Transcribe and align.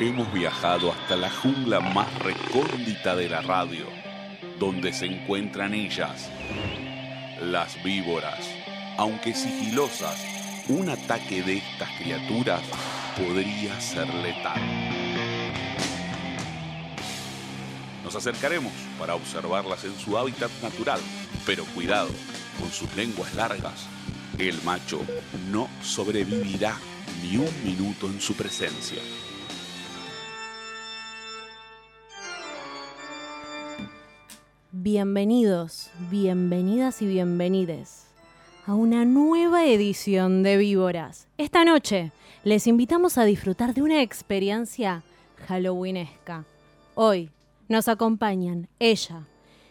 Hemos 0.00 0.32
viajado 0.32 0.90
hasta 0.90 1.14
la 1.14 1.30
jungla 1.30 1.78
más 1.78 2.12
recóndita 2.18 3.14
de 3.14 3.28
la 3.28 3.42
radio, 3.42 3.86
donde 4.58 4.92
se 4.92 5.06
encuentran 5.06 5.72
ellas, 5.72 6.28
las 7.40 7.80
víboras. 7.84 8.44
Aunque 8.98 9.34
sigilosas, 9.34 10.20
un 10.68 10.88
ataque 10.88 11.44
de 11.44 11.58
estas 11.58 11.88
criaturas 11.90 12.60
podría 13.16 13.80
ser 13.80 14.12
letal. 14.14 14.60
Nos 18.02 18.16
acercaremos 18.16 18.72
para 18.98 19.14
observarlas 19.14 19.84
en 19.84 19.96
su 19.96 20.18
hábitat 20.18 20.50
natural, 20.60 21.00
pero 21.46 21.64
cuidado, 21.66 22.10
con 22.58 22.68
sus 22.72 22.92
lenguas 22.96 23.32
largas, 23.36 23.86
el 24.38 24.60
macho 24.64 25.00
no 25.52 25.68
sobrevivirá 25.84 26.76
ni 27.22 27.36
un 27.36 27.64
minuto 27.64 28.08
en 28.08 28.20
su 28.20 28.34
presencia. 28.34 28.98
Bienvenidos, 34.84 35.88
bienvenidas 36.10 37.00
y 37.00 37.06
bienvenides 37.06 38.04
a 38.66 38.74
una 38.74 39.06
nueva 39.06 39.64
edición 39.64 40.42
de 40.42 40.58
Víboras. 40.58 41.26
Esta 41.38 41.64
noche 41.64 42.12
les 42.42 42.66
invitamos 42.66 43.16
a 43.16 43.24
disfrutar 43.24 43.72
de 43.72 43.80
una 43.80 44.02
experiencia 44.02 45.02
halloweenesca. 45.48 46.44
Hoy 46.94 47.30
nos 47.66 47.88
acompañan 47.88 48.68
ella, 48.78 49.22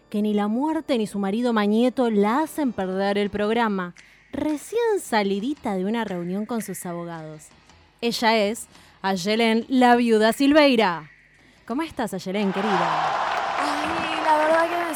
que 0.10 0.24
ni 0.24 0.34
la 0.34 0.48
muerte 0.48 0.98
ni 0.98 1.06
su 1.06 1.20
marido 1.20 1.54
Mañeto 1.54 2.10
la 2.10 2.40
hacen 2.40 2.74
perder 2.74 3.20
el 3.20 3.30
programa, 3.30 3.94
recién 4.32 5.00
salidita 5.00 5.76
de 5.76 5.86
una 5.86 6.06
reunión 6.06 6.48
con 6.48 6.64
sus 6.64 6.88
abogados. 6.88 7.50
Ella 8.02 8.36
es 8.36 8.66
Ayelen, 9.04 9.68
la 9.68 9.96
viuda 9.96 10.34
Silveira. 10.34 11.12
¿Cómo 11.68 11.84
estás, 11.84 12.16
Ayelen, 12.16 12.52
querida? 12.52 13.33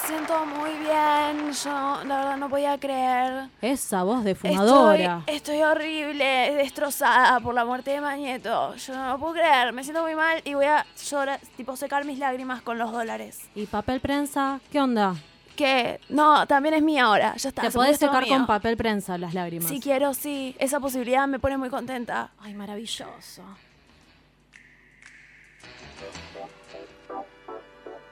Siento 0.07 0.45
muy 0.45 0.71
bien. 0.71 1.51
Yo, 1.51 2.03
la 2.05 2.17
verdad, 2.17 2.37
no 2.37 2.49
podía 2.49 2.77
creer. 2.79 3.49
Esa 3.61 4.03
voz 4.03 4.23
de 4.23 4.35
fumadora. 4.35 5.23
Estoy, 5.27 5.35
estoy 5.35 5.61
horrible, 5.63 6.55
destrozada 6.55 7.39
por 7.41 7.53
la 7.53 7.65
muerte 7.65 7.91
de 7.91 7.99
Mañeto. 7.99 8.73
Yo 8.75 8.95
no 8.95 9.09
lo 9.09 9.19
puedo 9.19 9.33
creer, 9.33 9.73
me 9.73 9.83
siento 9.83 10.01
muy 10.03 10.15
mal 10.15 10.41
y 10.45 10.53
voy 10.53 10.65
a 10.65 10.85
llorar, 11.09 11.41
tipo 11.57 11.75
secar 11.75 12.05
mis 12.05 12.19
lágrimas 12.19 12.61
con 12.61 12.77
los 12.77 12.91
dólares. 12.91 13.49
¿Y 13.53 13.65
papel 13.65 13.99
prensa? 13.99 14.61
¿Qué 14.71 14.79
onda? 14.79 15.15
Que 15.57 15.99
no, 16.07 16.47
también 16.47 16.75
es 16.75 16.83
mía 16.83 17.05
ahora, 17.05 17.35
ya 17.35 17.49
está. 17.49 17.63
Te 17.63 17.71
podés 17.71 17.97
secar 17.97 18.23
mío. 18.23 18.37
con 18.37 18.47
papel 18.47 18.77
prensa 18.77 19.17
las 19.17 19.33
lágrimas. 19.33 19.67
Si 19.67 19.81
quiero, 19.81 20.13
sí. 20.13 20.55
Esa 20.59 20.79
posibilidad 20.79 21.27
me 21.27 21.39
pone 21.39 21.57
muy 21.57 21.69
contenta. 21.69 22.29
Ay, 22.39 22.53
maravilloso. 22.53 23.41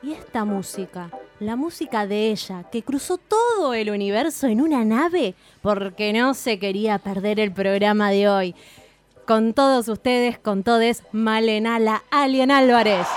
Y 0.05 0.11
esta 0.11 0.45
música, 0.45 1.09
la 1.39 1.55
música 1.55 2.05
de 2.05 2.29
ella, 2.29 2.63
que 2.71 2.83
cruzó 2.83 3.17
todo 3.17 3.73
el 3.73 3.89
universo 3.89 4.45
en 4.45 4.61
una 4.61 4.85
nave 4.85 5.33
porque 5.63 6.13
no 6.13 6.35
se 6.35 6.59
quería 6.59 6.99
perder 6.99 7.39
el 7.39 7.51
programa 7.51 8.11
de 8.11 8.29
hoy. 8.29 8.55
Con 9.25 9.55
todos 9.55 9.87
ustedes, 9.87 10.37
con 10.37 10.61
todes, 10.61 11.01
Malenala 11.11 12.03
Alien 12.11 12.51
Álvarez. 12.51 13.07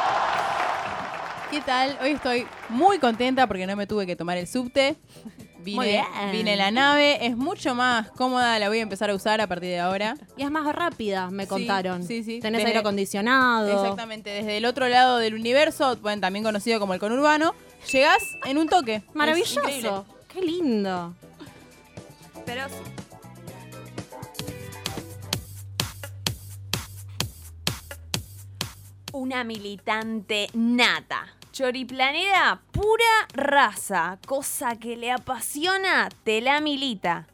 ¿Qué 1.50 1.60
tal? 1.60 1.98
Hoy 2.00 2.12
estoy 2.12 2.46
muy 2.70 2.98
contenta 2.98 3.46
porque 3.46 3.66
no 3.66 3.76
me 3.76 3.86
tuve 3.86 4.06
que 4.06 4.16
tomar 4.16 4.38
el 4.38 4.46
subte. 4.46 4.96
Vine, 5.68 5.76
Muy 5.76 5.86
bien. 5.88 6.04
vine 6.32 6.56
la 6.56 6.70
nave, 6.70 7.26
es 7.26 7.36
mucho 7.36 7.74
más 7.74 8.10
cómoda, 8.12 8.58
la 8.58 8.68
voy 8.70 8.78
a 8.78 8.82
empezar 8.82 9.10
a 9.10 9.14
usar 9.14 9.40
a 9.42 9.46
partir 9.46 9.68
de 9.68 9.78
ahora. 9.80 10.16
Y 10.38 10.42
es 10.42 10.50
más 10.50 10.74
rápida, 10.74 11.30
me 11.30 11.46
contaron. 11.46 12.02
sí, 12.04 12.22
sí. 12.24 12.40
Tenés 12.40 12.60
Desde- 12.60 12.68
aire 12.68 12.78
acondicionado. 12.80 13.70
Exactamente, 13.82 14.30
desde 14.30 14.56
el 14.56 14.64
otro 14.64 14.88
lado 14.88 15.18
del 15.18 15.34
universo, 15.34 15.96
bueno, 16.00 16.20
también 16.22 16.42
conocido 16.42 16.80
como 16.80 16.94
el 16.94 17.00
conurbano, 17.00 17.54
llegás 17.92 18.22
en 18.46 18.56
un 18.56 18.66
toque. 18.68 19.02
Maravilloso. 19.12 20.06
Qué 20.32 20.40
lindo. 20.40 21.14
Pero 22.46 22.62
Una 29.12 29.42
militante 29.42 30.48
nata. 30.52 31.34
Choriplanera, 31.58 32.60
pura 32.70 33.26
raza. 33.34 34.16
Cosa 34.28 34.76
que 34.76 34.96
le 34.96 35.10
apasiona, 35.10 36.08
te 36.22 36.40
la 36.40 36.60
milita. 36.60 37.26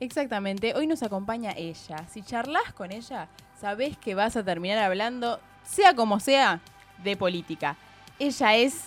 Exactamente, 0.00 0.74
hoy 0.74 0.88
nos 0.88 1.04
acompaña 1.04 1.52
ella. 1.56 1.98
Si 2.12 2.22
charlas 2.22 2.72
con 2.74 2.90
ella, 2.90 3.28
sabés 3.60 3.96
que 3.96 4.16
vas 4.16 4.34
a 4.34 4.42
terminar 4.44 4.78
hablando, 4.78 5.38
sea 5.62 5.94
como 5.94 6.18
sea, 6.18 6.58
de 7.04 7.16
política. 7.16 7.76
Ella 8.18 8.56
es 8.56 8.86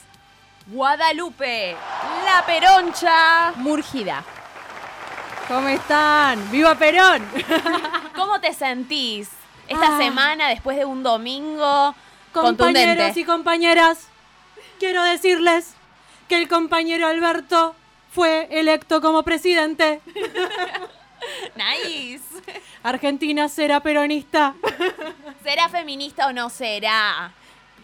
Guadalupe, 0.67 1.77
la 2.25 2.45
peroncha. 2.45 3.53
Murgida. 3.55 4.21
¿Cómo 5.47 5.69
están? 5.69 6.51
¡Viva 6.51 6.75
Perón! 6.75 7.25
¿Cómo 8.17 8.41
te 8.41 8.51
sentís 8.53 9.29
esta 9.69 9.95
Ah. 9.95 9.97
semana 9.97 10.49
después 10.49 10.75
de 10.75 10.83
un 10.83 11.03
domingo 11.03 11.95
Compañeros 12.33 12.57
contundente? 12.97 13.19
y 13.21 13.23
compañeras, 13.23 14.09
quiero 14.83 15.01
decirles 15.01 15.75
que 16.27 16.35
el 16.35 16.49
compañero 16.49 17.07
Alberto 17.07 17.73
fue 18.11 18.49
electo 18.51 18.99
como 18.99 19.23
presidente. 19.23 20.01
Nice. 21.55 22.25
Argentina 22.83 23.47
será 23.47 23.79
peronista. 23.79 24.55
¿Será 25.41 25.69
feminista 25.69 26.27
o 26.27 26.33
no 26.33 26.49
será? 26.49 27.31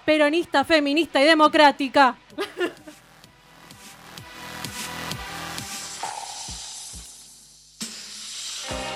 Peronista, 0.04 0.66
feminista 0.66 1.22
y 1.22 1.24
democrática. 1.24 2.18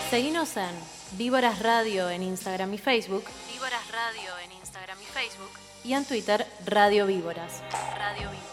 Seguinos 0.10 0.58
en 0.58 0.76
Víboras 1.14 1.60
Radio 1.60 2.10
en 2.10 2.24
Instagram 2.24 2.74
y 2.74 2.78
Facebook. 2.80 3.24
Víboras 3.50 3.90
Radio 3.94 4.38
en 4.44 4.52
Instagram 4.52 4.98
y 5.02 5.06
Facebook. 5.06 5.63
Y 5.86 5.94
en 5.94 6.06
Twitter, 6.06 6.46
Radio 6.66 7.06
Víboras. 7.06 7.62
Radio 7.98 8.30
Víboras. 8.30 8.44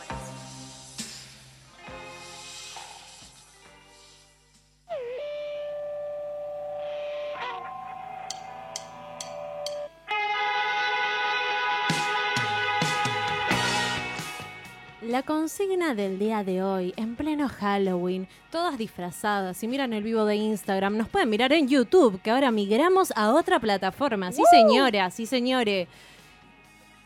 La 15.02 15.22
consigna 15.22 15.94
del 15.94 16.18
día 16.18 16.42
de 16.42 16.62
hoy, 16.62 16.94
en 16.96 17.14
pleno 17.14 17.48
Halloween, 17.48 18.28
todas 18.50 18.76
disfrazadas. 18.76 19.56
Si 19.56 19.68
miran 19.68 19.92
el 19.92 20.02
vivo 20.02 20.24
de 20.24 20.34
Instagram, 20.34 20.96
nos 20.96 21.08
pueden 21.08 21.30
mirar 21.30 21.52
en 21.52 21.68
YouTube, 21.68 22.20
que 22.22 22.30
ahora 22.30 22.50
migramos 22.50 23.12
a 23.14 23.32
otra 23.32 23.60
plataforma. 23.60 24.32
Sí, 24.32 24.42
señora, 24.50 25.10
sí, 25.10 25.26
señore. 25.26 25.86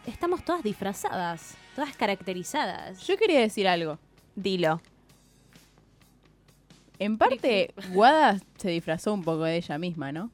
Estamos 0.07 0.45
todas 0.45 0.63
disfrazadas, 0.63 1.57
todas 1.75 1.97
caracterizadas. 1.97 3.01
Yo 3.07 3.17
quería 3.17 3.41
decir 3.41 3.67
algo. 3.67 3.99
Dilo. 4.35 4.81
En 6.99 7.17
parte, 7.19 7.75
Guada 7.91 8.39
se 8.57 8.69
disfrazó 8.69 9.15
un 9.15 9.25
poco 9.25 9.45
de 9.45 9.57
ella 9.57 9.79
misma, 9.79 10.13
¿no? 10.13 10.31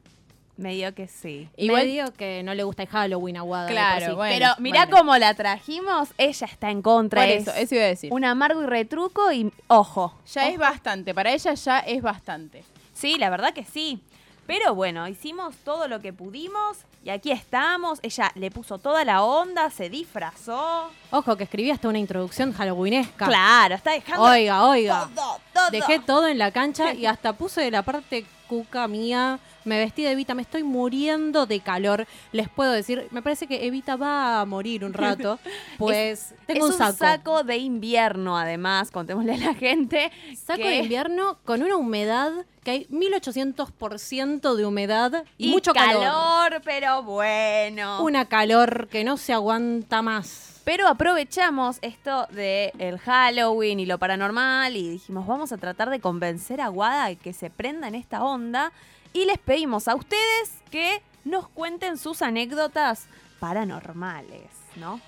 Medio 0.57 0.93
que 0.93 1.07
sí. 1.07 1.49
Igual 1.57 1.87
digo 1.87 2.11
que 2.11 2.43
no 2.43 2.53
le 2.53 2.63
gusta 2.63 2.83
el 2.83 2.89
Halloween 2.89 3.37
a 3.37 3.41
Guada. 3.41 3.67
Claro, 3.69 4.07
sí. 4.07 4.11
bueno. 4.13 4.35
Pero 4.35 4.53
mirá 4.59 4.89
cómo 4.89 5.17
la 5.17 5.33
trajimos. 5.33 6.09
Ella 6.17 6.47
está 6.47 6.69
en 6.69 6.81
contra. 6.81 7.21
Por 7.21 7.29
es 7.29 7.47
eso, 7.47 7.53
eso 7.55 7.75
iba 7.75 7.85
a 7.85 7.87
decir. 7.87 8.13
Un 8.13 8.25
amargo 8.25 8.61
y 8.61 8.65
retruco 8.65 9.31
y 9.31 9.51
ojo. 9.67 10.13
Ya 10.33 10.49
es 10.49 10.57
bastante, 10.57 11.13
para 11.13 11.31
ella 11.31 11.53
ya 11.53 11.79
es 11.79 12.01
bastante. 12.01 12.63
Sí, 12.93 13.17
la 13.17 13.29
verdad 13.29 13.53
que 13.53 13.63
sí. 13.63 14.01
Pero 14.45 14.75
bueno, 14.75 15.07
hicimos 15.07 15.55
todo 15.63 15.87
lo 15.87 16.01
que 16.01 16.13
pudimos 16.13 16.85
y 17.03 17.09
aquí 17.09 17.31
estamos. 17.31 17.99
Ella 18.03 18.31
le 18.35 18.51
puso 18.51 18.77
toda 18.77 19.03
la 19.03 19.23
onda, 19.23 19.69
se 19.69 19.89
disfrazó. 19.89 20.89
Ojo, 21.11 21.35
que 21.35 21.43
escribí 21.45 21.71
hasta 21.71 21.87
una 21.89 21.99
introducción 21.99 22.53
halloweenesca. 22.53 23.25
Claro, 23.25 23.75
está 23.75 23.91
dejando 23.91 24.23
Oiga, 24.23 24.65
oiga. 24.65 25.09
todo, 25.15 25.39
todo. 25.53 25.69
Dejé 25.71 25.99
todo 25.99 26.27
en 26.27 26.37
la 26.37 26.51
cancha 26.51 26.93
y 26.93 27.05
hasta 27.05 27.33
puse 27.33 27.61
de 27.61 27.71
la 27.71 27.81
parte 27.81 28.25
cuca 28.51 28.85
mía. 28.89 29.39
Me 29.63 29.77
vestí 29.79 30.03
de 30.03 30.11
Evita, 30.11 30.33
me 30.33 30.41
estoy 30.41 30.63
muriendo 30.63 31.45
de 31.45 31.61
calor. 31.61 32.05
Les 32.33 32.49
puedo 32.49 32.71
decir, 32.73 33.07
me 33.11 33.21
parece 33.21 33.47
que 33.47 33.65
Evita 33.65 33.95
va 33.95 34.41
a 34.41 34.45
morir 34.45 34.83
un 34.83 34.91
rato. 34.93 35.39
Pues 35.77 36.33
tengo 36.47 36.65
es 36.67 36.73
un 36.73 36.77
saco. 36.77 36.97
saco 36.97 37.43
de 37.43 37.57
invierno, 37.57 38.37
además, 38.37 38.91
contémosle 38.91 39.33
a 39.35 39.37
la 39.37 39.53
gente. 39.55 40.11
Saco 40.35 40.61
que- 40.61 40.67
de 40.69 40.75
invierno 40.79 41.37
con 41.45 41.63
una 41.63 41.77
humedad 41.77 42.31
que 42.65 42.71
hay 42.71 42.87
1800% 42.91 44.55
de 44.55 44.65
humedad 44.65 45.23
y, 45.37 45.47
Y 45.47 45.51
mucho 45.51 45.73
calor. 45.73 46.01
calor, 46.03 46.61
pero 46.63 47.03
bueno. 47.03 48.03
Una 48.03 48.25
calor 48.25 48.87
que 48.89 49.03
no 49.05 49.15
se 49.17 49.31
aguanta 49.33 50.01
más. 50.01 50.50
Pero 50.63 50.87
aprovechamos 50.87 51.79
esto 51.81 52.27
de 52.27 52.71
el 52.77 52.99
Halloween 52.99 53.79
y 53.79 53.85
lo 53.85 53.97
paranormal 53.97 54.75
y 54.75 54.89
dijimos, 54.89 55.25
vamos 55.25 55.51
a 55.51 55.57
tratar 55.57 55.89
de 55.89 55.99
convencer 55.99 56.61
a 56.61 56.67
Guada 56.67 57.07
de 57.07 57.15
que 57.15 57.33
se 57.33 57.49
prenda 57.49 57.87
en 57.87 57.95
esta 57.95 58.23
onda 58.23 58.71
y 59.11 59.25
les 59.25 59.39
pedimos 59.39 59.87
a 59.87 59.95
ustedes 59.95 60.61
que 60.69 61.01
nos 61.25 61.47
cuenten 61.47 61.97
sus 61.97 62.21
anécdotas 62.21 63.07
paranormales, 63.39 64.49
¿no? 64.75 65.01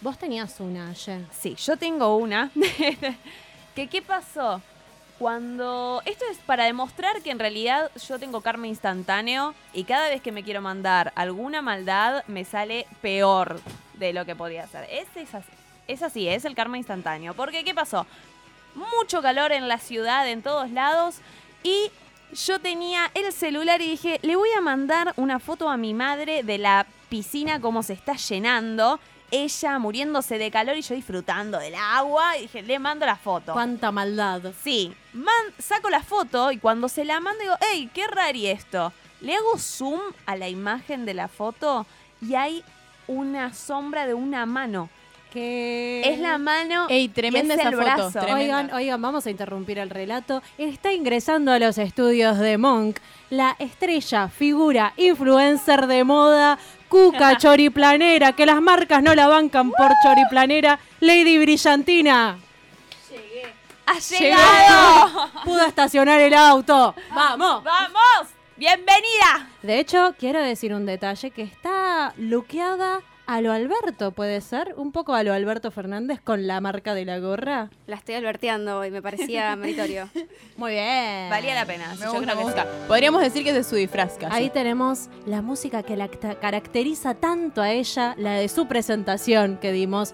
Vos 0.00 0.18
tenías 0.18 0.58
una 0.58 0.90
ayer. 0.90 1.24
Sí, 1.30 1.54
yo 1.54 1.76
tengo 1.76 2.16
una. 2.16 2.50
que 3.74 3.86
qué 3.86 4.02
pasó? 4.02 4.60
Cuando 5.18 6.02
esto 6.06 6.24
es 6.30 6.38
para 6.38 6.64
demostrar 6.64 7.20
que 7.22 7.30
en 7.30 7.38
realidad 7.38 7.90
yo 8.08 8.18
tengo 8.18 8.40
karma 8.40 8.66
instantáneo 8.66 9.54
y 9.74 9.84
cada 9.84 10.08
vez 10.08 10.22
que 10.22 10.32
me 10.32 10.42
quiero 10.42 10.62
mandar 10.62 11.12
alguna 11.14 11.60
maldad 11.60 12.24
me 12.26 12.44
sale 12.44 12.86
peor 13.02 13.60
de 14.00 14.12
lo 14.12 14.24
que 14.26 14.34
podía 14.34 14.64
hacer. 14.64 14.88
Es, 14.90 15.06
es 15.14 15.32
así, 15.34 15.52
es 15.86 16.02
así, 16.02 16.26
es 16.28 16.44
el 16.44 16.56
karma 16.56 16.76
instantáneo. 16.78 17.34
Porque 17.34 17.62
¿qué 17.62 17.72
pasó? 17.74 18.06
Mucho 18.74 19.22
calor 19.22 19.52
en 19.52 19.68
la 19.68 19.78
ciudad, 19.78 20.28
en 20.28 20.42
todos 20.42 20.70
lados 20.70 21.16
y 21.62 21.90
yo 22.32 22.60
tenía 22.60 23.10
el 23.14 23.32
celular 23.32 23.80
y 23.80 23.90
dije, 23.90 24.18
le 24.22 24.36
voy 24.36 24.48
a 24.56 24.60
mandar 24.60 25.12
una 25.16 25.38
foto 25.40 25.68
a 25.68 25.76
mi 25.76 25.94
madre 25.94 26.42
de 26.44 26.58
la 26.58 26.86
piscina 27.08 27.60
como 27.60 27.82
se 27.82 27.92
está 27.92 28.14
llenando 28.14 29.00
ella 29.32 29.78
muriéndose 29.78 30.38
de 30.38 30.50
calor 30.50 30.76
y 30.76 30.82
yo 30.82 30.94
disfrutando 30.94 31.58
del 31.58 31.74
agua. 31.74 32.36
Y 32.38 32.42
dije, 32.42 32.62
le 32.62 32.78
mando 32.78 33.06
la 33.06 33.16
foto. 33.16 33.52
Cuánta 33.52 33.90
maldad. 33.92 34.42
Sí, 34.62 34.92
man- 35.12 35.54
saco 35.58 35.88
la 35.90 36.02
foto 36.02 36.50
y 36.52 36.58
cuando 36.58 36.88
se 36.88 37.04
la 37.04 37.20
mando 37.20 37.40
digo, 37.42 37.54
hey, 37.60 37.90
qué 37.94 38.06
rari 38.06 38.46
esto. 38.46 38.92
Le 39.20 39.34
hago 39.34 39.58
zoom 39.58 40.00
a 40.26 40.36
la 40.36 40.48
imagen 40.48 41.04
de 41.04 41.14
la 41.14 41.28
foto 41.28 41.86
y 42.22 42.34
hay 42.34 42.64
una 43.10 43.52
sombra 43.52 44.06
de 44.06 44.14
una 44.14 44.46
mano. 44.46 44.88
Que 45.32 46.02
Es 46.04 46.18
la 46.18 46.38
mano 46.38 46.86
Ey, 46.88 47.08
tremenda 47.08 47.54
y 47.54 47.58
es 47.58 47.60
esa 47.60 47.68
el 47.68 47.74
foto. 47.76 47.84
brazo. 47.86 48.10
tremenda. 48.18 48.34
Oigan, 48.34 48.74
oigan, 48.74 49.00
vamos 49.02 49.26
a 49.26 49.30
interrumpir 49.30 49.78
el 49.78 49.88
relato. 49.88 50.42
Está 50.58 50.92
ingresando 50.92 51.52
a 51.52 51.58
los 51.60 51.78
estudios 51.78 52.38
de 52.38 52.58
Monk 52.58 52.98
la 53.30 53.54
estrella, 53.60 54.26
figura, 54.28 54.92
influencer 54.96 55.86
de 55.86 56.02
moda, 56.02 56.58
Cuca 56.88 57.36
Choriplanera, 57.38 58.32
que 58.32 58.44
las 58.44 58.60
marcas 58.60 59.04
no 59.04 59.14
la 59.14 59.28
bancan 59.28 59.70
por 59.70 59.92
Choriplanera, 60.02 60.80
Lady 60.98 61.38
Brillantina. 61.38 62.36
¡Ha 63.86 63.98
llegado! 63.98 65.30
Pudo 65.44 65.64
estacionar 65.64 66.20
el 66.20 66.34
auto. 66.34 66.94
¡Vamos! 67.14 67.62
¡Vamos! 67.64 68.28
¡Bienvenida! 68.60 69.48
De 69.62 69.78
hecho, 69.78 70.14
quiero 70.18 70.38
decir 70.42 70.74
un 70.74 70.84
detalle 70.84 71.30
que 71.30 71.40
está 71.40 72.12
luqueada 72.18 73.00
a 73.26 73.40
lo 73.40 73.52
Alberto, 73.52 74.12
puede 74.12 74.42
ser, 74.42 74.74
un 74.76 74.92
poco 74.92 75.14
a 75.14 75.22
lo 75.22 75.32
Alberto 75.32 75.70
Fernández 75.70 76.20
con 76.20 76.46
la 76.46 76.60
marca 76.60 76.92
de 76.92 77.06
la 77.06 77.18
gorra. 77.20 77.70
La 77.86 77.96
estoy 77.96 78.16
alberteando 78.16 78.84
y 78.84 78.90
me 78.90 79.00
parecía 79.00 79.56
meritorio. 79.56 80.10
Muy 80.58 80.72
bien. 80.72 81.30
Valía 81.30 81.54
la 81.54 81.64
pena. 81.64 81.94
Me 81.94 82.04
yo 82.04 82.12
gusta, 82.12 82.18
creo 82.20 82.26
me 82.26 82.40
que 82.40 82.42
gusta. 82.44 82.62
sí. 82.64 82.68
Podríamos 82.86 83.22
decir 83.22 83.44
que 83.44 83.48
es 83.48 83.54
de 83.56 83.64
su 83.64 83.76
disfraz 83.76 84.18
casi. 84.18 84.36
Ahí 84.36 84.50
tenemos 84.50 85.08
la 85.24 85.40
música 85.40 85.82
que 85.82 85.96
la 85.96 86.04
acta- 86.04 86.34
caracteriza 86.34 87.14
tanto 87.14 87.62
a 87.62 87.70
ella, 87.70 88.14
la 88.18 88.32
de 88.34 88.48
su 88.50 88.66
presentación 88.68 89.56
que 89.56 89.72
dimos 89.72 90.12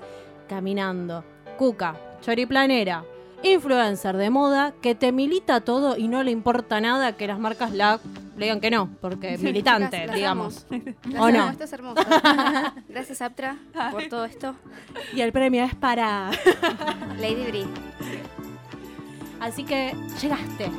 caminando. 0.48 1.24
Cuca, 1.58 1.96
choriplanera, 2.20 3.02
influencer 3.42 4.16
de 4.16 4.30
moda 4.30 4.72
que 4.82 4.94
te 4.94 5.10
milita 5.10 5.62
todo 5.62 5.96
y 5.96 6.06
no 6.06 6.22
le 6.22 6.30
importa 6.30 6.80
nada 6.80 7.16
que 7.16 7.26
las 7.26 7.40
marcas 7.40 7.72
la 7.72 7.98
le 8.36 8.44
digan 8.46 8.60
que 8.60 8.70
no, 8.70 8.90
porque 9.00 9.38
militante, 9.38 9.98
Las- 9.98 10.06
las 10.08 10.16
digamos. 10.16 10.66
Las 11.10 11.22
¿O 11.22 11.30
no? 11.30 11.48
Esto 11.50 11.64
es 11.64 11.72
hermoso. 11.72 12.02
Gracias, 12.88 13.22
Aptra, 13.22 13.56
por 13.90 14.04
todo 14.08 14.24
esto. 14.24 14.54
Y 15.14 15.20
el 15.22 15.32
premio 15.32 15.64
es 15.64 15.74
para. 15.74 16.30
Lady 17.18 17.44
Brie. 17.48 17.66
Así 19.40 19.64
que 19.64 19.94
llegaste. 20.20 20.70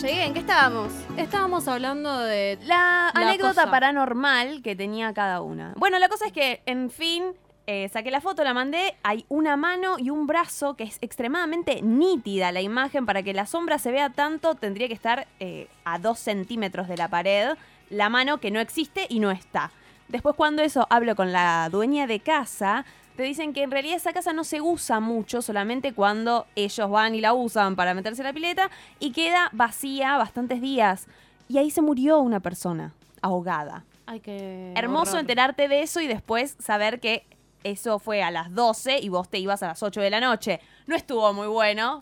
Llegué, 0.00 0.24
¿en 0.26 0.34
qué 0.34 0.40
estábamos? 0.40 0.92
Estábamos 1.16 1.66
hablando 1.68 2.18
de. 2.20 2.58
La, 2.64 3.10
La 3.14 3.20
anécdota 3.28 3.54
cosa. 3.62 3.70
paranormal 3.70 4.62
que 4.62 4.76
tenía 4.76 5.12
cada 5.14 5.40
una. 5.40 5.74
Bueno, 5.76 5.98
la 5.98 6.08
cosa 6.08 6.26
es 6.26 6.32
que, 6.32 6.62
en 6.66 6.90
fin, 6.90 7.24
eh, 7.72 7.88
saqué 7.88 8.10
la 8.10 8.20
foto, 8.20 8.44
la 8.44 8.52
mandé. 8.52 8.94
Hay 9.02 9.24
una 9.30 9.56
mano 9.56 9.98
y 9.98 10.10
un 10.10 10.26
brazo 10.26 10.74
que 10.74 10.84
es 10.84 10.98
extremadamente 11.00 11.80
nítida 11.80 12.52
la 12.52 12.60
imagen. 12.60 13.06
Para 13.06 13.22
que 13.22 13.32
la 13.32 13.46
sombra 13.46 13.78
se 13.78 13.90
vea 13.90 14.10
tanto, 14.10 14.54
tendría 14.54 14.88
que 14.88 14.94
estar 14.94 15.26
eh, 15.40 15.68
a 15.84 15.98
dos 15.98 16.18
centímetros 16.18 16.86
de 16.86 16.98
la 16.98 17.08
pared. 17.08 17.56
La 17.88 18.10
mano 18.10 18.38
que 18.38 18.50
no 18.50 18.60
existe 18.60 19.06
y 19.08 19.20
no 19.20 19.30
está. 19.30 19.70
Después, 20.08 20.36
cuando 20.36 20.62
eso 20.62 20.86
hablo 20.90 21.16
con 21.16 21.32
la 21.32 21.68
dueña 21.70 22.06
de 22.06 22.20
casa, 22.20 22.84
te 23.16 23.22
dicen 23.22 23.54
que 23.54 23.62
en 23.62 23.70
realidad 23.70 23.96
esa 23.96 24.12
casa 24.12 24.34
no 24.34 24.44
se 24.44 24.60
usa 24.60 25.00
mucho, 25.00 25.40
solamente 25.40 25.94
cuando 25.94 26.46
ellos 26.54 26.90
van 26.90 27.14
y 27.14 27.22
la 27.22 27.32
usan 27.32 27.74
para 27.74 27.94
meterse 27.94 28.20
en 28.20 28.26
la 28.26 28.32
pileta 28.34 28.70
y 28.98 29.12
queda 29.12 29.48
vacía 29.52 30.18
bastantes 30.18 30.60
días. 30.60 31.06
Y 31.48 31.56
ahí 31.56 31.70
se 31.70 31.80
murió 31.80 32.20
una 32.20 32.40
persona 32.40 32.92
ahogada. 33.22 33.84
Ay, 34.04 34.20
qué. 34.20 34.74
Hermoso 34.76 35.12
horror. 35.12 35.20
enterarte 35.20 35.68
de 35.68 35.82
eso 35.82 36.00
y 36.00 36.06
después 36.06 36.56
saber 36.58 37.00
que 37.00 37.24
eso 37.64 37.98
fue 37.98 38.22
a 38.22 38.30
las 38.30 38.54
12 38.54 38.98
y 39.00 39.08
vos 39.08 39.28
te 39.28 39.38
ibas 39.38 39.62
a 39.62 39.68
las 39.68 39.82
8 39.82 40.00
de 40.00 40.10
la 40.10 40.20
noche. 40.20 40.60
No 40.86 40.96
estuvo 40.96 41.32
muy 41.32 41.46
bueno. 41.46 42.00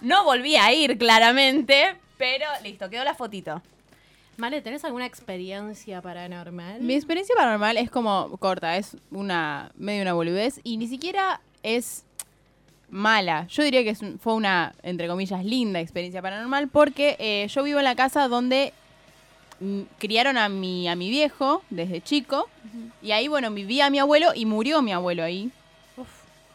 No 0.00 0.24
volví 0.24 0.56
a 0.56 0.72
ir, 0.72 0.98
claramente. 0.98 1.96
Pero 2.18 2.46
listo, 2.64 2.90
quedó 2.90 3.04
la 3.04 3.14
fotito. 3.14 3.62
Vale, 4.36 4.60
¿tenés 4.62 4.84
alguna 4.84 5.06
experiencia 5.06 6.00
paranormal? 6.02 6.80
Mi 6.80 6.94
experiencia 6.94 7.34
paranormal 7.36 7.76
es 7.76 7.90
como 7.90 8.36
corta, 8.38 8.76
es 8.76 8.96
una 9.10 9.70
medio 9.76 10.02
una 10.02 10.14
boludez 10.14 10.60
y 10.64 10.78
ni 10.78 10.88
siquiera 10.88 11.40
es 11.62 12.04
mala. 12.90 13.46
Yo 13.48 13.62
diría 13.62 13.84
que 13.84 13.90
es 13.90 14.00
fue 14.20 14.34
una, 14.34 14.74
entre 14.82 15.06
comillas, 15.06 15.44
linda 15.44 15.80
experiencia 15.80 16.22
paranormal 16.22 16.68
porque 16.68 17.16
eh, 17.18 17.46
yo 17.48 17.62
vivo 17.62 17.78
en 17.78 17.84
la 17.84 17.94
casa 17.94 18.26
donde 18.28 18.72
criaron 19.98 20.36
a 20.38 20.48
mi, 20.48 20.88
a 20.88 20.96
mi 20.96 21.10
viejo 21.10 21.62
desde 21.70 22.00
chico 22.00 22.48
y 23.02 23.12
ahí, 23.12 23.28
bueno, 23.28 23.50
vivía 23.50 23.90
mi 23.90 23.98
abuelo 23.98 24.30
y 24.34 24.46
murió 24.46 24.82
mi 24.82 24.92
abuelo 24.92 25.22
ahí. 25.22 25.50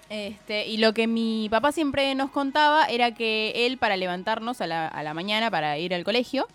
Este, 0.10 0.68
y 0.68 0.78
lo 0.78 0.94
que 0.94 1.06
mi 1.06 1.48
papá 1.50 1.74
siempre 1.74 2.16
nos 2.16 2.32
contaba 2.32 2.86
era 2.86 3.14
que 3.14 3.66
él, 3.66 3.78
para 3.78 3.98
levantarnos 3.98 4.62
a 4.62 4.68
la, 4.68 4.88
a 4.88 5.04
la 5.04 5.14
mañana 5.14 5.52
para 5.52 5.78
ir 5.78 5.94
al 5.94 6.06
colegio, 6.06 6.48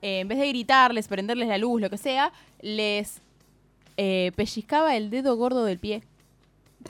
eh, 0.00 0.20
en 0.20 0.28
vez 0.28 0.38
de 0.38 0.48
gritarles, 0.48 1.08
prenderles 1.08 1.48
la 1.48 1.58
luz, 1.58 1.80
lo 1.80 1.90
que 1.90 1.98
sea, 1.98 2.32
les 2.62 3.20
eh, 3.96 4.32
pellizcaba 4.36 4.96
el 4.96 5.10
dedo 5.10 5.36
gordo 5.36 5.64
del 5.64 5.78
pie. 5.78 6.02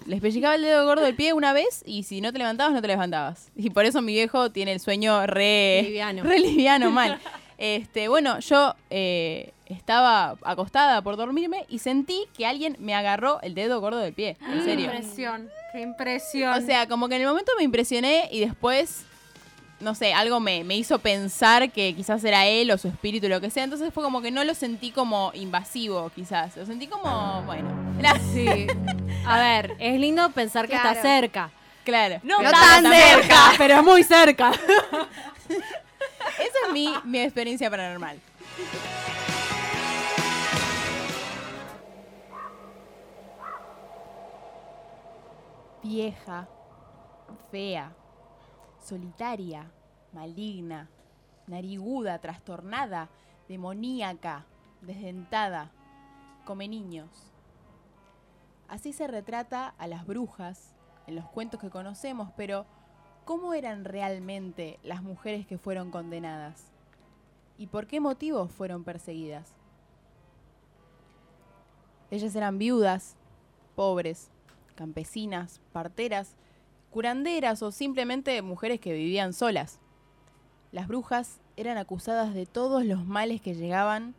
Les 0.06 0.20
pellizcaba 0.20 0.54
el 0.56 0.62
dedo 0.62 0.84
gordo 0.84 1.04
del 1.04 1.14
pie 1.14 1.32
una 1.32 1.52
vez 1.52 1.82
y 1.86 2.02
si 2.04 2.20
no 2.20 2.32
te 2.32 2.38
levantabas, 2.38 2.74
no 2.74 2.82
te 2.82 2.88
levantabas. 2.88 3.50
Y 3.56 3.70
por 3.70 3.84
eso 3.84 4.02
mi 4.02 4.12
viejo 4.12 4.50
tiene 4.50 4.72
el 4.72 4.80
sueño 4.80 5.26
re 5.26 5.82
Liviano. 5.84 6.22
re 6.22 6.38
liviano, 6.38 6.90
mal. 6.90 7.20
Este, 7.58 8.08
bueno, 8.08 8.40
yo 8.40 8.74
eh, 8.90 9.52
estaba 9.66 10.36
acostada 10.42 11.00
por 11.02 11.16
dormirme 11.16 11.64
y 11.68 11.78
sentí 11.78 12.24
que 12.36 12.46
alguien 12.46 12.76
me 12.80 12.94
agarró 12.94 13.40
el 13.42 13.54
dedo 13.54 13.80
gordo 13.80 13.98
del 13.98 14.12
pie. 14.12 14.36
En 14.46 14.58
Qué 14.58 14.64
serio. 14.64 14.84
impresión, 14.86 15.48
qué 15.72 15.80
impresión. 15.80 16.52
O 16.54 16.60
sea, 16.66 16.86
como 16.88 17.08
que 17.08 17.16
en 17.16 17.22
el 17.22 17.28
momento 17.28 17.52
me 17.56 17.64
impresioné 17.64 18.28
y 18.32 18.40
después, 18.40 19.04
no 19.80 19.94
sé, 19.94 20.12
algo 20.14 20.40
me, 20.40 20.64
me 20.64 20.76
hizo 20.76 20.98
pensar 20.98 21.70
que 21.70 21.94
quizás 21.94 22.22
era 22.24 22.46
él 22.46 22.70
o 22.70 22.78
su 22.78 22.88
espíritu, 22.88 23.28
lo 23.28 23.40
que 23.40 23.50
sea. 23.50 23.64
Entonces 23.64 23.92
fue 23.94 24.02
como 24.02 24.20
que 24.20 24.30
no 24.30 24.42
lo 24.44 24.54
sentí 24.54 24.90
como 24.90 25.30
invasivo, 25.34 26.10
quizás. 26.14 26.56
Lo 26.56 26.66
sentí 26.66 26.86
como, 26.88 27.42
bueno, 27.46 27.70
sí. 28.32 28.66
A 29.26 29.38
ver, 29.38 29.74
es 29.78 29.98
lindo 30.00 30.28
pensar 30.30 30.68
que 30.68 30.74
está 30.74 30.94
cerca. 31.00 31.50
claro. 31.84 32.20
No, 32.22 32.42
No 32.42 32.50
tan 32.50 32.82
tan 32.82 32.92
cerca. 32.92 33.52
Pero 33.58 33.82
muy 33.82 34.02
cerca. 34.02 34.52
Esa 36.38 36.66
es 36.66 36.72
mi, 36.72 36.88
mi 37.04 37.20
experiencia 37.20 37.70
paranormal. 37.70 38.20
Vieja, 45.82 46.48
fea, 47.50 47.92
solitaria, 48.80 49.70
maligna, 50.12 50.88
nariguda, 51.46 52.18
trastornada, 52.20 53.10
demoníaca, 53.48 54.46
desdentada, 54.80 55.70
come 56.44 56.68
niños. 56.68 57.30
Así 58.68 58.92
se 58.92 59.06
retrata 59.06 59.74
a 59.78 59.86
las 59.86 60.06
brujas 60.06 60.74
en 61.06 61.16
los 61.16 61.26
cuentos 61.26 61.60
que 61.60 61.70
conocemos, 61.70 62.30
pero 62.36 62.64
¿cómo 63.24 63.54
eran 63.54 63.84
realmente 63.84 64.78
las 64.82 65.02
mujeres 65.02 65.46
que 65.46 65.58
fueron 65.58 65.90
condenadas? 65.90 66.64
¿Y 67.58 67.68
por 67.68 67.86
qué 67.86 68.00
motivos 68.00 68.50
fueron 68.50 68.84
perseguidas? 68.84 69.52
Ellas 72.10 72.34
eran 72.36 72.58
viudas, 72.58 73.16
pobres, 73.74 74.30
campesinas, 74.74 75.60
parteras, 75.72 76.34
curanderas 76.90 77.62
o 77.62 77.72
simplemente 77.72 78.40
mujeres 78.42 78.80
que 78.80 78.92
vivían 78.92 79.32
solas. 79.32 79.80
Las 80.70 80.86
brujas 80.86 81.40
eran 81.56 81.78
acusadas 81.78 82.34
de 82.34 82.46
todos 82.46 82.84
los 82.84 83.04
males 83.04 83.40
que 83.40 83.54
llegaban 83.54 84.14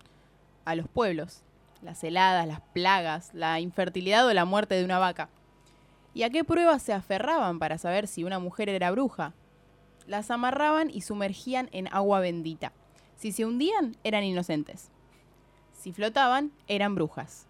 a 0.64 0.76
los 0.76 0.88
pueblos, 0.88 1.44
las 1.82 2.04
heladas, 2.04 2.48
las 2.48 2.62
plagas, 2.62 3.34
la 3.34 3.60
infertilidad 3.60 4.26
o 4.26 4.34
la 4.34 4.46
muerte 4.46 4.76
de 4.76 4.84
una 4.84 5.00
vaca. 5.00 5.30
¿Y 6.16 6.24
a 6.24 6.30
qué 6.30 6.46
pruebas 6.46 6.82
se 6.82 6.94
aferraban 6.94 7.60
para 7.60 7.78
saber 7.78 8.08
si 8.08 8.24
una 8.24 8.40
mujer 8.40 8.70
era 8.70 8.90
bruja? 8.90 9.34
Las 10.08 10.32
amarraban 10.32 10.90
y 10.90 11.02
sumergían 11.02 11.68
en 11.74 11.90
agua 11.94 12.22
bendita. 12.22 12.72
Si 13.18 13.34
se 13.34 13.46
hundían, 13.46 13.98
eran 14.06 14.24
inocentes. 14.24 14.92
Si 15.74 15.92
flotaban, 15.92 16.54
eran 16.70 16.96
brujas. 16.96 17.48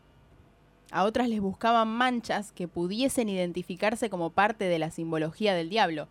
A 0.91 1.03
otras 1.03 1.29
les 1.29 1.41
buscaban 1.41 1.89
manchas 1.89 2.51
que 2.53 2.67
pudiesen 2.67 3.29
identificarse 3.29 4.10
como 4.10 4.31
parte 4.31 4.65
de 4.65 4.79
la 4.79 4.89
simbología 4.89 5.53
del 5.53 5.69
diablo, 5.69 6.07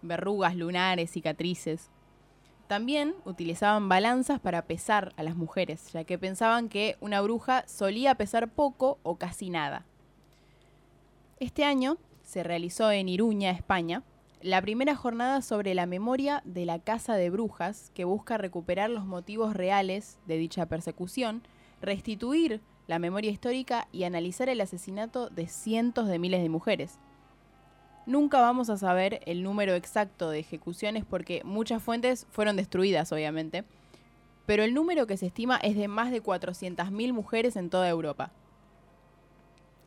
verrugas 0.00 0.56
lunares, 0.56 1.10
cicatrices. 1.10 1.90
También 2.68 3.14
utilizaban 3.26 3.90
balanzas 3.90 4.40
para 4.40 4.62
pesar 4.62 5.12
a 5.18 5.22
las 5.22 5.36
mujeres, 5.36 5.92
ya 5.92 6.04
que 6.04 6.18
pensaban 6.18 6.70
que 6.70 6.96
una 7.02 7.20
bruja 7.20 7.64
solía 7.68 8.14
pesar 8.14 8.48
poco 8.48 8.98
o 9.02 9.16
casi 9.16 9.50
nada. 9.50 9.84
Este 11.40 11.64
año 11.64 11.98
se 12.24 12.42
realizó 12.42 12.90
en 12.90 13.08
Iruña, 13.08 13.52
España, 13.52 14.02
la 14.42 14.60
primera 14.60 14.96
jornada 14.96 15.40
sobre 15.40 15.72
la 15.72 15.86
memoria 15.86 16.42
de 16.44 16.66
la 16.66 16.80
Casa 16.80 17.14
de 17.14 17.30
Brujas, 17.30 17.92
que 17.94 18.04
busca 18.04 18.38
recuperar 18.38 18.90
los 18.90 19.04
motivos 19.04 19.54
reales 19.54 20.18
de 20.26 20.36
dicha 20.36 20.66
persecución, 20.66 21.42
restituir 21.80 22.60
la 22.88 22.98
memoria 22.98 23.30
histórica 23.30 23.86
y 23.92 24.02
analizar 24.02 24.48
el 24.48 24.60
asesinato 24.60 25.30
de 25.30 25.46
cientos 25.46 26.08
de 26.08 26.18
miles 26.18 26.42
de 26.42 26.48
mujeres. 26.48 26.98
Nunca 28.04 28.40
vamos 28.40 28.68
a 28.68 28.76
saber 28.76 29.20
el 29.24 29.44
número 29.44 29.74
exacto 29.74 30.30
de 30.30 30.40
ejecuciones 30.40 31.04
porque 31.04 31.42
muchas 31.44 31.80
fuentes 31.80 32.26
fueron 32.32 32.56
destruidas, 32.56 33.12
obviamente, 33.12 33.62
pero 34.44 34.64
el 34.64 34.74
número 34.74 35.06
que 35.06 35.16
se 35.16 35.26
estima 35.26 35.58
es 35.58 35.76
de 35.76 35.86
más 35.86 36.10
de 36.10 36.20
400.000 36.20 37.12
mujeres 37.12 37.54
en 37.54 37.70
toda 37.70 37.88
Europa. 37.88 38.32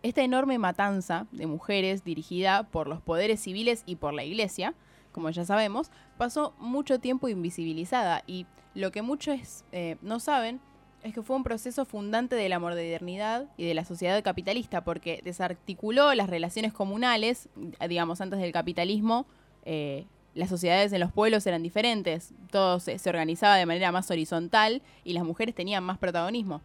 Esta 0.03 0.23
enorme 0.23 0.57
matanza 0.57 1.27
de 1.31 1.45
mujeres 1.45 2.03
dirigida 2.03 2.63
por 2.63 2.87
los 2.87 3.01
poderes 3.01 3.39
civiles 3.39 3.83
y 3.85 3.97
por 3.97 4.13
la 4.13 4.23
Iglesia, 4.23 4.73
como 5.11 5.29
ya 5.29 5.45
sabemos, 5.45 5.91
pasó 6.17 6.55
mucho 6.57 6.99
tiempo 6.99 7.29
invisibilizada 7.29 8.23
y 8.25 8.47
lo 8.73 8.91
que 8.91 9.03
muchos 9.03 9.63
eh, 9.71 9.97
no 10.01 10.19
saben 10.19 10.59
es 11.03 11.13
que 11.13 11.21
fue 11.21 11.35
un 11.35 11.43
proceso 11.43 11.85
fundante 11.85 12.35
de 12.35 12.49
la 12.49 12.59
modernidad 12.59 13.45
y 13.57 13.65
de 13.65 13.73
la 13.73 13.85
sociedad 13.85 14.23
capitalista, 14.23 14.83
porque 14.83 15.21
desarticuló 15.23 16.13
las 16.13 16.29
relaciones 16.29 16.73
comunales, 16.73 17.49
digamos, 17.87 18.21
antes 18.21 18.39
del 18.39 18.51
capitalismo, 18.51 19.25
eh, 19.65 20.05
las 20.33 20.49
sociedades 20.49 20.93
en 20.93 20.99
los 20.99 21.11
pueblos 21.11 21.45
eran 21.45 21.63
diferentes, 21.63 22.33
todo 22.51 22.79
se, 22.79 22.97
se 22.97 23.09
organizaba 23.09 23.55
de 23.57 23.65
manera 23.65 23.91
más 23.91 24.09
horizontal 24.09 24.81
y 25.03 25.13
las 25.13 25.23
mujeres 25.23 25.53
tenían 25.53 25.83
más 25.83 25.97
protagonismo. 25.97 26.61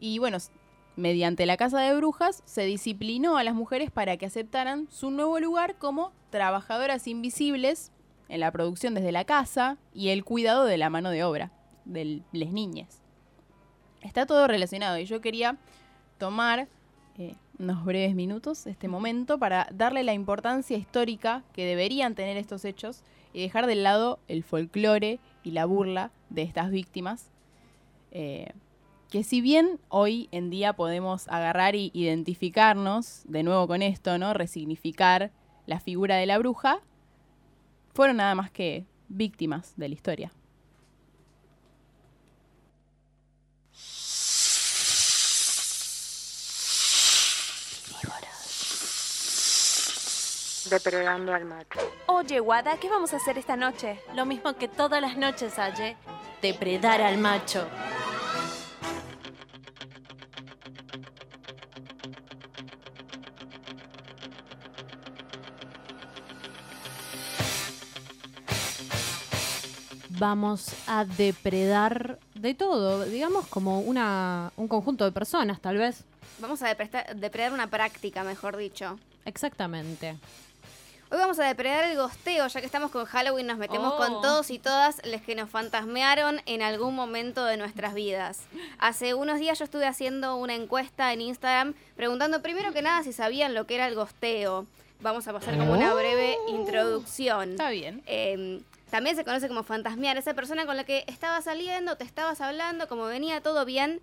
Y 0.00 0.18
bueno, 0.18 0.38
mediante 0.96 1.46
la 1.46 1.56
Casa 1.56 1.80
de 1.80 1.96
Brujas 1.96 2.42
se 2.44 2.64
disciplinó 2.64 3.36
a 3.36 3.44
las 3.44 3.54
mujeres 3.54 3.90
para 3.90 4.16
que 4.16 4.26
aceptaran 4.26 4.88
su 4.90 5.10
nuevo 5.10 5.40
lugar 5.40 5.76
como 5.76 6.12
trabajadoras 6.30 7.06
invisibles 7.06 7.90
en 8.28 8.40
la 8.40 8.50
producción 8.50 8.94
desde 8.94 9.12
la 9.12 9.24
casa 9.24 9.76
y 9.92 10.08
el 10.08 10.24
cuidado 10.24 10.64
de 10.64 10.78
la 10.78 10.90
mano 10.90 11.10
de 11.10 11.24
obra 11.24 11.52
de 11.84 12.22
las 12.32 12.50
niñas. 12.50 13.00
Está 14.02 14.26
todo 14.26 14.46
relacionado 14.46 14.98
y 14.98 15.04
yo 15.06 15.20
quería 15.20 15.56
tomar 16.18 16.68
eh, 17.18 17.34
unos 17.58 17.84
breves 17.84 18.14
minutos 18.14 18.66
este 18.66 18.88
momento 18.88 19.38
para 19.38 19.68
darle 19.72 20.02
la 20.02 20.14
importancia 20.14 20.76
histórica 20.76 21.42
que 21.52 21.64
deberían 21.64 22.14
tener 22.14 22.36
estos 22.36 22.64
hechos 22.64 23.02
y 23.32 23.42
dejar 23.42 23.66
de 23.66 23.74
lado 23.74 24.18
el 24.28 24.44
folclore 24.44 25.18
y 25.42 25.50
la 25.52 25.64
burla 25.64 26.10
de 26.30 26.42
estas 26.42 26.70
víctimas. 26.70 27.30
Eh, 28.12 28.52
que 29.14 29.22
si 29.22 29.40
bien 29.40 29.78
hoy 29.90 30.28
en 30.32 30.50
día 30.50 30.72
podemos 30.72 31.28
agarrar 31.28 31.76
y 31.76 31.92
identificarnos 31.94 33.22
de 33.26 33.44
nuevo 33.44 33.68
con 33.68 33.80
esto, 33.80 34.18
¿no? 34.18 34.34
Resignificar 34.34 35.30
la 35.66 35.78
figura 35.78 36.16
de 36.16 36.26
la 36.26 36.36
bruja, 36.36 36.80
fueron 37.92 38.16
nada 38.16 38.34
más 38.34 38.50
que 38.50 38.86
víctimas 39.06 39.74
de 39.76 39.88
la 39.88 39.94
historia. 39.94 40.32
Depredando 50.68 51.32
al 51.32 51.44
macho. 51.44 51.78
Oye, 52.06 52.40
Wada, 52.40 52.78
¿qué 52.78 52.90
vamos 52.90 53.12
a 53.12 53.18
hacer 53.18 53.38
esta 53.38 53.54
noche? 53.54 54.00
Lo 54.16 54.26
mismo 54.26 54.56
que 54.56 54.66
todas 54.66 55.00
las 55.00 55.16
noches, 55.16 55.56
Aye. 55.60 55.96
Depredar 56.42 57.00
al 57.00 57.18
macho. 57.18 57.64
Vamos 70.28 70.68
a 70.86 71.04
depredar 71.04 72.18
de 72.34 72.54
todo, 72.54 73.04
digamos 73.04 73.46
como 73.48 73.80
una, 73.80 74.52
un 74.56 74.68
conjunto 74.68 75.04
de 75.04 75.12
personas, 75.12 75.60
tal 75.60 75.76
vez. 75.76 76.02
Vamos 76.38 76.62
a 76.62 76.68
depredar 77.14 77.52
una 77.52 77.66
práctica, 77.66 78.24
mejor 78.24 78.56
dicho. 78.56 78.98
Exactamente. 79.26 80.16
Hoy 81.10 81.18
vamos 81.18 81.38
a 81.40 81.44
depredar 81.44 81.84
el 81.84 81.98
gosteo, 81.98 82.46
ya 82.46 82.60
que 82.60 82.64
estamos 82.64 82.90
con 82.90 83.04
Halloween, 83.04 83.46
nos 83.48 83.58
metemos 83.58 83.92
Oh. 83.92 83.96
con 83.98 84.22
todos 84.22 84.48
y 84.50 84.58
todas 84.58 85.02
los 85.04 85.20
que 85.20 85.34
nos 85.34 85.50
fantasmearon 85.50 86.40
en 86.46 86.62
algún 86.62 86.94
momento 86.94 87.44
de 87.44 87.58
nuestras 87.58 87.92
vidas. 87.92 88.44
Hace 88.78 89.12
unos 89.12 89.38
días 89.38 89.58
yo 89.58 89.66
estuve 89.66 89.86
haciendo 89.86 90.36
una 90.36 90.54
encuesta 90.54 91.12
en 91.12 91.20
Instagram 91.20 91.74
preguntando 91.96 92.40
primero 92.40 92.72
que 92.72 92.80
nada 92.80 93.02
si 93.02 93.12
sabían 93.12 93.52
lo 93.52 93.66
que 93.66 93.74
era 93.74 93.86
el 93.88 93.94
gosteo. 93.94 94.64
Vamos 95.02 95.28
a 95.28 95.34
pasar 95.34 95.58
como 95.58 95.74
una 95.74 95.92
breve 95.92 96.38
introducción. 96.48 97.50
Está 97.50 97.68
bien. 97.68 98.02
Eh, 98.06 98.62
también 98.94 99.16
se 99.16 99.24
conoce 99.24 99.48
como 99.48 99.64
fantasmear, 99.64 100.16
esa 100.18 100.34
persona 100.34 100.66
con 100.66 100.76
la 100.76 100.84
que 100.84 101.02
estabas 101.08 101.42
saliendo, 101.42 101.96
te 101.96 102.04
estabas 102.04 102.40
hablando, 102.40 102.86
como 102.86 103.06
venía 103.06 103.40
todo 103.40 103.64
bien, 103.64 104.00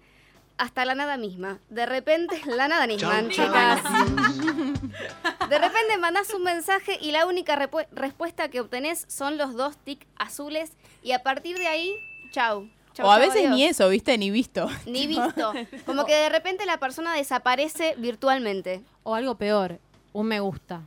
hasta 0.58 0.84
la 0.84 0.96
nada 0.96 1.16
misma. 1.16 1.60
De 1.70 1.86
repente, 1.86 2.42
la 2.46 2.68
nada 2.68 2.88
misma, 2.88 3.26
chicas. 3.30 3.82
De 5.50 5.60
repente 5.60 5.98
mandás 5.98 6.34
un 6.34 6.44
mensaje 6.44 6.98
y 7.00 7.12
la 7.12 7.26
única 7.26 7.56
respuesta 7.94 8.50
que 8.50 8.60
obtenés 8.60 9.06
son 9.08 9.38
los 9.38 9.54
dos 9.54 9.78
tics 9.78 10.06
azules 10.18 10.74
y 11.04 11.14
a 11.14 11.24
partir 11.24 11.58
de 11.58 11.68
ahí, 11.68 11.96
chau. 12.32 12.68
Chau, 12.94 13.08
o 13.08 13.12
a 13.12 13.16
chau, 13.16 13.20
veces 13.22 13.46
adiós. 13.46 13.56
ni 13.56 13.64
eso, 13.64 13.88
¿viste? 13.88 14.18
Ni 14.18 14.30
visto. 14.30 14.70
Ni 14.86 15.08
visto. 15.08 15.54
Como 15.86 16.04
que 16.06 16.16
de 16.16 16.28
repente 16.28 16.66
la 16.66 16.80
persona 16.80 17.16
desaparece 17.16 17.96
virtualmente. 17.98 18.82
O 19.04 19.16
algo 19.16 19.36
peor, 19.36 19.80
un 20.12 20.28
me 20.28 20.42
gusta. 20.42 20.82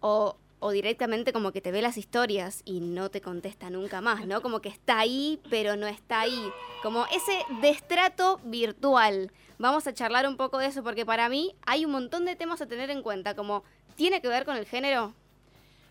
O, 0.00 0.34
o 0.62 0.70
directamente 0.70 1.32
como 1.32 1.50
que 1.50 1.60
te 1.60 1.72
ve 1.72 1.82
las 1.82 1.98
historias 1.98 2.62
y 2.64 2.80
no 2.80 3.10
te 3.10 3.20
contesta 3.20 3.68
nunca 3.68 4.00
más, 4.00 4.26
¿no? 4.26 4.40
Como 4.40 4.60
que 4.60 4.68
está 4.68 5.00
ahí, 5.00 5.40
pero 5.50 5.74
no 5.74 5.88
está 5.88 6.20
ahí. 6.20 6.50
Como 6.84 7.04
ese 7.06 7.36
destrato 7.60 8.40
virtual. 8.44 9.32
Vamos 9.58 9.88
a 9.88 9.92
charlar 9.92 10.26
un 10.28 10.36
poco 10.36 10.58
de 10.58 10.66
eso 10.66 10.84
porque 10.84 11.04
para 11.04 11.28
mí 11.28 11.52
hay 11.66 11.84
un 11.84 11.90
montón 11.90 12.24
de 12.24 12.36
temas 12.36 12.62
a 12.62 12.66
tener 12.66 12.90
en 12.90 13.02
cuenta, 13.02 13.34
como 13.34 13.64
tiene 13.96 14.22
que 14.22 14.28
ver 14.28 14.44
con 14.44 14.56
el 14.56 14.64
género. 14.64 15.12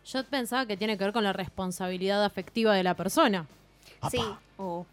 Yo 0.05 0.23
pensaba 0.23 0.65
que 0.65 0.77
tiene 0.77 0.97
que 0.97 1.03
ver 1.03 1.13
con 1.13 1.25
la 1.25 1.33
responsabilidad 1.33 2.23
afectiva 2.23 2.73
de 2.73 2.83
la 2.83 2.95
persona. 2.95 3.47
Sí. 4.09 4.21
Oh, 4.55 4.85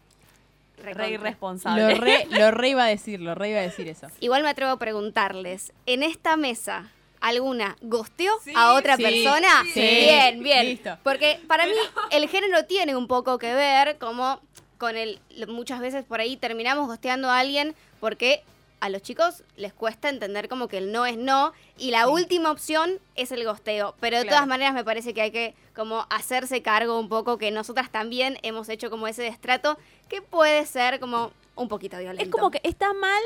re 0.83 1.11
irresponsable. 1.11 1.95
Lo 1.95 2.01
re, 2.01 2.27
lo 2.29 2.51
re 2.51 2.69
iba 2.69 2.83
a 2.83 2.87
decir, 2.87 3.21
lo 3.21 3.33
re 3.33 3.51
iba 3.51 3.59
a 3.59 3.63
decir 3.63 3.87
eso. 3.87 4.07
Igual 4.19 4.43
me 4.43 4.49
atrevo 4.49 4.71
a 4.71 4.77
preguntarles, 4.77 5.71
en 5.85 6.03
esta 6.03 6.35
mesa, 6.35 6.91
¿alguna 7.21 7.75
gosteó 7.81 8.33
a 8.55 8.73
otra 8.73 8.95
Sí, 8.97 9.03
persona? 9.03 9.63
sí. 9.73 9.79
Bien, 9.81 10.41
bien. 10.43 10.65
Listo. 10.65 10.97
Porque 11.03 11.39
para 11.47 11.65
mí 11.65 11.73
el 12.11 12.27
género 12.29 12.65
tiene 12.65 12.95
un 12.95 13.07
poco 13.07 13.37
que 13.37 13.53
ver 13.53 13.97
como 13.97 14.39
con 14.77 14.95
el... 14.95 15.19
Muchas 15.47 15.79
veces 15.81 16.05
por 16.05 16.19
ahí 16.21 16.37
terminamos 16.37 16.87
gosteando 16.87 17.29
a 17.29 17.39
alguien 17.39 17.75
porque 17.99 18.43
a 18.81 18.87
los 18.87 19.01
chicos 19.01 19.43
les 19.57 19.73
cuesta 19.73 20.07
entender 20.07 20.47
como 20.47 20.69
que 20.69 20.77
el 20.77 20.93
no 20.93 21.05
es 21.05 21.17
no 21.17 21.51
y 21.77 21.91
la 21.91 22.07
última 22.07 22.49
opción 22.49 22.99
es 23.15 23.33
el 23.33 23.43
gosteo. 23.43 23.93
Pero 23.99 24.17
de 24.17 24.23
Claro. 24.23 24.37
todas 24.37 24.47
maneras 24.47 24.73
me 24.73 24.85
parece 24.85 25.13
que 25.13 25.21
hay 25.21 25.31
que 25.31 25.53
como 25.75 26.05
hacerse 26.09 26.61
cargo 26.61 26.97
un 26.97 27.09
poco 27.09 27.37
que 27.37 27.51
nosotras 27.51 27.91
también 27.91 28.37
hemos 28.41 28.69
hecho 28.69 28.89
como 28.89 29.07
ese 29.09 29.21
destrato 29.23 29.77
que 30.07 30.21
puede 30.21 30.65
ser 30.65 31.01
como 31.01 31.31
un 31.55 31.67
poquito 31.67 31.97
violento. 31.97 32.23
Es 32.23 32.29
como 32.29 32.51
que 32.51 32.61
está 32.63 32.93
mal, 32.93 33.21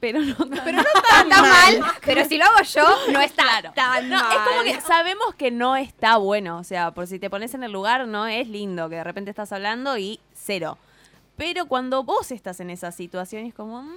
pero 0.00 0.20
no 0.20 0.34
Pero 0.36 0.72
no 0.72 0.80
está 0.82 1.02
tan 1.28 1.28
mal, 1.28 1.82
pero 2.04 2.24
si 2.24 2.38
lo 2.38 2.44
hago 2.44 2.62
yo, 2.62 3.12
no 3.12 3.20
está 3.20 3.72
tan 3.74 4.08
No, 4.08 4.16
mal. 4.16 4.32
es 4.32 4.38
como 4.48 4.62
que 4.62 4.80
sabemos 4.80 5.34
que 5.36 5.50
no 5.50 5.76
está 5.76 6.16
bueno. 6.16 6.58
O 6.58 6.64
sea, 6.64 6.90
por 6.92 7.06
si 7.06 7.18
te 7.18 7.30
pones 7.30 7.54
en 7.54 7.62
el 7.64 7.72
lugar, 7.72 8.06
no 8.06 8.26
es 8.26 8.48
lindo 8.48 8.88
que 8.88 8.96
de 8.96 9.04
repente 9.04 9.30
estás 9.30 9.52
hablando 9.52 9.96
y 9.98 10.20
cero. 10.34 10.78
Pero 11.36 11.66
cuando 11.66 12.02
vos 12.04 12.30
estás 12.32 12.60
en 12.60 12.70
esa 12.70 12.90
situación, 12.92 13.44
es 13.46 13.54
como. 13.54 13.82
mm, 13.82 13.92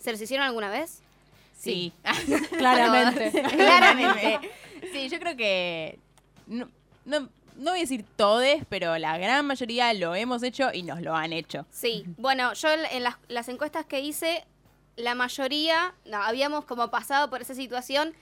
¿Se 0.00 0.10
los 0.12 0.20
hicieron 0.20 0.46
alguna 0.46 0.70
vez? 0.70 1.00
Sí. 1.58 1.92
Claramente. 2.58 3.30
Claramente. 3.42 4.40
Sí, 4.92 5.08
yo 5.08 5.18
creo 5.18 5.36
que. 5.36 5.98
No, 6.46 6.68
no, 7.06 7.20
no 7.56 7.70
voy 7.70 7.78
a 7.78 7.82
decir 7.82 8.04
todes, 8.16 8.64
pero 8.68 8.98
la 8.98 9.16
gran 9.18 9.46
mayoría 9.46 9.92
lo 9.94 10.14
hemos 10.14 10.42
hecho 10.42 10.68
y 10.72 10.82
nos 10.82 11.00
lo 11.00 11.14
han 11.16 11.32
hecho. 11.32 11.66
Sí. 11.70 12.04
Bueno, 12.18 12.52
yo 12.52 12.70
en 12.70 12.80
en 12.92 13.02
las, 13.02 13.16
las 13.28 13.48
encuestas 13.48 13.86
que 13.86 14.00
hice, 14.00 14.44
la 14.96 15.14
mayoría 15.14 15.94
no, 16.06 16.18
habíamos 16.22 16.64
como 16.64 16.90
pasado 16.90 17.28
por 17.30 17.42
esa 17.42 17.54
situación 17.54 18.14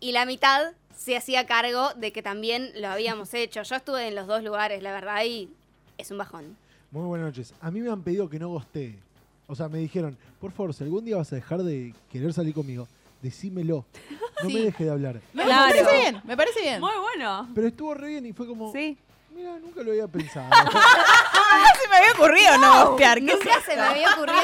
y 0.00 0.12
la 0.12 0.26
mitad 0.26 0.72
se 0.96 1.16
hacía 1.16 1.46
cargo 1.46 1.92
de 1.94 2.12
que 2.12 2.22
también 2.22 2.70
lo 2.76 2.88
habíamos 2.88 3.32
hecho. 3.34 3.62
Yo 3.62 3.76
estuve 3.76 4.08
en 4.08 4.14
los 4.14 4.26
dos 4.26 4.42
lugares, 4.42 4.82
la 4.82 4.92
verdad, 4.92 5.24
y 5.24 5.48
es 5.98 6.10
un 6.10 6.18
bajón. 6.18 6.56
Muy 6.90 7.04
buenas 7.04 7.26
noches. 7.28 7.54
A 7.60 7.70
mí 7.70 7.80
me 7.80 7.90
han 7.90 8.02
pedido 8.02 8.28
que 8.28 8.38
no 8.38 8.48
gostee. 8.48 8.98
O 9.48 9.54
sea, 9.54 9.68
me 9.68 9.78
dijeron, 9.78 10.16
por 10.40 10.50
favor, 10.52 10.74
si 10.74 10.82
algún 10.84 11.04
día 11.04 11.16
vas 11.16 11.32
a 11.32 11.36
dejar 11.36 11.62
de 11.62 11.94
querer 12.10 12.32
salir 12.32 12.54
conmigo, 12.54 12.86
decímelo. 13.22 13.84
No 14.42 14.50
Sí. 14.50 14.54
me 14.54 14.60
deje 14.60 14.84
de 14.84 14.90
hablar. 14.90 15.18
Me 15.32 15.46
parece 15.46 15.96
bien, 15.98 16.20
me 16.24 16.36
parece 16.36 16.60
bien. 16.60 16.78
Muy 16.78 16.92
bueno. 17.00 17.48
Pero 17.54 17.68
estuvo 17.68 17.94
re 17.94 18.08
bien 18.08 18.26
y 18.26 18.34
fue 18.34 18.46
como, 18.46 18.70
Sí. 18.70 18.98
mira, 19.34 19.58
nunca 19.58 19.82
lo 19.82 19.92
había 19.92 20.06
pensado. 20.06 20.50
se 21.82 21.88
me 21.88 21.96
había 21.96 22.12
ocurrido 22.12 22.58
no. 22.58 22.96
¿qué 22.96 23.04
es 23.04 23.22
Nunca 23.22 23.62
se 23.64 23.76
me 23.76 23.80
había 23.80 24.10
ocurrido 24.12 24.42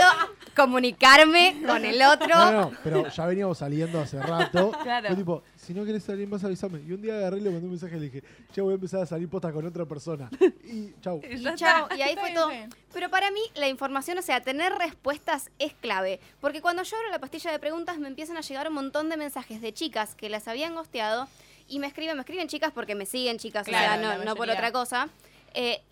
comunicarme 0.54 1.62
con 1.66 1.84
el 1.84 2.00
otro. 2.02 2.28
No, 2.28 2.52
no, 2.52 2.72
pero 2.82 3.08
ya 3.08 3.26
veníamos 3.26 3.58
saliendo 3.58 4.00
hace 4.00 4.20
rato. 4.20 4.72
Claro. 4.82 5.08
Fue 5.08 5.16
tipo, 5.16 5.42
si 5.56 5.72
no 5.74 5.84
querés 5.84 6.02
salir 6.02 6.26
más, 6.26 6.42
avísame. 6.42 6.80
Y 6.86 6.92
un 6.92 7.00
día 7.00 7.16
agarré 7.16 7.38
y 7.38 7.40
le 7.42 7.50
mandé 7.50 7.66
un 7.66 7.70
mensaje 7.70 7.96
y 7.96 8.00
le 8.00 8.04
dije, 8.06 8.22
ya 8.52 8.62
voy 8.62 8.72
a 8.72 8.74
empezar 8.74 9.00
a 9.00 9.06
salir 9.06 9.28
posta 9.28 9.52
con 9.52 9.64
otra 9.64 9.84
persona. 9.84 10.28
Y 10.64 10.92
chau. 11.00 11.20
Y 11.30 11.46
está. 11.46 11.88
y 11.96 12.02
ahí 12.02 12.16
fue 12.16 12.32
todo. 12.32 12.50
Pero 12.92 13.10
para 13.10 13.30
mí 13.30 13.40
la 13.54 13.68
información, 13.68 14.18
o 14.18 14.22
sea, 14.22 14.40
tener 14.40 14.72
respuestas 14.72 15.50
es 15.58 15.72
clave. 15.74 16.20
Porque 16.40 16.60
cuando 16.60 16.82
yo 16.82 16.96
abro 16.96 17.10
la 17.10 17.20
pastilla 17.20 17.52
de 17.52 17.58
preguntas 17.58 17.98
me 17.98 18.08
empiezan 18.08 18.36
a 18.36 18.40
llegar 18.40 18.68
un 18.68 18.74
montón 18.74 19.08
de 19.08 19.16
mensajes 19.16 19.60
de 19.60 19.72
chicas 19.72 20.14
que 20.14 20.28
las 20.28 20.48
habían 20.48 20.74
gosteado 20.74 21.28
y 21.68 21.78
me 21.78 21.86
escriben, 21.86 22.16
me 22.16 22.22
escriben 22.22 22.48
chicas 22.48 22.72
porque 22.74 22.94
me 22.94 23.06
siguen 23.06 23.38
chicas, 23.38 23.66
Claro, 23.66 24.02
o 24.02 24.04
sea, 24.04 24.18
no, 24.18 24.24
no 24.24 24.36
por 24.36 24.50
otra 24.50 24.72
cosa. 24.72 25.08
Eh, 25.54 25.82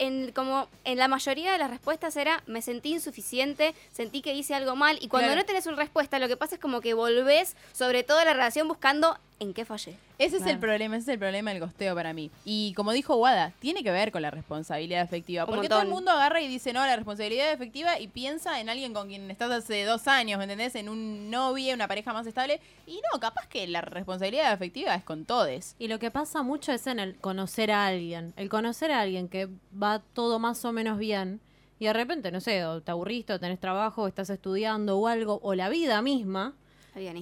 en, 0.00 0.32
como 0.32 0.66
en 0.84 0.98
la 0.98 1.06
mayoría 1.06 1.52
de 1.52 1.58
las 1.58 1.70
respuestas 1.70 2.16
era, 2.16 2.42
me 2.46 2.62
sentí 2.62 2.92
insuficiente, 2.94 3.74
sentí 3.92 4.22
que 4.22 4.34
hice 4.34 4.54
algo 4.54 4.74
mal. 4.74 4.98
Y 5.00 5.08
cuando 5.08 5.28
Claro. 5.28 5.40
no 5.42 5.46
tenés 5.46 5.66
una 5.66 5.76
respuesta, 5.76 6.18
lo 6.18 6.26
que 6.26 6.36
pasa 6.36 6.56
es 6.56 6.60
como 6.60 6.80
que 6.80 6.94
volvés 6.94 7.54
sobre 7.72 8.02
todo 8.02 8.24
la 8.24 8.32
relación 8.32 8.66
buscando 8.66 9.16
en 9.40 9.54
qué 9.54 9.64
fallé. 9.64 9.96
Ese 10.18 10.36
es 10.36 10.46
el 10.46 10.58
problema, 10.58 10.96
ese 10.96 11.10
es 11.10 11.14
el 11.14 11.18
problema 11.18 11.50
del 11.50 11.60
gosteo 11.60 11.94
para 11.94 12.12
mí. 12.12 12.30
Y 12.44 12.74
como 12.74 12.92
dijo 12.92 13.16
Wada, 13.16 13.52
tiene 13.58 13.82
que 13.82 13.90
ver 13.90 14.12
con 14.12 14.22
la 14.22 14.30
responsabilidad 14.30 15.00
afectiva. 15.00 15.44
Un 15.44 15.50
Porque 15.50 15.68
todo 15.68 15.80
el 15.80 15.88
mundo 15.88 16.10
agarra 16.10 16.42
y 16.42 16.46
dice, 16.46 16.72
no, 16.72 16.84
la 16.86 16.94
responsabilidad 16.94 17.50
afectiva 17.50 17.98
y 17.98 18.08
piensa 18.08 18.60
en 18.60 18.68
alguien 18.68 18.92
con 18.92 19.08
quien 19.08 19.30
estás 19.30 19.50
hace 19.50 19.84
dos 19.84 20.06
años, 20.08 20.38
¿me 20.38 20.44
entendés? 20.44 20.74
En 20.74 20.90
un 20.90 21.30
novio, 21.30 21.74
una 21.74 21.88
pareja 21.88 22.12
más 22.12 22.26
estable. 22.26 22.60
Y 22.86 23.00
no, 23.12 23.18
capaz 23.18 23.48
que 23.48 23.66
la 23.66 23.80
responsabilidad 23.80 24.52
afectiva 24.52 24.94
es 24.94 25.02
con 25.02 25.24
todes. 25.24 25.74
Y 25.78 25.88
lo 25.88 25.98
que 25.98 26.10
pasa 26.10 26.42
mucho 26.42 26.72
es 26.72 26.86
en 26.86 27.00
el 27.00 27.16
conocer 27.16 27.70
a 27.70 27.86
alguien. 27.86 28.34
El 28.36 28.50
conocer 28.50 28.92
a 28.92 29.00
alguien 29.00 29.28
que 29.28 29.48
va 29.82 30.02
todo 30.12 30.38
más 30.38 30.64
o 30.64 30.72
menos 30.72 30.98
bien 30.98 31.40
y 31.78 31.86
de 31.86 31.94
repente, 31.94 32.30
no 32.30 32.40
sé, 32.40 32.62
o 32.66 32.82
te 32.82 32.90
aburriste, 32.90 33.32
o 33.32 33.40
tenés 33.40 33.58
trabajo, 33.58 34.02
o 34.02 34.06
estás 34.06 34.28
estudiando 34.28 34.98
o 34.98 35.06
algo, 35.06 35.40
o 35.42 35.54
la 35.54 35.70
vida 35.70 36.02
misma 36.02 36.54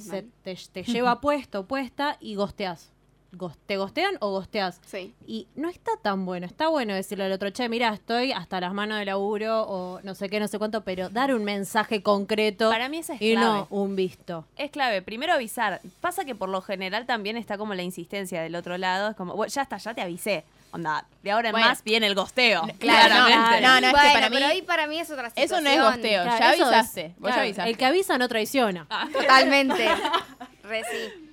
se 0.00 0.24
te, 0.42 0.56
te 0.72 0.82
lleva 0.84 1.20
puesto, 1.20 1.66
puesta 1.66 2.16
y 2.20 2.34
gosteás. 2.34 2.90
Gos- 3.30 3.58
¿Te 3.66 3.76
gostean 3.76 4.14
o 4.20 4.30
gosteás? 4.30 4.80
Sí. 4.86 5.12
Y 5.26 5.46
no 5.54 5.68
está 5.68 5.90
tan 6.00 6.24
bueno. 6.24 6.46
Está 6.46 6.68
bueno 6.68 6.94
decirle 6.94 7.24
al 7.24 7.32
otro, 7.32 7.50
che, 7.50 7.68
mira, 7.68 7.92
estoy 7.92 8.32
hasta 8.32 8.58
las 8.58 8.72
manos 8.72 8.98
de 8.98 9.04
laburo 9.04 9.64
o 9.68 10.00
no 10.02 10.14
sé 10.14 10.30
qué, 10.30 10.40
no 10.40 10.48
sé 10.48 10.58
cuánto, 10.58 10.82
pero 10.82 11.10
dar 11.10 11.34
un 11.34 11.44
mensaje 11.44 12.02
concreto 12.02 12.70
Para 12.70 12.88
mí 12.88 12.96
esa 12.98 13.14
es 13.16 13.20
y 13.20 13.32
clave. 13.34 13.46
no 13.58 13.66
un 13.68 13.96
visto. 13.96 14.46
Es 14.56 14.70
clave, 14.70 15.02
primero 15.02 15.34
avisar. 15.34 15.82
Pasa 16.00 16.24
que 16.24 16.34
por 16.34 16.48
lo 16.48 16.62
general 16.62 17.04
también 17.04 17.36
está 17.36 17.58
como 17.58 17.74
la 17.74 17.82
insistencia 17.82 18.40
del 18.40 18.54
otro 18.54 18.78
lado. 18.78 19.10
Es 19.10 19.16
como, 19.16 19.34
bueno, 19.34 19.52
ya 19.52 19.60
está, 19.60 19.76
ya 19.76 19.92
te 19.92 20.00
avisé. 20.00 20.44
Onda, 20.70 21.06
de 21.22 21.30
ahora 21.30 21.48
en 21.48 21.52
Bueno. 21.52 21.66
más 21.68 21.82
viene 21.82 22.06
el 22.06 22.14
gosteo. 22.14 22.62
Claro, 22.78 23.14
no, 23.14 23.26
claramente. 23.26 23.60
no, 23.66 23.80
no, 23.80 23.86
es 23.88 23.94
que 23.94 24.12
para 24.14 24.28
mí- 24.30 24.36
pero 24.36 24.46
ahí 24.48 24.62
para 24.62 24.86
mí 24.86 24.98
es 25.00 25.10
otra 25.10 25.30
situación. 25.30 25.44
Eso 25.44 25.60
no 25.62 25.70
es 25.70 25.80
gosteo, 25.94 26.22
Claro, 26.24 26.38
ya 26.38 26.52
eso 26.52 26.62
es- 26.64 26.68
avisaste. 26.74 27.02
Vos 27.08 27.14
ya 27.16 27.20
claro, 27.28 27.40
avisaste. 27.42 27.70
El 27.70 27.76
que 27.78 27.84
avisa 27.86 28.18
no 28.18 28.28
traiciona. 28.28 28.86
Totalmente. 29.12 29.88
Re 30.64 30.82
sí. 30.84 31.24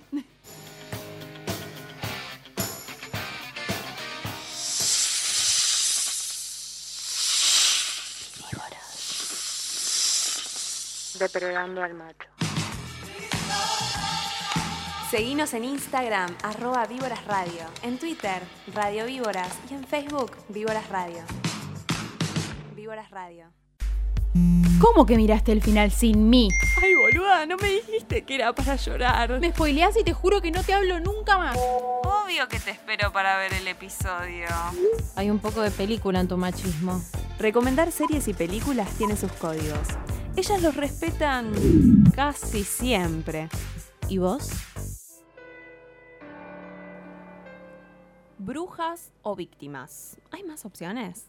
Depredando 11.18 11.82
al 11.82 11.94
macho. 11.94 12.28
Seguinos 15.10 15.54
en 15.54 15.64
Instagram, 15.64 16.34
arroba 16.42 16.84
Víboras 16.86 17.24
Radio. 17.26 17.62
En 17.84 17.96
Twitter, 17.96 18.42
Radio 18.74 19.06
Víboras. 19.06 19.56
Y 19.70 19.74
en 19.74 19.84
Facebook, 19.84 20.32
Víboras 20.48 20.88
Radio. 20.88 21.22
Víboras 22.74 23.08
Radio. 23.12 23.46
¿Cómo 24.80 25.06
que 25.06 25.16
miraste 25.16 25.52
el 25.52 25.62
final 25.62 25.92
sin 25.92 26.28
mí? 26.28 26.48
Ay, 26.82 26.94
boluda, 26.96 27.46
no 27.46 27.56
me 27.56 27.68
dijiste 27.68 28.24
que 28.24 28.34
era 28.34 28.52
para 28.52 28.74
llorar. 28.74 29.38
Me 29.38 29.50
spoileás 29.50 29.96
y 29.96 30.02
te 30.02 30.12
juro 30.12 30.40
que 30.40 30.50
no 30.50 30.64
te 30.64 30.74
hablo 30.74 30.98
nunca 30.98 31.38
más. 31.38 31.56
Obvio 31.56 32.48
que 32.48 32.58
te 32.58 32.72
espero 32.72 33.12
para 33.12 33.38
ver 33.38 33.52
el 33.54 33.68
episodio. 33.68 34.48
Hay 35.14 35.30
un 35.30 35.38
poco 35.38 35.60
de 35.60 35.70
película 35.70 36.18
en 36.18 36.26
tu 36.26 36.36
machismo. 36.36 37.00
Recomendar 37.38 37.92
series 37.92 38.26
y 38.26 38.34
películas 38.34 38.90
tiene 38.98 39.16
sus 39.16 39.30
códigos. 39.32 39.86
Ellas 40.34 40.60
los 40.60 40.74
respetan 40.74 41.52
casi 42.12 42.64
siempre. 42.64 43.48
¿Y 44.08 44.18
vos? 44.18 44.50
¿Brujas 48.46 49.12
o 49.22 49.34
víctimas? 49.34 50.18
¿Hay 50.30 50.44
más 50.44 50.64
opciones? 50.64 51.26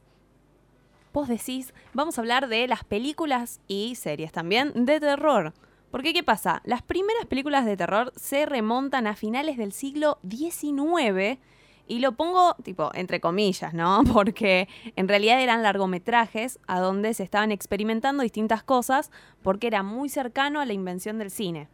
Vos 1.12 1.28
decís, 1.28 1.74
vamos 1.96 2.16
a 2.16 2.22
hablar 2.22 2.48
de 2.48 2.68
las 2.68 2.84
películas 2.84 3.60
y 3.68 3.96
series 3.96 4.32
también 4.32 4.86
de 4.86 5.00
terror. 5.00 5.52
Porque, 5.90 6.14
¿qué 6.14 6.22
pasa? 6.22 6.62
Las 6.64 6.84
primeras 6.84 7.26
películas 7.26 7.66
de 7.66 7.76
terror 7.76 8.14
se 8.16 8.46
remontan 8.46 9.08
a 9.08 9.16
finales 9.16 9.58
del 9.58 9.72
siglo 9.72 10.20
XIX 10.30 11.40
y 11.88 12.00
lo 12.02 12.12
pongo, 12.12 12.54
tipo, 12.62 12.92
entre 12.94 13.20
comillas, 13.20 13.74
¿no? 13.74 14.04
Porque 14.14 14.70
en 14.96 15.08
realidad 15.08 15.42
eran 15.42 15.64
largometrajes 15.64 16.60
a 16.68 16.80
donde 16.80 17.16
se 17.16 17.24
estaban 17.24 17.52
experimentando 17.52 18.22
distintas 18.22 18.62
cosas 18.62 19.10
porque 19.42 19.66
era 19.66 19.82
muy 19.82 20.10
cercano 20.10 20.62
a 20.62 20.68
la 20.68 20.74
invención 20.74 21.18
del 21.18 21.32
cine. 21.32 21.68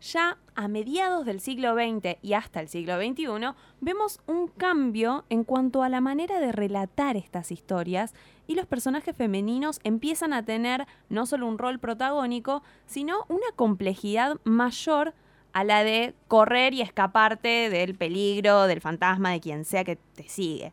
Ya 0.00 0.38
a 0.54 0.68
mediados 0.68 1.26
del 1.26 1.40
siglo 1.40 1.74
XX 1.74 2.18
y 2.22 2.34
hasta 2.34 2.60
el 2.60 2.68
siglo 2.68 2.98
XXI 2.98 3.26
vemos 3.80 4.20
un 4.26 4.46
cambio 4.46 5.24
en 5.28 5.42
cuanto 5.42 5.82
a 5.82 5.88
la 5.88 6.00
manera 6.00 6.38
de 6.38 6.52
relatar 6.52 7.16
estas 7.16 7.50
historias 7.50 8.14
y 8.46 8.54
los 8.54 8.66
personajes 8.66 9.16
femeninos 9.16 9.80
empiezan 9.82 10.32
a 10.32 10.44
tener 10.44 10.86
no 11.08 11.26
solo 11.26 11.46
un 11.46 11.58
rol 11.58 11.80
protagónico, 11.80 12.62
sino 12.86 13.24
una 13.28 13.46
complejidad 13.56 14.36
mayor 14.44 15.14
a 15.52 15.64
la 15.64 15.82
de 15.82 16.14
correr 16.28 16.74
y 16.74 16.82
escaparte 16.82 17.68
del 17.68 17.96
peligro, 17.96 18.68
del 18.68 18.80
fantasma, 18.80 19.32
de 19.32 19.40
quien 19.40 19.64
sea 19.64 19.82
que 19.82 19.96
te 19.96 20.28
sigue. 20.28 20.72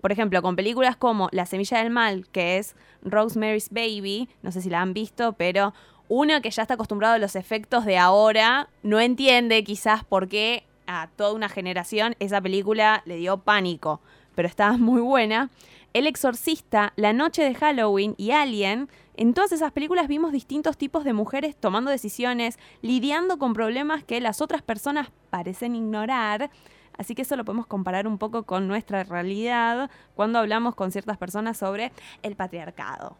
Por 0.00 0.12
ejemplo, 0.12 0.42
con 0.42 0.56
películas 0.56 0.96
como 0.96 1.28
La 1.32 1.46
Semilla 1.46 1.78
del 1.78 1.90
Mal, 1.90 2.28
que 2.28 2.58
es 2.58 2.76
Rosemary's 3.02 3.70
Baby, 3.70 4.28
no 4.42 4.52
sé 4.52 4.60
si 4.60 4.70
la 4.70 4.82
han 4.82 4.92
visto, 4.92 5.32
pero 5.32 5.72
uno 6.08 6.40
que 6.40 6.50
ya 6.50 6.62
está 6.62 6.74
acostumbrado 6.74 7.14
a 7.14 7.18
los 7.18 7.36
efectos 7.36 7.84
de 7.84 7.98
ahora 7.98 8.68
no 8.82 9.00
entiende 9.00 9.64
quizás 9.64 10.04
por 10.04 10.28
qué 10.28 10.64
a 10.86 11.08
toda 11.16 11.32
una 11.32 11.48
generación 11.48 12.14
esa 12.20 12.40
película 12.40 13.02
le 13.06 13.16
dio 13.16 13.38
pánico, 13.38 14.00
pero 14.34 14.48
está 14.48 14.72
muy 14.78 15.00
buena. 15.00 15.50
El 15.92 16.06
Exorcista, 16.06 16.92
La 16.96 17.12
Noche 17.12 17.42
de 17.42 17.54
Halloween 17.54 18.14
y 18.18 18.32
Alien, 18.32 18.88
en 19.16 19.32
todas 19.32 19.52
esas 19.52 19.72
películas 19.72 20.08
vimos 20.08 20.30
distintos 20.30 20.76
tipos 20.76 21.04
de 21.04 21.14
mujeres 21.14 21.56
tomando 21.56 21.90
decisiones, 21.90 22.58
lidiando 22.82 23.38
con 23.38 23.54
problemas 23.54 24.04
que 24.04 24.20
las 24.20 24.42
otras 24.42 24.60
personas 24.60 25.08
parecen 25.30 25.74
ignorar. 25.74 26.50
Así 26.98 27.14
que 27.14 27.22
eso 27.22 27.36
lo 27.36 27.44
podemos 27.44 27.66
comparar 27.66 28.06
un 28.06 28.18
poco 28.18 28.42
con 28.42 28.68
nuestra 28.68 29.04
realidad 29.04 29.90
cuando 30.14 30.38
hablamos 30.38 30.74
con 30.74 30.92
ciertas 30.92 31.16
personas 31.16 31.56
sobre 31.56 31.92
el 32.22 32.36
patriarcado. 32.36 33.16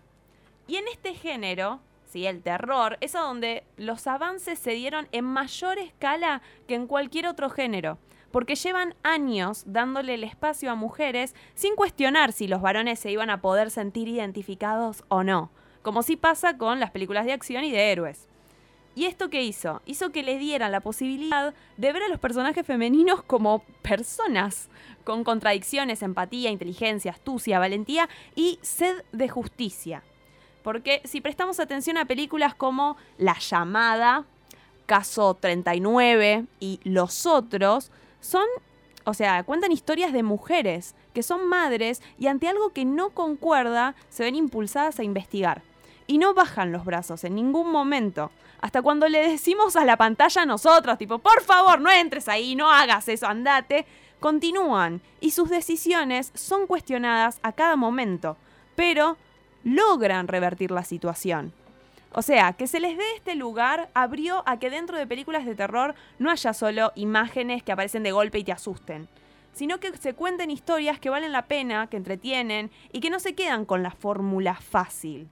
Y 0.68 0.76
en 0.76 0.86
este 0.88 1.14
género, 1.14 1.80
sí, 2.06 2.26
el 2.26 2.42
terror, 2.42 2.98
es 3.00 3.14
a 3.14 3.20
donde 3.20 3.64
los 3.76 4.06
avances 4.06 4.58
se 4.58 4.72
dieron 4.72 5.08
en 5.12 5.24
mayor 5.24 5.78
escala 5.78 6.42
que 6.66 6.74
en 6.74 6.86
cualquier 6.86 7.26
otro 7.26 7.50
género. 7.50 7.98
Porque 8.30 8.54
llevan 8.54 8.94
años 9.02 9.64
dándole 9.66 10.14
el 10.14 10.24
espacio 10.24 10.70
a 10.70 10.74
mujeres 10.74 11.34
sin 11.54 11.76
cuestionar 11.76 12.32
si 12.32 12.48
los 12.48 12.60
varones 12.60 12.98
se 12.98 13.10
iban 13.10 13.30
a 13.30 13.40
poder 13.40 13.70
sentir 13.70 14.08
identificados 14.08 15.04
o 15.08 15.22
no. 15.22 15.50
Como 15.82 16.02
sí 16.02 16.16
pasa 16.16 16.58
con 16.58 16.80
las 16.80 16.90
películas 16.90 17.24
de 17.24 17.32
acción 17.32 17.64
y 17.64 17.70
de 17.70 17.92
héroes. 17.92 18.28
¿Y 18.96 19.04
esto 19.04 19.28
qué 19.28 19.42
hizo? 19.42 19.82
Hizo 19.84 20.10
que 20.10 20.22
le 20.22 20.38
dieran 20.38 20.72
la 20.72 20.80
posibilidad 20.80 21.54
de 21.76 21.92
ver 21.92 22.02
a 22.02 22.08
los 22.08 22.18
personajes 22.18 22.66
femeninos 22.66 23.22
como 23.22 23.62
personas, 23.82 24.70
con 25.04 25.22
contradicciones, 25.22 26.02
empatía, 26.02 26.50
inteligencia, 26.50 27.12
astucia, 27.12 27.58
valentía 27.58 28.08
y 28.34 28.58
sed 28.62 29.04
de 29.12 29.28
justicia. 29.28 30.02
Porque 30.66 31.00
si 31.04 31.20
prestamos 31.20 31.60
atención 31.60 31.96
a 31.96 32.06
películas 32.06 32.52
como 32.52 32.96
La 33.18 33.38
llamada, 33.38 34.24
Caso 34.86 35.34
39 35.34 36.46
y 36.58 36.80
Los 36.82 37.24
otros, 37.24 37.92
son, 38.18 38.42
o 39.04 39.14
sea, 39.14 39.44
cuentan 39.44 39.70
historias 39.70 40.12
de 40.12 40.24
mujeres 40.24 40.96
que 41.14 41.22
son 41.22 41.46
madres 41.46 42.02
y 42.18 42.26
ante 42.26 42.48
algo 42.48 42.70
que 42.70 42.84
no 42.84 43.10
concuerda 43.10 43.94
se 44.08 44.24
ven 44.24 44.34
impulsadas 44.34 44.98
a 44.98 45.04
investigar. 45.04 45.62
Y 46.08 46.18
no 46.18 46.34
bajan 46.34 46.72
los 46.72 46.84
brazos 46.84 47.22
en 47.22 47.36
ningún 47.36 47.70
momento. 47.70 48.32
Hasta 48.60 48.82
cuando 48.82 49.08
le 49.08 49.28
decimos 49.28 49.76
a 49.76 49.84
la 49.84 49.96
pantalla 49.96 50.42
a 50.42 50.46
nosotros, 50.46 50.98
tipo, 50.98 51.20
por 51.20 51.42
favor, 51.42 51.80
no 51.80 51.92
entres 51.92 52.26
ahí, 52.26 52.56
no 52.56 52.72
hagas 52.72 53.06
eso, 53.06 53.28
andate, 53.28 53.86
continúan 54.18 55.00
y 55.20 55.30
sus 55.30 55.48
decisiones 55.48 56.32
son 56.34 56.66
cuestionadas 56.66 57.38
a 57.44 57.52
cada 57.52 57.76
momento, 57.76 58.36
pero 58.74 59.16
logran 59.64 60.28
revertir 60.28 60.70
la 60.70 60.84
situación. 60.84 61.52
O 62.12 62.22
sea, 62.22 62.54
que 62.54 62.66
se 62.66 62.80
les 62.80 62.96
dé 62.96 63.04
este 63.16 63.34
lugar 63.34 63.90
abrió 63.92 64.42
a 64.46 64.58
que 64.58 64.70
dentro 64.70 64.96
de 64.96 65.06
películas 65.06 65.44
de 65.44 65.54
terror 65.54 65.94
no 66.18 66.30
haya 66.30 66.54
solo 66.54 66.92
imágenes 66.94 67.62
que 67.62 67.72
aparecen 67.72 68.02
de 68.02 68.12
golpe 68.12 68.38
y 68.38 68.44
te 68.44 68.52
asusten, 68.52 69.06
sino 69.52 69.80
que 69.80 69.94
se 69.96 70.14
cuenten 70.14 70.50
historias 70.50 70.98
que 70.98 71.10
valen 71.10 71.32
la 71.32 71.46
pena, 71.46 71.88
que 71.88 71.96
entretienen 71.96 72.70
y 72.90 73.00
que 73.00 73.10
no 73.10 73.18
se 73.18 73.34
quedan 73.34 73.66
con 73.66 73.82
la 73.82 73.90
fórmula 73.90 74.54
fácil. 74.54 75.28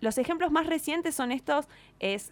Los 0.00 0.16
ejemplos 0.16 0.52
más 0.52 0.66
recientes 0.66 1.16
son 1.16 1.32
estos, 1.32 1.66
es 1.98 2.30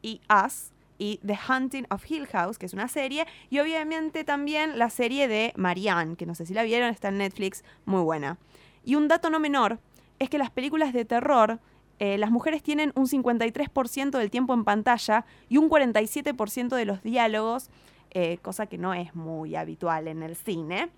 y 0.00 0.20
Us, 0.44 0.70
y 0.98 1.18
The 1.26 1.38
Hunting 1.48 1.86
of 1.90 2.10
Hill 2.10 2.26
House, 2.28 2.58
que 2.58 2.66
es 2.66 2.72
una 2.72 2.88
serie, 2.88 3.26
y 3.50 3.58
obviamente 3.58 4.24
también 4.24 4.78
la 4.78 4.90
serie 4.90 5.28
de 5.28 5.52
Marianne, 5.56 6.16
que 6.16 6.26
no 6.26 6.34
sé 6.34 6.46
si 6.46 6.54
la 6.54 6.62
vieron, 6.62 6.90
está 6.90 7.08
en 7.08 7.18
Netflix, 7.18 7.64
muy 7.84 8.02
buena. 8.02 8.38
Y 8.84 8.96
un 8.96 9.08
dato 9.08 9.30
no 9.30 9.40
menor 9.40 9.78
es 10.18 10.30
que 10.30 10.38
las 10.38 10.50
películas 10.50 10.92
de 10.92 11.04
terror, 11.04 11.58
eh, 11.98 12.18
las 12.18 12.30
mujeres 12.30 12.62
tienen 12.62 12.92
un 12.94 13.06
53% 13.06 14.18
del 14.18 14.30
tiempo 14.30 14.54
en 14.54 14.64
pantalla 14.64 15.24
y 15.48 15.56
un 15.58 15.68
47% 15.68 16.76
de 16.76 16.84
los 16.84 17.02
diálogos, 17.02 17.70
eh, 18.10 18.38
cosa 18.42 18.66
que 18.66 18.78
no 18.78 18.94
es 18.94 19.14
muy 19.14 19.56
habitual 19.56 20.08
en 20.08 20.22
el 20.22 20.36
cine. 20.36 20.90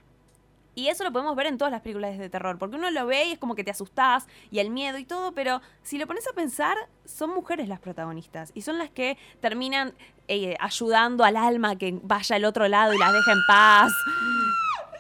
Y 0.75 0.89
eso 0.89 1.05
lo 1.05 1.11
podemos 1.11 1.35
ver 1.37 1.47
en 1.47 1.57
todas 1.57 1.73
las 1.73 1.81
películas 1.81 2.19
de 2.19 2.29
terror, 2.29 2.59
porque 2.59 2.77
uno 2.77 2.91
lo 2.91 3.07
ve 3.07 3.29
y 3.29 3.33
es 3.33 3.39
como 3.39 3.55
que 3.55 3.65
te 3.65 3.71
asustás 3.71 4.27
y 4.51 4.59
el 4.59 4.69
miedo 4.69 4.99
y 4.99 5.07
todo, 5.07 5.33
pero 5.33 5.63
si 5.83 5.97
lo 5.97 6.07
pones 6.07 6.29
a 6.29 6.35
pensar, 6.35 6.77
son 7.07 7.31
mujeres 7.31 7.67
las 7.67 7.81
protagonistas 7.81 8.53
y 8.55 8.61
son 8.61 8.77
las 8.77 8.91
que 8.91 9.17
terminan 9.41 9.95
eh, 10.29 10.55
ayudando 10.61 11.25
al 11.25 11.39
alma 11.39 11.77
que 11.77 11.99
vaya 12.03 12.37
al 12.37 12.45
otro 12.45 12.69
lado 12.69 12.93
y 12.93 12.99
las 12.99 13.11
deje 13.11 13.33
en 13.33 13.39
paz. 13.49 13.93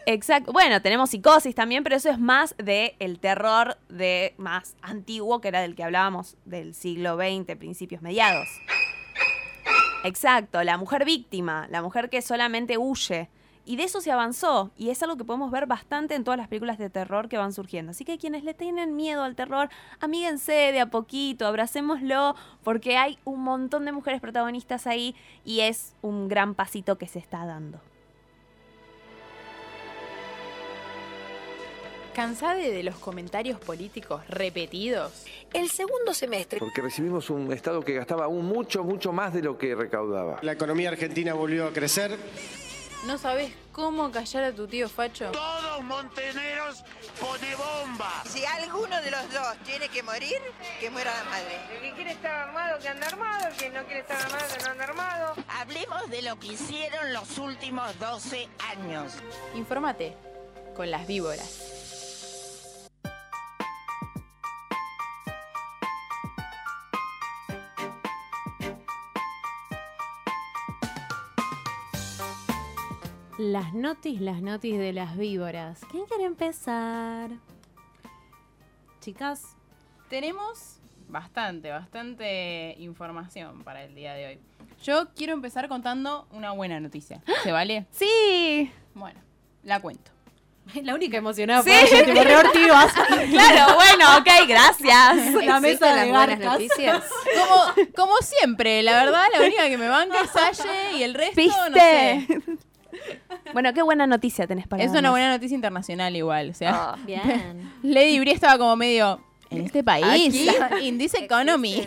Exacto. 0.08 0.52
Bueno, 0.52 0.80
tenemos 0.80 1.10
psicosis 1.10 1.56
también, 1.56 1.82
pero 1.82 1.96
eso 1.96 2.08
es 2.08 2.20
más 2.20 2.54
de 2.58 2.94
el 3.00 3.18
terror 3.18 3.76
de 3.88 4.34
más 4.38 4.76
antiguo, 4.80 5.40
que 5.40 5.48
era 5.48 5.60
del 5.60 5.74
que 5.74 5.82
hablábamos 5.82 6.36
del 6.44 6.74
siglo 6.74 7.16
XX, 7.16 7.56
principios 7.56 8.02
mediados. 8.02 8.46
Exacto, 10.04 10.62
la 10.62 10.78
mujer 10.78 11.04
víctima, 11.04 11.66
la 11.70 11.82
mujer 11.82 12.08
que 12.08 12.22
solamente 12.22 12.78
huye. 12.78 13.28
Y 13.64 13.74
de 13.74 13.82
eso 13.82 14.00
se 14.00 14.12
avanzó, 14.12 14.70
y 14.76 14.90
es 14.90 15.02
algo 15.02 15.16
que 15.16 15.24
podemos 15.24 15.50
ver 15.50 15.66
bastante 15.66 16.14
en 16.14 16.22
todas 16.22 16.38
las 16.38 16.46
películas 16.46 16.78
de 16.78 16.88
terror 16.88 17.28
que 17.28 17.36
van 17.36 17.52
surgiendo. 17.52 17.90
Así 17.90 18.04
que 18.04 18.16
quienes 18.16 18.44
le 18.44 18.54
tienen 18.54 18.94
miedo 18.94 19.24
al 19.24 19.34
terror, 19.34 19.70
amíguense 19.98 20.52
de 20.52 20.78
a 20.78 20.86
poquito, 20.86 21.48
abracémoslo, 21.48 22.36
porque 22.62 22.96
hay 22.96 23.18
un 23.24 23.42
montón 23.42 23.84
de 23.84 23.90
mujeres 23.90 24.20
protagonistas 24.20 24.86
ahí 24.86 25.16
y 25.44 25.62
es 25.62 25.96
un 26.00 26.28
gran 26.28 26.54
pasito 26.54 26.96
que 26.96 27.08
se 27.08 27.18
está 27.18 27.44
dando. 27.44 27.80
¿Cansada 32.16 32.54
de 32.54 32.82
los 32.82 32.96
comentarios 32.96 33.60
políticos 33.60 34.22
repetidos? 34.30 35.12
El 35.52 35.68
segundo 35.68 36.14
semestre. 36.14 36.58
Porque 36.58 36.80
recibimos 36.80 37.28
un 37.28 37.52
Estado 37.52 37.82
que 37.82 37.92
gastaba 37.92 38.24
aún 38.24 38.46
mucho, 38.46 38.82
mucho 38.84 39.12
más 39.12 39.34
de 39.34 39.42
lo 39.42 39.58
que 39.58 39.74
recaudaba. 39.74 40.38
La 40.40 40.52
economía 40.52 40.88
argentina 40.88 41.34
volvió 41.34 41.66
a 41.66 41.74
crecer. 41.74 42.18
¿No 43.06 43.18
sabes 43.18 43.52
cómo 43.70 44.10
callar 44.10 44.44
a 44.44 44.52
tu 44.52 44.66
tío 44.66 44.88
Facho? 44.88 45.30
Todos 45.32 45.84
monteneros 45.84 46.84
pone 47.20 47.54
bomba. 47.54 48.22
Si 48.24 48.46
alguno 48.46 48.98
de 49.02 49.10
los 49.10 49.34
dos 49.34 49.54
tiene 49.66 49.90
que 49.90 50.02
morir, 50.02 50.38
que 50.80 50.88
muera 50.88 51.12
la 51.18 51.24
madre. 51.24 51.58
El 51.74 51.82
que 51.82 51.92
quiere 51.96 52.12
estar 52.12 52.48
armado, 52.48 52.78
que 52.78 52.88
anda 52.88 53.08
armado. 53.08 53.48
El 53.48 53.56
que 53.56 53.68
no 53.68 53.84
quiere 53.84 54.00
estar 54.00 54.16
armado, 54.22 54.44
que 54.56 54.64
no 54.64 54.70
anda 54.70 54.84
armado. 54.84 55.34
Hablemos 55.48 56.08
de 56.08 56.22
lo 56.22 56.40
que 56.40 56.46
hicieron 56.46 57.12
los 57.12 57.36
últimos 57.36 57.98
12 57.98 58.48
años. 58.70 59.12
Infórmate 59.54 60.16
con 60.74 60.90
las 60.90 61.06
víboras. 61.06 61.75
Las 73.38 73.74
notis, 73.74 74.20
las 74.20 74.40
notis 74.40 74.78
de 74.78 74.92
las 74.92 75.16
víboras. 75.16 75.80
¿Quién 75.90 76.06
quiere 76.06 76.24
empezar? 76.24 77.30
Chicas, 79.00 79.42
Tenemos 80.08 80.78
bastante, 81.08 81.70
bastante 81.70 82.74
información 82.78 83.62
para 83.62 83.84
el 83.84 83.94
día 83.94 84.14
de 84.14 84.26
hoy. 84.26 84.38
Yo 84.82 85.08
quiero 85.14 85.32
empezar 85.34 85.68
contando 85.68 86.26
una 86.30 86.52
buena 86.52 86.80
noticia. 86.80 87.22
¿Se 87.42 87.52
vale? 87.52 87.86
Sí. 87.90 88.70
Bueno, 88.94 89.20
la 89.64 89.80
cuento. 89.80 90.10
la 90.82 90.94
única 90.94 91.16
emocionada 91.18 91.62
Sí. 91.62 91.70
fue 91.70 92.04
tipo. 92.04 92.14
Claro, 93.30 93.74
bueno, 93.74 94.16
ok, 94.18 94.48
gracias. 94.48 95.32
La 95.44 95.60
mesa 95.60 95.88
de 95.94 95.96
las 95.96 96.08
buenas 96.08 96.38
noticias. 96.38 97.04
Como, 97.34 97.88
como 97.94 98.16
siempre, 98.22 98.82
la 98.82 99.04
verdad, 99.04 99.24
la 99.32 99.44
única 99.44 99.68
que 99.68 99.76
me 99.78 99.88
banca 99.88 100.22
es 100.22 100.30
Salle 100.30 100.96
y 100.98 101.02
el 101.02 101.14
resto 101.14 101.40
no 101.40 101.74
¿Viste? 101.74 102.26
sé. 102.26 102.58
Bueno, 103.52 103.72
qué 103.72 103.82
buena 103.82 104.06
noticia 104.06 104.46
tenés 104.46 104.66
para 104.66 104.82
Es 104.82 104.90
una 104.92 105.10
buena 105.10 105.30
noticia 105.30 105.54
internacional 105.54 106.14
igual. 106.16 106.50
O 106.50 106.54
sea, 106.54 106.92
Ah. 106.92 106.98
Bien. 107.06 107.72
Lady 107.82 108.18
Brie 108.18 108.32
estaba 108.34 108.58
como 108.58 108.76
medio 108.76 109.20
en 109.48 109.62
este 109.62 109.84
país, 109.84 110.34
in 110.82 110.98
this 110.98 111.14
economy. 111.20 111.86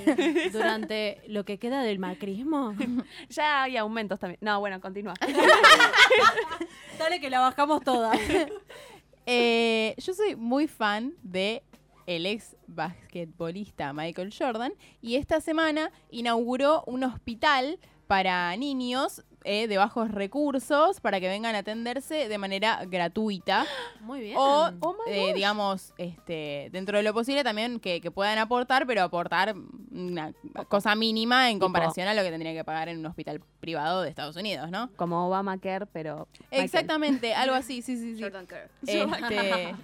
Durante 0.52 1.22
lo 1.28 1.44
que 1.44 1.60
queda 1.60 1.84
del 1.84 2.00
macrismo. 2.00 2.74
Ya 3.30 3.64
hay 3.64 3.78
aumentos 3.78 4.20
también. 4.20 4.40
No, 4.42 4.60
bueno, 4.60 4.80
continúa. 4.82 5.14
Dale 6.98 7.20
que 7.20 7.30
la 7.30 7.40
bajamos 7.42 7.82
toda. 7.84 8.12
Eh, 9.26 9.94
yo 9.98 10.14
soy 10.14 10.36
muy 10.36 10.68
fan 10.68 11.14
de 11.22 11.62
el 12.08 12.26
ex 12.26 12.56
basquetbolista 12.68 13.94
Michael 13.94 14.34
Jordan 14.36 14.74
y 15.02 15.16
esta 15.16 15.40
semana 15.42 15.92
inauguró 16.10 16.84
un 16.88 17.04
hospital 17.04 17.78
para 18.08 18.56
niños 18.58 19.24
eh, 19.44 19.68
de 19.68 19.78
bajos 19.78 20.12
recursos 20.12 21.00
para 21.00 21.20
que 21.20 21.28
vengan 21.28 21.56
a 21.56 21.60
atenderse 21.60 22.28
de 22.28 22.38
manera 22.38 22.82
gratuita 22.86 23.66
Muy 24.02 24.20
bien. 24.20 24.36
o, 24.38 24.70
Oh 24.82 24.96
eh, 25.08 25.34
digamos, 25.34 25.94
este, 25.98 26.70
dentro 26.72 26.98
de 26.98 27.04
lo 27.04 27.14
posible 27.14 27.44
también 27.44 27.80
que, 27.80 28.02
que 28.02 28.12
puedan 28.12 28.38
aportar, 28.38 28.86
pero 28.86 29.02
aportar 29.04 29.56
una 29.92 30.34
cosa 30.68 30.96
mínima 30.96 31.50
en 31.50 31.58
Tipo- 31.58 31.66
comparación 31.66 32.08
a 32.08 32.14
lo 32.14 32.22
que 32.24 32.32
tendría 32.32 32.54
que 32.54 32.64
pagar 32.64 32.90
en 32.90 33.00
un 33.00 33.06
hospital 33.06 33.42
privado 33.60 34.02
de 34.02 34.10
Estados 34.10 34.36
Unidos, 34.36 34.70
¿no? 34.72 34.90
Como 34.96 35.28
Obamacare, 35.28 35.86
pero. 35.88 36.28
Michael. 36.40 36.64
Exactamente, 36.66 37.34
algo 37.34 37.56
así, 37.56 37.82
sí, 37.82 37.98
sí, 37.98 38.16
sí. 38.16 38.22
Jordan 38.22 38.46
Kerr. 38.48 38.70
Este, 38.86 39.76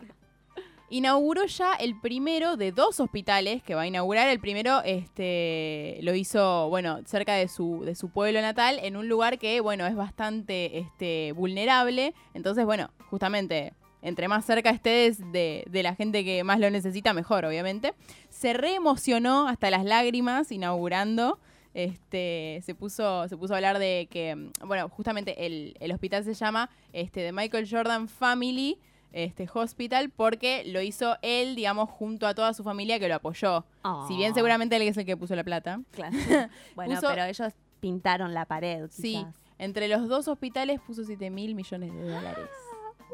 inauguró 0.89 1.45
ya 1.45 1.73
el 1.73 1.99
primero 1.99 2.57
de 2.57 2.71
dos 2.71 2.99
hospitales 2.99 3.63
que 3.63 3.75
va 3.75 3.81
a 3.81 3.87
inaugurar. 3.87 4.27
El 4.29 4.39
primero 4.39 4.81
este, 4.83 5.99
lo 6.01 6.13
hizo, 6.15 6.69
bueno, 6.69 6.99
cerca 7.05 7.33
de 7.33 7.47
su, 7.47 7.83
de 7.85 7.95
su 7.95 8.09
pueblo 8.09 8.41
natal, 8.41 8.79
en 8.81 8.97
un 8.97 9.09
lugar 9.09 9.39
que, 9.39 9.59
bueno, 9.61 9.85
es 9.87 9.95
bastante 9.95 10.77
este, 10.77 11.31
vulnerable. 11.33 12.13
Entonces, 12.33 12.65
bueno, 12.65 12.91
justamente, 13.09 13.73
entre 14.01 14.27
más 14.27 14.45
cerca 14.45 14.69
estés 14.69 15.19
de, 15.31 15.65
de 15.67 15.83
la 15.83 15.95
gente 15.95 16.23
que 16.23 16.43
más 16.43 16.59
lo 16.59 16.69
necesita, 16.69 17.13
mejor, 17.13 17.45
obviamente. 17.45 17.93
Se 18.29 18.53
reemocionó 18.53 19.47
hasta 19.47 19.69
las 19.69 19.85
lágrimas 19.85 20.51
inaugurando. 20.51 21.39
Este, 21.73 22.61
se 22.63 22.73
puso, 22.73 23.27
se 23.27 23.35
puso 23.35 23.53
a 23.53 23.57
hablar 23.57 23.79
de 23.79 24.07
que, 24.09 24.49
bueno, 24.63 24.87
justamente 24.87 25.45
el, 25.45 25.75
el 25.81 25.91
hospital 25.91 26.23
se 26.23 26.33
llama 26.33 26.69
este, 26.93 27.21
The 27.21 27.33
Michael 27.33 27.67
Jordan 27.69 28.07
Family 28.07 28.77
este, 29.15 29.47
Hospital 29.51 30.09
porque 30.09 30.63
lo 30.65 30.81
hizo 30.81 31.17
él, 31.23 31.55
digamos, 31.55 31.89
junto 31.89 32.27
a 32.27 32.35
toda 32.35 32.53
su 32.53 32.63
familia 32.63 32.99
que 32.99 33.07
lo 33.07 33.15
apoyó. 33.15 33.65
Si 34.07 34.15
bien 34.17 34.31
Ah. 34.31 34.35
seguramente 34.35 34.75
él 34.75 34.81
es 34.83 34.97
el 34.97 35.05
que 35.05 35.17
puso 35.17 35.35
la 35.35 35.43
plata. 35.43 35.79
Claro. 35.91 36.15
Bueno, 36.75 36.95
Puso- 36.95 37.07
pero 37.09 37.23
ellos 37.23 37.53
pintaron 37.79 38.33
la 38.33 38.45
pared. 38.45 38.87
Sí, 38.91 39.25
entre 39.57 39.87
los 39.87 40.07
dos 40.09 40.27
hospitales 40.27 40.79
puso 40.81 41.03
7 41.03 41.29
mil 41.29 41.55
millones 41.55 41.93
de 41.93 42.01
dólares. 42.01 42.49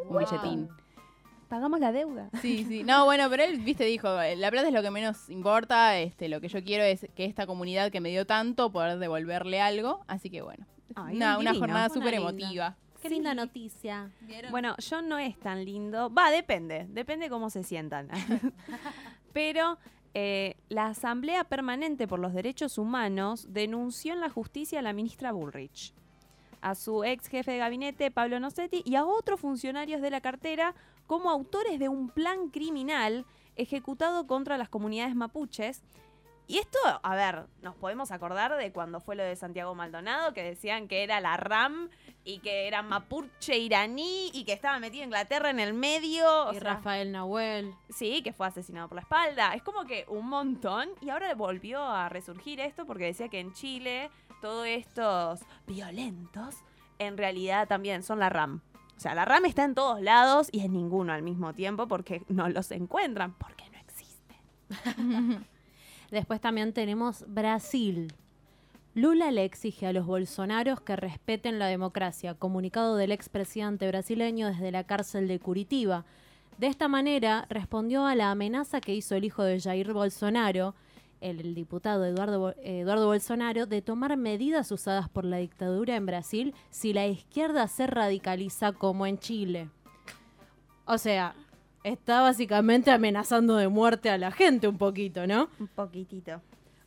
Un 0.10 0.18
billetín. 0.18 0.70
Pagamos 1.50 1.80
la 1.82 1.92
deuda. 1.92 2.30
Sí, 2.42 2.64
sí. 2.68 2.82
No, 2.84 3.04
bueno, 3.06 3.30
pero 3.30 3.44
él, 3.44 3.60
viste, 3.60 3.84
dijo, 3.84 4.08
la 4.38 4.50
plata 4.52 4.70
es 4.70 4.74
lo 4.74 4.82
que 4.82 4.90
menos 4.90 5.30
importa, 5.30 5.98
este, 6.00 6.30
lo 6.30 6.40
que 6.40 6.48
yo 6.48 6.64
quiero 6.64 6.84
es 6.86 7.06
que 7.14 7.26
esta 7.26 7.46
comunidad 7.46 7.92
que 7.92 8.00
me 8.00 8.10
dio 8.10 8.26
tanto 8.26 8.72
poder 8.72 8.98
devolverle 9.00 9.60
algo, 9.62 10.04
así 10.08 10.30
que 10.30 10.42
bueno. 10.42 10.66
Ay, 10.96 11.18
una, 11.18 11.36
un 11.38 11.42
una 11.48 11.54
jornada 11.54 11.90
súper 11.90 12.14
emotiva. 12.16 12.78
Qué 13.02 13.10
linda 13.10 13.34
noticia. 13.34 14.12
Bueno, 14.52 14.76
yo 14.78 15.02
no 15.02 15.18
es 15.18 15.40
tan 15.40 15.66
lindo. 15.66 16.14
Va, 16.14 16.30
depende. 16.30 16.86
Depende 16.90 17.30
cómo 17.30 17.50
se 17.50 17.64
sientan. 17.64 18.10
Pero 19.34 19.78
eh, 20.14 20.56
la 20.70 20.88
Asamblea 20.88 21.44
Permanente 21.46 22.08
por 22.08 22.20
los 22.20 22.34
Derechos 22.34 22.78
Humanos 22.78 23.48
denunció 23.50 24.14
en 24.14 24.20
la 24.20 24.30
justicia 24.30 24.80
a 24.80 24.82
la 24.84 24.94
ministra 24.94 25.32
Bullrich, 25.32 25.94
a 26.62 26.76
su 26.76 27.04
ex 27.04 27.28
jefe 27.28 27.52
de 27.52 27.58
gabinete, 27.58 28.12
Pablo 28.12 28.40
Nocetti, 28.40 28.84
y 28.86 28.96
a 28.96 29.06
otros 29.06 29.40
funcionarios 29.40 30.02
de 30.02 30.12
la 30.12 30.22
cartera 30.22 30.76
como 31.08 31.32
autores 31.32 31.80
de 31.80 31.90
un 31.90 32.10
plan 32.10 32.50
criminal 32.50 33.26
ejecutado 33.56 34.28
contra 34.28 34.58
las 34.58 34.70
comunidades 34.70 35.16
mapuches 35.16 35.82
Y 36.52 36.58
esto, 36.58 36.80
a 37.02 37.16
ver, 37.16 37.46
nos 37.62 37.76
podemos 37.76 38.12
acordar 38.12 38.58
de 38.58 38.74
cuando 38.74 39.00
fue 39.00 39.16
lo 39.16 39.24
de 39.24 39.38
Santiago 39.38 39.74
Maldonado, 39.74 40.34
que 40.34 40.44
decían 40.44 40.90
que 40.90 41.02
era 41.02 41.22
la 41.22 41.38
RAM 41.38 41.90
y 42.26 42.40
que 42.40 42.68
era 42.68 42.82
mapuche 42.82 43.58
iraní 43.58 44.32
y 44.34 44.44
que 44.44 44.52
estaba 44.52 44.78
metido 44.78 45.06
Inglaterra 45.06 45.50
en 45.50 45.62
el 45.62 45.74
medio. 45.74 46.48
o 46.48 46.52
y 46.52 46.60
sea, 46.60 46.74
Rafael 46.74 47.14
Nahuel. 47.14 47.74
Sí, 47.88 48.22
que 48.22 48.34
fue 48.34 48.48
asesinado 48.48 48.90
por 48.90 48.98
la 48.98 49.04
espalda. 49.04 49.54
Es 49.54 49.64
como 49.64 49.86
que 49.86 50.04
un 50.10 50.28
montón. 50.28 50.90
Y 51.00 51.10
ahora 51.10 51.34
volvió 51.36 51.82
a 51.82 52.10
resurgir 52.10 52.60
esto 52.60 52.86
porque 52.86 53.06
decía 53.06 53.30
que 53.30 53.40
en 53.40 53.54
Chile 53.54 54.12
todos 54.42 54.68
estos 54.68 55.40
violentos 55.66 56.56
en 57.00 57.18
realidad 57.18 57.70
también 57.70 58.04
son 58.04 58.20
la 58.20 58.28
RAM. 58.28 58.60
O 58.98 59.00
sea, 59.00 59.16
la 59.16 59.24
RAM 59.24 59.46
está 59.46 59.64
en 59.64 59.74
todos 59.74 60.02
lados 60.02 60.50
y 60.52 60.66
en 60.66 60.74
ninguno 60.74 61.14
al 61.14 61.22
mismo 61.22 61.54
tiempo 61.54 61.88
porque 61.88 62.24
no 62.28 62.50
los 62.50 62.72
encuentran, 62.72 63.36
porque 63.36 63.70
no 63.70 63.78
existen. 63.80 65.48
Después 66.12 66.42
también 66.42 66.74
tenemos 66.74 67.26
Brasil. 67.28 68.14
Lula 68.94 69.32
le 69.32 69.46
exige 69.46 69.88
a 69.88 69.94
los 69.94 70.06
bolsonaros 70.06 70.82
que 70.82 70.98
respeten 70.98 71.58
la 71.58 71.68
democracia, 71.68 72.34
comunicado 72.34 72.98
del 72.98 73.14
expresidente 73.14 73.88
brasileño 73.88 74.48
desde 74.48 74.72
la 74.72 74.84
cárcel 74.84 75.30
de 75.30 75.40
Curitiba. 75.40 76.04
De 76.58 76.68
esta 76.68 76.90
manera 76.90 77.48
respondió 77.50 78.06
a 78.06 78.16
la 78.16 78.30
amenaza 78.30 78.82
que 78.82 78.94
hizo 78.94 79.16
el 79.16 79.24
hijo 79.24 79.44
de 79.44 79.62
Jair 79.62 79.94
Bolsonaro, 79.94 80.76
el, 81.22 81.56
diputado 81.56 82.04
Eduardo, 82.04 82.54
Eduardo 82.62 83.06
Bolsonaro, 83.06 83.66
de 83.66 83.82
tomar 83.82 84.18
medidas 84.18 84.70
usadas 84.74 85.08
por 85.08 85.24
la 85.24 85.38
dictadura 85.38 85.96
en 85.96 86.06
Brasil 86.06 86.54
si 86.70 86.92
la 86.92 87.08
izquierda 87.08 87.70
se 87.70 87.88
radicaliza 87.88 88.74
como 88.74 89.06
en 89.08 89.18
Chile. 89.18 89.70
O 90.86 90.98
sea, 90.98 91.36
está 91.84 92.22
básicamente 92.22 92.92
amenazando 92.92 93.56
de 93.58 93.68
muerte 93.68 94.10
a 94.10 94.18
la 94.18 94.32
gente 94.32 94.68
un 94.68 94.78
poquito, 94.78 95.28
¿no? 95.28 95.50
Un 95.60 95.68
poquitito. 95.68 96.42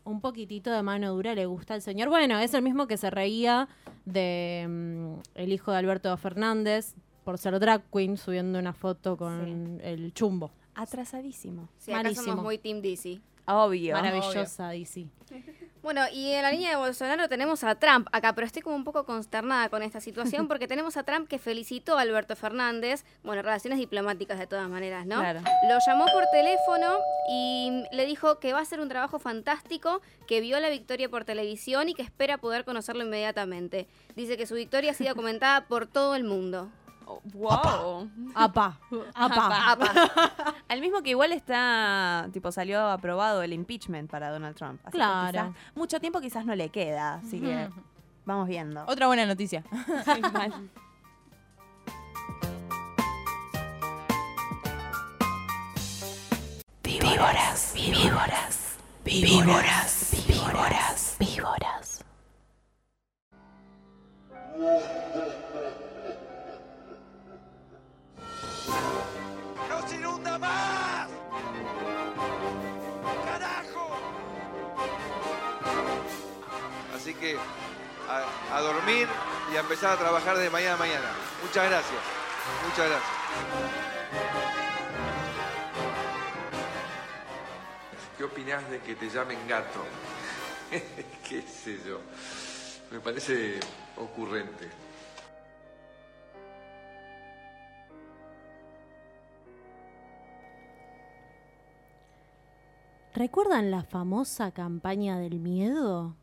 Un 0.05 0.21
poquitito 0.21 0.71
de 0.71 0.83
mano 0.83 1.15
dura 1.15 1.35
le 1.35 1.47
gusta 1.47 1.75
al 1.75 1.83
señor. 1.83 2.09
Bueno, 2.09 2.39
es 2.39 2.53
el 2.55 2.63
mismo 2.63 2.87
que 2.87 2.97
se 2.97 3.11
reía 3.11 3.69
de 4.05 4.67
mm, 4.69 5.15
el 5.35 5.53
hijo 5.53 5.73
de 5.73 5.79
Alberto 5.79 6.15
Fernández 6.17 6.95
por 7.25 7.39
ser 7.39 7.59
drag 7.59 7.83
queen 7.91 8.19
subiendo 8.19 8.59
una 8.59 8.75
foto 8.75 9.17
con 9.17 9.81
el 9.83 10.13
chumbo. 10.13 10.51
Atrasadísimo. 10.75 11.69
Sí, 11.79 11.93
acá 11.93 12.15
somos 12.15 12.43
muy 12.43 12.59
Team 12.59 12.83
DC. 12.83 13.21
Obvio. 13.47 13.95
Maravillosa, 13.95 14.69
DC. 14.69 15.07
Bueno, 15.85 16.01
y 16.11 16.33
en 16.33 16.41
la 16.41 16.51
línea 16.51 16.71
de 16.71 16.77
Bolsonaro 16.77 17.29
tenemos 17.29 17.63
a 17.63 17.75
Trump 17.75 18.09
acá, 18.11 18.35
pero 18.35 18.47
estoy 18.47 18.63
como 18.63 18.75
un 18.75 18.85
poco 18.85 19.05
consternada 19.05 19.69
con 19.69 19.83
esta 19.83 20.01
situación 20.01 20.49
porque 20.49 20.67
tenemos 20.67 20.97
a 20.97 21.03
Trump 21.03 21.29
que 21.29 21.39
felicitó 21.39 21.99
a 21.99 22.01
Alberto 22.01 22.37
Fernández, 22.37 23.05
bueno, 23.23 23.43
relaciones 23.43 23.79
diplomáticas 23.79 24.39
de 24.39 24.47
todas 24.47 24.67
maneras, 24.71 25.05
¿no? 25.05 25.19
Claro. 25.19 25.41
Lo 25.69 25.77
llamó 25.87 26.07
por 26.07 26.25
teléfono 26.33 26.97
y 27.31 27.85
le 27.93 28.07
dijo 28.07 28.41
que 28.41 28.55
va 28.55 28.61
a 28.61 28.63
hacer 28.63 28.81
un 28.81 28.89
trabajo 28.89 29.19
fantástico, 29.19 30.01
que 30.27 30.41
vio 30.41 30.59
la 30.59 30.71
victoria 30.71 31.11
por 31.11 31.27
televisión 31.27 31.91
y 31.91 31.93
que 31.93 32.01
espera 32.01 32.39
poder 32.39 32.65
conocerlo 32.65 33.05
inmediatamente. 33.05 33.87
Dice 34.17 34.39
que 34.39 34.47
su 34.47 34.55
victoria 34.55 34.93
ha 34.93 34.95
sido 34.95 35.15
comentada 35.15 35.67
por 35.67 35.87
todo 35.87 36.15
el 36.15 36.25
mundo. 36.25 36.71
Wow. 37.35 38.09
Apa, 38.35 38.79
apa. 39.15 39.73
Apa. 39.73 40.55
Al 40.69 40.81
mismo 40.81 41.03
que 41.03 41.11
igual 41.11 41.33
está, 41.33 42.29
tipo, 42.33 42.51
salió 42.53 42.89
aprobado 42.89 43.43
el 43.43 43.53
impeachment 43.53 44.11
para 44.11 44.31
Donald 44.31 44.57
Trump. 44.57 44.81
Así 44.85 44.93
que 44.93 44.99
Claro. 44.99 45.31
quizás- 45.33 45.53
mucho 45.75 46.01
tiempo 46.01 46.21
quizás 46.21 46.45
no 46.47 46.55
le 46.55 46.69
queda, 46.71 47.15
así 47.17 47.41
que 47.41 47.69
vamos 48.25 48.49
viendo. 48.49 48.85
Otra 48.87 49.07
buena 49.07 49.27
noticia. 49.27 49.63
Sí, 50.05 50.21
mal. 50.33 50.71
Víboras, 56.83 57.73
víboras, 57.75 58.77
víboras, 59.05 60.11
víboras, 60.27 61.17
víboras. 61.19 62.05
¡No 64.57 65.14
que 77.25 77.39
a, 78.07 78.57
a 78.57 78.61
dormir 78.61 79.09
y 79.51 79.57
a 79.57 79.61
empezar 79.61 79.93
a 79.93 79.97
trabajar 79.97 80.37
de 80.37 80.51
mañana 80.51 80.75
a 80.75 80.77
mañana. 80.77 81.09
Muchas 81.43 81.71
gracias. 81.71 82.03
Muchas 82.69 82.91
gracias. 82.91 83.11
¿Qué 88.19 88.25
opinás 88.25 88.69
de 88.69 88.79
que 88.81 88.95
te 88.95 89.09
llamen 89.09 89.39
gato? 89.49 89.81
¿Qué 91.29 91.41
sé 91.43 91.81
yo? 91.87 92.01
Me 92.91 93.01
parece 93.01 93.59
ocurrente. 93.97 94.69
¿Recuerdan 103.15 103.71
la 103.71 103.83
famosa 103.83 104.51
campaña 104.51 105.19
del 105.19 105.39
miedo? 105.41 106.17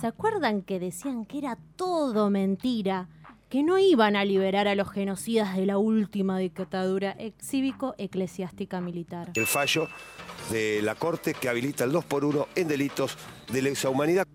¿Se 0.00 0.06
acuerdan 0.06 0.62
que 0.62 0.78
decían 0.78 1.24
que 1.24 1.38
era 1.38 1.58
todo 1.76 2.30
mentira? 2.30 3.08
Que 3.48 3.62
no 3.62 3.78
iban 3.78 4.14
a 4.14 4.24
liberar 4.24 4.68
a 4.68 4.74
los 4.74 4.90
genocidas 4.90 5.56
de 5.56 5.64
la 5.66 5.78
última 5.78 6.38
dictadura 6.38 7.16
ex- 7.18 7.44
cívico-eclesiástica 7.46 8.80
militar. 8.80 9.30
El 9.34 9.46
fallo 9.46 9.88
de 10.50 10.80
la 10.82 10.94
Corte 10.94 11.32
que 11.34 11.48
habilita 11.48 11.84
el 11.84 11.92
2 11.92 12.04
por 12.04 12.24
1 12.24 12.46
en 12.54 12.68
delitos 12.68 13.16
de 13.50 13.62
lesa 13.62 13.88
humanidad. 13.88 14.26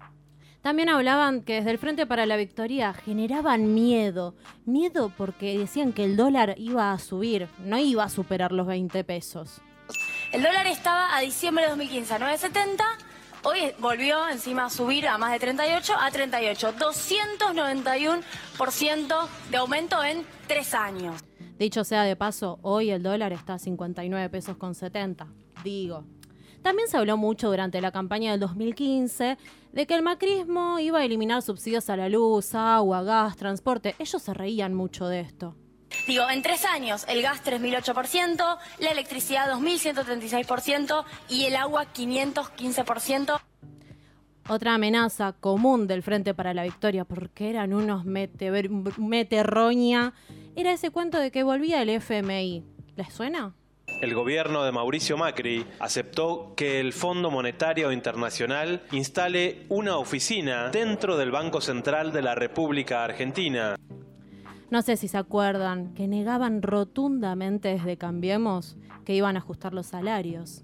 También 0.62 0.89
hablaban 0.89 1.41
que 1.43 1.56
desde 1.56 1.71
el 1.71 1.78
Frente 1.78 2.08
para 2.08 2.26
la 2.26 2.38
Victoria 2.38 2.93
generaban 2.93 3.73
miedo. 3.73 4.34
Miedo 4.65 5.12
porque 5.17 5.58
decían 5.58 5.93
que 5.93 6.06
el 6.06 6.15
dólar 6.17 6.56
iba 6.58 6.91
a 6.91 6.99
subir, 6.99 7.47
no 7.60 7.78
iba 7.78 8.06
a 8.06 8.10
superar 8.10 8.52
los 8.52 8.65
20 8.65 9.04
pesos. 9.04 9.62
El 10.32 10.41
dólar 10.41 10.65
estaba 10.67 11.15
a 11.15 11.19
diciembre 11.21 11.65
de 11.65 11.69
2015 11.71 12.13
a 12.15 12.19
9.70. 12.19 12.82
Hoy 13.45 13.73
volvió 13.77 14.29
encima 14.29 14.67
a 14.67 14.69
subir 14.69 15.06
a 15.06 15.17
más 15.17 15.34
de 15.34 15.39
38 15.39 15.95
a 15.99 16.10
38. 16.10 16.75
291% 16.79 19.27
de 19.51 19.58
aumento 19.58 20.01
en 20.01 20.25
tres 20.47 20.73
años. 20.73 21.21
Dicho 21.60 21.84
sea 21.84 22.03
de 22.03 22.15
paso, 22.15 22.60
hoy 22.62 22.91
el 22.91 23.03
dólar 23.03 23.34
está 23.34 23.56
a 23.56 23.60
59 23.60 24.29
pesos 24.29 24.56
con 24.56 24.75
70. 24.75 25.27
Digo. 25.62 26.06
También 26.62 26.88
se 26.88 26.95
habló 26.95 27.17
mucho 27.17 27.49
durante 27.49 27.82
la 27.82 27.91
campaña 27.91 28.32
del 28.32 28.39
2015 28.39 29.38
de 29.73 29.86
que 29.86 29.95
el 29.95 30.03
macrismo 30.03 30.79
iba 30.79 30.99
a 30.99 31.03
eliminar 31.03 31.41
subsidios 31.41 31.89
a 31.89 31.97
la 31.97 32.08
luz, 32.08 32.56
agua, 32.56 33.03
gas, 33.03 33.36
transporte. 33.36 33.93
Ellos 33.99 34.21
se 34.21 34.34
reían 34.34 34.73
mucho 34.73 35.08
de 35.08 35.19
esto. 35.19 35.58
Digo, 36.08 36.29
en 36.29 36.41
tres 36.41 36.65
años, 36.65 37.06
el 37.08 37.21
gas 37.21 37.43
3.008%, 37.43 38.58
la 38.79 38.89
electricidad 38.89 39.49
2.136% 39.51 41.06
y 41.29 41.45
el 41.45 41.56
agua 41.56 41.86
515%. 41.93 43.39
Otra 44.49 44.73
amenaza 44.73 45.32
común 45.32 45.88
del 45.88 46.03
Frente 46.03 46.34
para 46.34 46.53
la 46.53 46.63
Victoria, 46.63 47.06
porque 47.06 47.49
eran 47.49 47.73
unos 47.73 48.03
mete, 48.03 48.51
meterroña, 48.97 50.13
era 50.56 50.73
ese 50.73 50.91
cuento 50.91 51.17
de 51.17 51.32
que 51.32 51.43
volvía 51.43 51.82
el 51.82 51.89
FMI. 51.89 52.63
¿Les 52.97 53.13
suena? 53.13 53.53
El 54.01 54.13
gobierno 54.13 54.63
de 54.65 54.71
Mauricio 54.71 55.17
Macri 55.17 55.65
aceptó 55.79 56.53
que 56.56 56.82
el 56.82 56.91
Fondo 56.91 57.32
Monetario 57.32 57.91
Internacional 57.91 58.84
instale 58.91 59.65
una 59.69 59.97
oficina 59.97 60.69
dentro 60.69 61.15
del 61.15 61.32
Banco 61.32 61.62
Central 61.62 62.12
de 62.12 62.21
la 62.21 62.36
República 62.36 63.03
Argentina. 63.03 63.77
No 64.73 64.81
sé 64.81 64.97
si 64.97 65.07
se 65.07 65.19
acuerdan 65.19 65.93
que 65.93 66.07
negaban 66.07 66.63
rotundamente 66.63 67.67
desde 67.67 67.95
Cambiemos 67.95 68.75
que 69.05 69.13
iban 69.13 69.36
a 69.36 69.39
ajustar 69.39 69.71
los 69.71 69.86
salarios. 69.86 70.63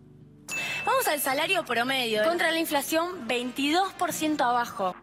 Vamos 0.84 1.08
al 1.08 1.20
salario 1.20 1.64
promedio. 1.64 2.24
Contra 2.24 2.50
la 2.50 2.58
inflación, 2.58 3.28
22% 3.28 4.42
abajo. 4.42 4.96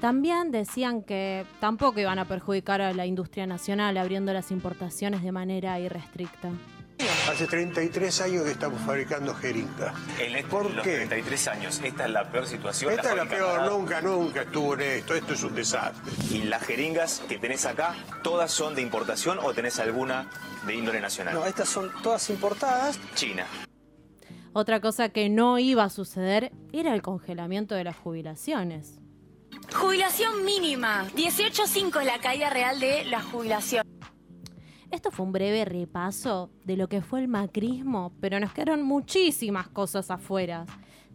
También 0.00 0.50
decían 0.50 1.04
que 1.04 1.46
tampoco 1.60 2.00
iban 2.00 2.18
a 2.18 2.26
perjudicar 2.26 2.80
a 2.80 2.92
la 2.94 3.06
industria 3.06 3.46
nacional 3.46 3.96
abriendo 3.96 4.32
las 4.32 4.50
importaciones 4.50 5.22
de 5.22 5.30
manera 5.30 5.78
irrestricta. 5.78 6.50
Hace 7.30 7.46
33 7.46 8.20
años 8.20 8.44
que 8.44 8.50
estamos 8.50 8.80
fabricando 8.82 9.32
jeringas. 9.34 9.94
En 10.18 10.34
estos 10.34 10.50
¿Por 10.50 10.74
los 10.74 10.84
qué? 10.84 10.96
33 10.96 11.48
años, 11.48 11.80
esta 11.82 12.04
es 12.04 12.10
la 12.10 12.30
peor 12.30 12.46
situación. 12.46 12.92
Esta 12.92 13.10
es 13.10 13.16
la 13.16 13.26
peor, 13.26 13.70
nunca, 13.70 14.00
nunca 14.00 14.42
estuvo 14.42 14.74
en 14.74 14.80
esto. 14.80 15.14
Esto 15.14 15.32
es 15.32 15.42
un 15.44 15.54
desastre. 15.54 16.12
¿Y 16.30 16.42
las 16.42 16.62
jeringas 16.64 17.22
que 17.28 17.38
tenés 17.38 17.64
acá, 17.64 17.94
todas 18.22 18.50
son 18.50 18.74
de 18.74 18.82
importación 18.82 19.38
o 19.40 19.54
tenés 19.54 19.78
alguna 19.78 20.28
de 20.66 20.74
índole 20.74 21.00
nacional? 21.00 21.34
No, 21.34 21.46
estas 21.46 21.68
son 21.68 21.92
todas 22.02 22.28
importadas. 22.28 22.98
China. 23.14 23.46
Otra 24.52 24.80
cosa 24.80 25.08
que 25.10 25.28
no 25.28 25.58
iba 25.58 25.84
a 25.84 25.90
suceder 25.90 26.52
era 26.72 26.92
el 26.92 27.02
congelamiento 27.02 27.74
de 27.76 27.84
las 27.84 27.96
jubilaciones. 27.96 28.98
Jubilación 29.74 30.44
mínima. 30.44 31.06
18.5 31.14 32.00
es 32.00 32.06
la 32.06 32.18
caída 32.18 32.50
real 32.50 32.80
de 32.80 33.04
la 33.04 33.22
jubilación. 33.22 33.91
Esto 34.92 35.10
fue 35.10 35.24
un 35.24 35.32
breve 35.32 35.64
repaso 35.64 36.50
de 36.64 36.76
lo 36.76 36.86
que 36.86 37.00
fue 37.00 37.20
el 37.20 37.26
macrismo, 37.26 38.12
pero 38.20 38.38
nos 38.38 38.52
quedaron 38.52 38.82
muchísimas 38.82 39.66
cosas 39.66 40.10
afuera. 40.10 40.66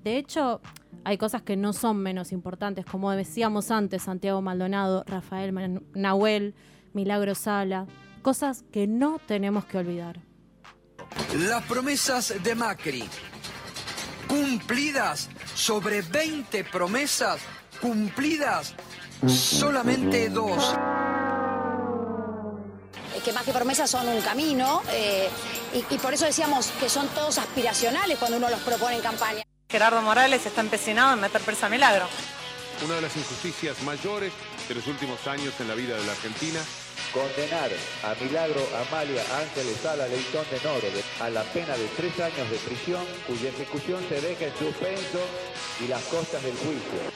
De 0.04 0.18
hecho, 0.18 0.62
hay 1.04 1.20
cosas 1.20 1.44
que 1.44 1.56
no 1.56 1.74
son 1.74 1.98
menos 1.98 2.32
importantes, 2.32 2.86
como 2.86 3.12
decíamos 3.12 3.70
antes, 3.70 4.02
Santiago 4.02 4.42
Maldonado, 4.42 5.04
Rafael 5.06 5.84
Nahuel, 5.94 6.56
Milagro 6.94 7.36
Sala, 7.36 7.86
cosas 8.24 8.66
que 8.72 8.88
no 8.88 9.20
tenemos 9.20 9.66
que 9.66 9.78
olvidar. 9.78 10.22
Las 11.38 11.64
promesas 11.66 12.34
de 12.44 12.56
Macri, 12.56 13.04
cumplidas 14.28 15.30
sobre 15.54 16.02
20 16.02 16.64
promesas, 16.64 17.42
cumplidas 17.80 18.74
solamente 19.28 20.30
dos. 20.30 20.76
Que 23.28 23.34
más 23.34 23.44
que 23.44 23.52
promesas 23.52 23.92
son 23.92 24.08
un 24.08 24.22
camino 24.22 24.82
eh, 24.90 25.28
y, 25.74 25.80
y 25.94 25.98
por 25.98 26.14
eso 26.14 26.24
decíamos 26.24 26.68
que 26.80 26.88
son 26.88 27.10
todos 27.10 27.38
aspiracionales 27.38 28.18
cuando 28.18 28.38
uno 28.38 28.50
los 28.50 28.62
propone 28.62 28.96
en 28.96 29.02
campaña. 29.02 29.44
Gerardo 29.70 30.02
Morales 30.02 30.46
está 30.46 30.62
empecinado 30.62 31.14
en 31.14 31.20
meter 31.20 31.42
presa 31.42 31.66
a 31.66 31.70
Milagro. 31.70 32.08
Una 32.86 32.96
de 32.96 33.02
las 33.02 33.18
injusticias 33.18 33.84
mayores 33.84 34.32
de 34.70 34.76
los 34.76 34.88
últimos 34.88 35.28
años 35.28 35.54
en 35.60 35.68
la 35.68 35.76
vida 35.76 35.98
de 35.98 36.06
la 36.06 36.14
Argentina. 36.14 36.62
Condenar 37.12 37.70
a 38.04 38.16
Milagro 38.24 38.66
Amalia 38.88 39.24
Ángeles 39.42 39.76
Sala 39.84 40.08
Leitón 40.08 40.46
de 40.50 40.62
Noro 40.62 40.88
a 41.20 41.30
la 41.30 41.44
pena 41.52 41.76
de 41.76 41.88
tres 41.98 42.18
años 42.22 42.50
de 42.50 42.58
prisión, 42.60 43.06
cuya 43.28 43.50
ejecución 43.50 44.06
se 44.08 44.22
deja 44.22 44.46
en 44.46 44.58
suspenso 44.58 45.20
y 45.84 45.88
las 45.88 46.04
costas 46.04 46.42
del 46.44 46.56
juicio. 46.56 47.12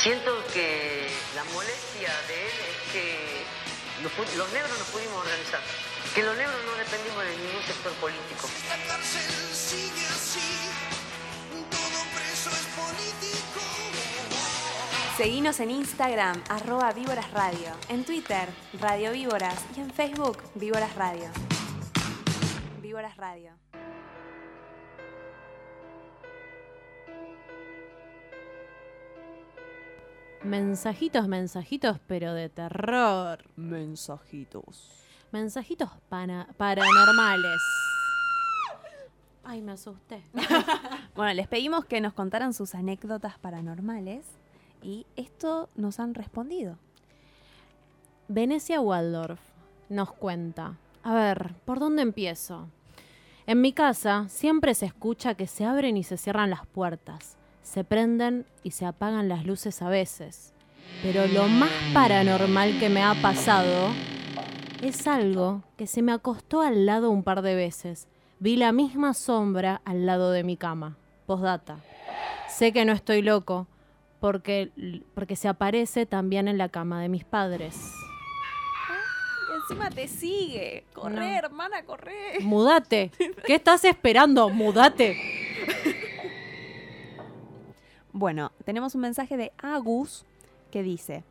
Siento 0.00 0.30
que 0.54 1.08
la 1.34 1.42
molestia 1.52 2.14
de 2.28 2.46
él 2.46 2.54
es 2.70 2.92
que 2.92 3.57
los, 4.02 4.36
los 4.36 4.52
negros 4.52 4.78
nos 4.78 4.88
pudimos 4.88 5.16
organizar. 5.16 5.60
Que 6.14 6.22
los 6.22 6.36
negros 6.36 6.56
no 6.64 6.72
dependimos 6.76 7.24
de 7.24 7.36
ningún 7.36 7.62
sector 7.62 7.92
político. 7.94 8.48
sigue 9.52 10.06
así, 10.06 10.40
todo 11.70 11.98
preso 12.14 12.50
es 12.50 12.66
político. 12.76 13.60
Seguinos 15.16 15.58
en 15.60 15.72
Instagram, 15.72 16.42
arroba 16.48 16.92
Víboras 16.92 17.30
Radio, 17.32 17.72
en 17.88 18.04
Twitter, 18.04 18.48
Radio 18.80 19.12
Víboras 19.12 19.58
y 19.76 19.80
en 19.80 19.90
Facebook, 19.90 20.38
Víboras 20.54 20.94
Radio. 20.94 21.28
Víboras 22.80 23.16
Radio. 23.16 23.57
Mensajitos, 30.44 31.26
mensajitos, 31.28 31.98
pero 32.06 32.32
de 32.34 32.48
terror. 32.48 33.40
Mensajitos. 33.56 34.90
Mensajitos 35.32 35.90
pana- 36.08 36.48
paranormales. 36.56 37.60
Ay, 39.44 39.62
me 39.62 39.72
asusté. 39.72 40.22
Bueno, 41.14 41.32
les 41.34 41.48
pedimos 41.48 41.84
que 41.84 42.00
nos 42.00 42.12
contaran 42.12 42.54
sus 42.54 42.76
anécdotas 42.76 43.38
paranormales 43.40 44.24
y 44.82 45.04
esto 45.16 45.68
nos 45.74 45.98
han 45.98 46.14
respondido. 46.14 46.78
Venecia 48.28 48.80
Waldorf 48.80 49.40
nos 49.88 50.12
cuenta. 50.12 50.76
A 51.02 51.14
ver, 51.14 51.54
¿por 51.64 51.80
dónde 51.80 52.02
empiezo? 52.02 52.68
En 53.46 53.60
mi 53.60 53.72
casa 53.72 54.26
siempre 54.28 54.74
se 54.74 54.86
escucha 54.86 55.34
que 55.34 55.46
se 55.48 55.64
abren 55.64 55.96
y 55.96 56.04
se 56.04 56.18
cierran 56.18 56.50
las 56.50 56.66
puertas, 56.66 57.36
se 57.68 57.84
prenden 57.84 58.46
y 58.62 58.70
se 58.72 58.86
apagan 58.86 59.28
las 59.28 59.44
luces 59.44 59.82
a 59.82 59.88
veces. 59.88 60.54
Pero 61.02 61.26
lo 61.26 61.48
más 61.48 61.70
paranormal 61.92 62.78
que 62.80 62.88
me 62.88 63.02
ha 63.02 63.14
pasado 63.20 63.90
es 64.82 65.06
algo 65.06 65.62
que 65.76 65.86
se 65.86 66.02
me 66.02 66.12
acostó 66.12 66.62
al 66.62 66.86
lado 66.86 67.10
un 67.10 67.22
par 67.22 67.42
de 67.42 67.54
veces. 67.54 68.08
Vi 68.40 68.56
la 68.56 68.72
misma 68.72 69.12
sombra 69.14 69.82
al 69.84 70.06
lado 70.06 70.32
de 70.32 70.44
mi 70.44 70.56
cama. 70.56 70.96
Postdata. 71.26 71.76
Sé 72.48 72.72
que 72.72 72.84
no 72.84 72.92
estoy 72.92 73.20
loco 73.22 73.66
porque, 74.20 74.70
porque 75.14 75.36
se 75.36 75.48
aparece 75.48 76.06
también 76.06 76.48
en 76.48 76.56
la 76.58 76.68
cama 76.70 77.02
de 77.02 77.08
mis 77.08 77.24
padres. 77.24 77.76
Y 79.50 79.60
encima 79.62 79.90
te 79.90 80.08
sigue. 80.08 80.84
Corre, 80.94 81.14
No. 81.16 81.22
hermana, 81.22 81.84
corre. 81.84 82.38
Mudate. 82.40 83.10
¿Qué 83.46 83.54
estás 83.56 83.84
esperando? 83.84 84.48
Mudate. 84.48 85.16
Bueno, 88.18 88.50
tenemos 88.64 88.96
un 88.96 89.02
mensaje 89.02 89.36
de 89.36 89.52
Agus 89.58 90.26
que 90.72 90.82
dice, 90.82 91.22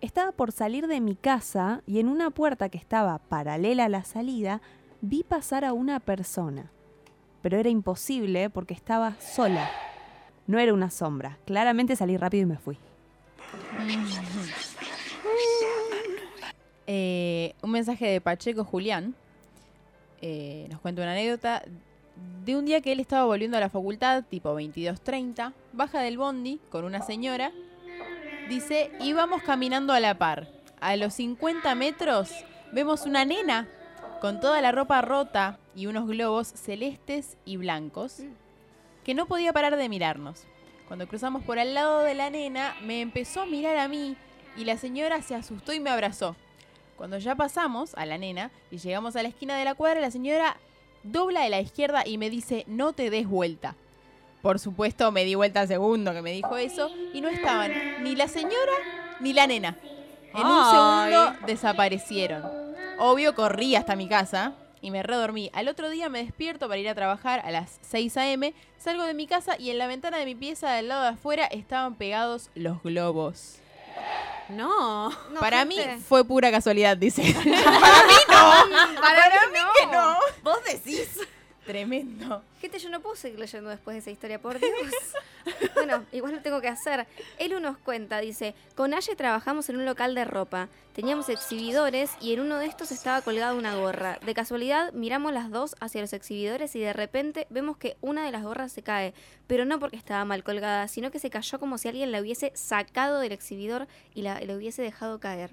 estaba 0.00 0.30
por 0.30 0.52
salir 0.52 0.86
de 0.86 1.00
mi 1.00 1.16
casa 1.16 1.82
y 1.84 1.98
en 1.98 2.08
una 2.08 2.30
puerta 2.30 2.68
que 2.68 2.78
estaba 2.78 3.18
paralela 3.18 3.86
a 3.86 3.88
la 3.88 4.04
salida 4.04 4.60
vi 5.00 5.24
pasar 5.24 5.64
a 5.64 5.72
una 5.72 5.98
persona. 5.98 6.70
Pero 7.42 7.58
era 7.58 7.70
imposible 7.70 8.50
porque 8.50 8.72
estaba 8.72 9.16
sola. 9.20 9.68
No 10.46 10.60
era 10.60 10.72
una 10.72 10.90
sombra. 10.90 11.38
Claramente 11.44 11.96
salí 11.96 12.16
rápido 12.16 12.44
y 12.44 12.46
me 12.46 12.58
fui. 12.58 12.78
Eh, 16.86 17.52
un 17.62 17.72
mensaje 17.72 18.06
de 18.06 18.20
Pacheco 18.20 18.62
Julián. 18.62 19.16
eh, 20.20 20.68
nos 20.70 20.80
cuenta 20.80 21.02
una 21.02 21.10
anécdota 21.12 21.64
de 22.44 22.56
un 22.56 22.64
día 22.64 22.80
que 22.80 22.92
él 22.92 23.00
estaba 23.00 23.24
volviendo 23.24 23.56
a 23.56 23.60
la 23.60 23.68
facultad, 23.68 24.24
tipo 24.24 24.54
22.30, 24.54 25.52
baja 25.72 26.00
del 26.00 26.16
bondi 26.16 26.60
con 26.70 26.84
una 26.84 27.02
señora, 27.02 27.52
dice, 28.48 28.90
íbamos 29.00 29.42
caminando 29.42 29.92
a 29.92 30.00
la 30.00 30.16
par. 30.16 30.48
A 30.80 30.96
los 30.96 31.14
50 31.14 31.74
metros 31.74 32.30
vemos 32.72 33.04
una 33.04 33.24
nena 33.24 33.68
con 34.20 34.40
toda 34.40 34.60
la 34.60 34.72
ropa 34.72 35.02
rota 35.02 35.58
y 35.74 35.86
unos 35.86 36.08
globos 36.08 36.48
celestes 36.48 37.36
y 37.44 37.56
blancos 37.56 38.22
que 39.04 39.14
no 39.14 39.26
podía 39.26 39.52
parar 39.52 39.76
de 39.76 39.88
mirarnos. 39.88 40.44
Cuando 40.86 41.06
cruzamos 41.06 41.42
por 41.44 41.58
al 41.58 41.74
lado 41.74 42.00
de 42.00 42.14
la 42.14 42.30
nena, 42.30 42.74
me 42.82 43.00
empezó 43.00 43.42
a 43.42 43.46
mirar 43.46 43.76
a 43.76 43.88
mí 43.88 44.16
y 44.56 44.64
la 44.64 44.76
señora 44.76 45.20
se 45.22 45.34
asustó 45.34 45.72
y 45.72 45.80
me 45.80 45.90
abrazó. 45.90 46.34
Cuando 46.96 47.18
ya 47.18 47.34
pasamos 47.34 47.94
a 47.94 48.06
la 48.06 48.18
nena 48.18 48.50
y 48.70 48.78
llegamos 48.78 49.14
a 49.14 49.22
la 49.22 49.28
esquina 49.28 49.56
de 49.56 49.64
la 49.64 49.74
cuadra, 49.74 50.00
la 50.00 50.10
señora 50.10 50.56
dobla 51.02 51.42
de 51.42 51.50
la 51.50 51.60
izquierda 51.60 52.06
y 52.06 52.18
me 52.18 52.30
dice, 52.30 52.64
no 52.66 52.92
te 52.92 53.10
des 53.10 53.28
vuelta. 53.28 53.74
Por 54.42 54.58
supuesto, 54.58 55.10
me 55.10 55.24
di 55.24 55.34
vuelta 55.34 55.60
al 55.60 55.68
segundo 55.68 56.12
que 56.12 56.22
me 56.22 56.32
dijo 56.32 56.56
eso 56.56 56.90
y 57.12 57.20
no 57.20 57.28
estaban 57.28 57.72
ni 58.02 58.14
la 58.14 58.28
señora 58.28 58.72
ni 59.20 59.32
la 59.32 59.46
nena. 59.46 59.76
En 60.34 60.46
un 60.46 60.70
segundo 60.70 61.46
desaparecieron. 61.46 62.44
Obvio, 62.98 63.34
corrí 63.34 63.74
hasta 63.74 63.96
mi 63.96 64.08
casa 64.08 64.54
y 64.80 64.90
me 64.90 65.02
redormí. 65.02 65.50
Al 65.52 65.68
otro 65.68 65.90
día 65.90 66.08
me 66.08 66.22
despierto 66.22 66.68
para 66.68 66.80
ir 66.80 66.88
a 66.88 66.94
trabajar 66.94 67.40
a 67.44 67.50
las 67.50 67.78
6 67.82 68.16
a.m. 68.16 68.54
Salgo 68.78 69.04
de 69.04 69.14
mi 69.14 69.26
casa 69.26 69.56
y 69.58 69.70
en 69.70 69.78
la 69.78 69.86
ventana 69.86 70.18
de 70.18 70.24
mi 70.24 70.34
pieza 70.34 70.72
del 70.72 70.88
lado 70.88 71.02
de 71.02 71.08
afuera 71.08 71.46
estaban 71.46 71.94
pegados 71.96 72.50
los 72.54 72.82
globos. 72.82 73.58
No. 74.48 75.10
Para 75.40 75.58
gente. 75.58 75.86
mí 75.96 76.02
fue 76.08 76.24
pura 76.24 76.50
casualidad, 76.50 76.96
dice. 76.96 77.22
Para 77.34 78.04
mí 78.06 78.14
no. 78.28 79.00
Para 79.00 79.28
mí 79.52 79.58
que 79.78 79.86
no. 79.86 80.16
Vos 80.42 80.58
decís. 80.64 81.08
Tremendo. 81.68 82.42
Gente, 82.62 82.78
yo 82.78 82.88
no 82.88 83.00
puedo 83.00 83.14
seguir 83.14 83.38
leyendo 83.38 83.68
después 83.68 83.94
de 83.94 83.98
esa 83.98 84.10
historia, 84.10 84.40
por 84.40 84.58
Dios. 84.58 84.72
bueno, 85.74 86.06
igual 86.12 86.36
lo 86.36 86.40
tengo 86.40 86.62
que 86.62 86.68
hacer. 86.68 87.06
Elu 87.38 87.60
nos 87.60 87.76
cuenta, 87.76 88.20
dice, 88.20 88.54
con 88.74 88.94
Aye 88.94 89.14
trabajamos 89.16 89.68
en 89.68 89.76
un 89.76 89.84
local 89.84 90.14
de 90.14 90.24
ropa. 90.24 90.70
Teníamos 90.94 91.28
exhibidores 91.28 92.12
y 92.22 92.32
en 92.32 92.40
uno 92.40 92.56
de 92.56 92.64
estos 92.64 92.90
estaba 92.90 93.20
colgada 93.20 93.52
una 93.52 93.74
gorra. 93.74 94.18
De 94.24 94.32
casualidad, 94.32 94.94
miramos 94.94 95.34
las 95.34 95.50
dos 95.50 95.76
hacia 95.78 96.00
los 96.00 96.14
exhibidores 96.14 96.74
y 96.74 96.80
de 96.80 96.94
repente 96.94 97.46
vemos 97.50 97.76
que 97.76 97.98
una 98.00 98.24
de 98.24 98.32
las 98.32 98.44
gorras 98.44 98.72
se 98.72 98.82
cae. 98.82 99.12
Pero 99.46 99.66
no 99.66 99.78
porque 99.78 99.96
estaba 99.96 100.24
mal 100.24 100.42
colgada, 100.44 100.88
sino 100.88 101.10
que 101.10 101.18
se 101.18 101.28
cayó 101.28 101.58
como 101.58 101.76
si 101.76 101.88
alguien 101.88 102.12
la 102.12 102.22
hubiese 102.22 102.50
sacado 102.54 103.20
del 103.20 103.32
exhibidor 103.32 103.88
y 104.14 104.22
la, 104.22 104.40
la 104.40 104.56
hubiese 104.56 104.80
dejado 104.80 105.20
caer. 105.20 105.50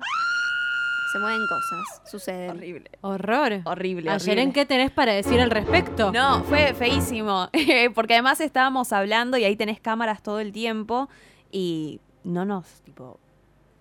Se 1.15 1.19
mueven 1.19 1.47
cosas, 1.47 2.01
suceden. 2.11 2.49
Horrible. 2.49 2.91
Horror. 2.99 3.61
Horrible. 3.63 4.09
Ayer, 4.11 4.21
horrible. 4.31 4.41
¿en 4.41 4.51
qué 4.51 4.65
tenés 4.65 4.91
para 4.91 5.13
decir 5.13 5.39
al 5.39 5.49
respecto? 5.49 6.11
No, 6.11 6.43
fue 6.43 6.73
feísimo. 6.73 7.49
Porque 7.95 8.15
además 8.15 8.41
estábamos 8.41 8.91
hablando 8.91 9.37
y 9.37 9.45
ahí 9.45 9.55
tenés 9.55 9.79
cámaras 9.79 10.21
todo 10.21 10.41
el 10.41 10.51
tiempo 10.51 11.07
y 11.53 12.01
no 12.25 12.43
nos, 12.43 12.65
tipo, 12.81 13.17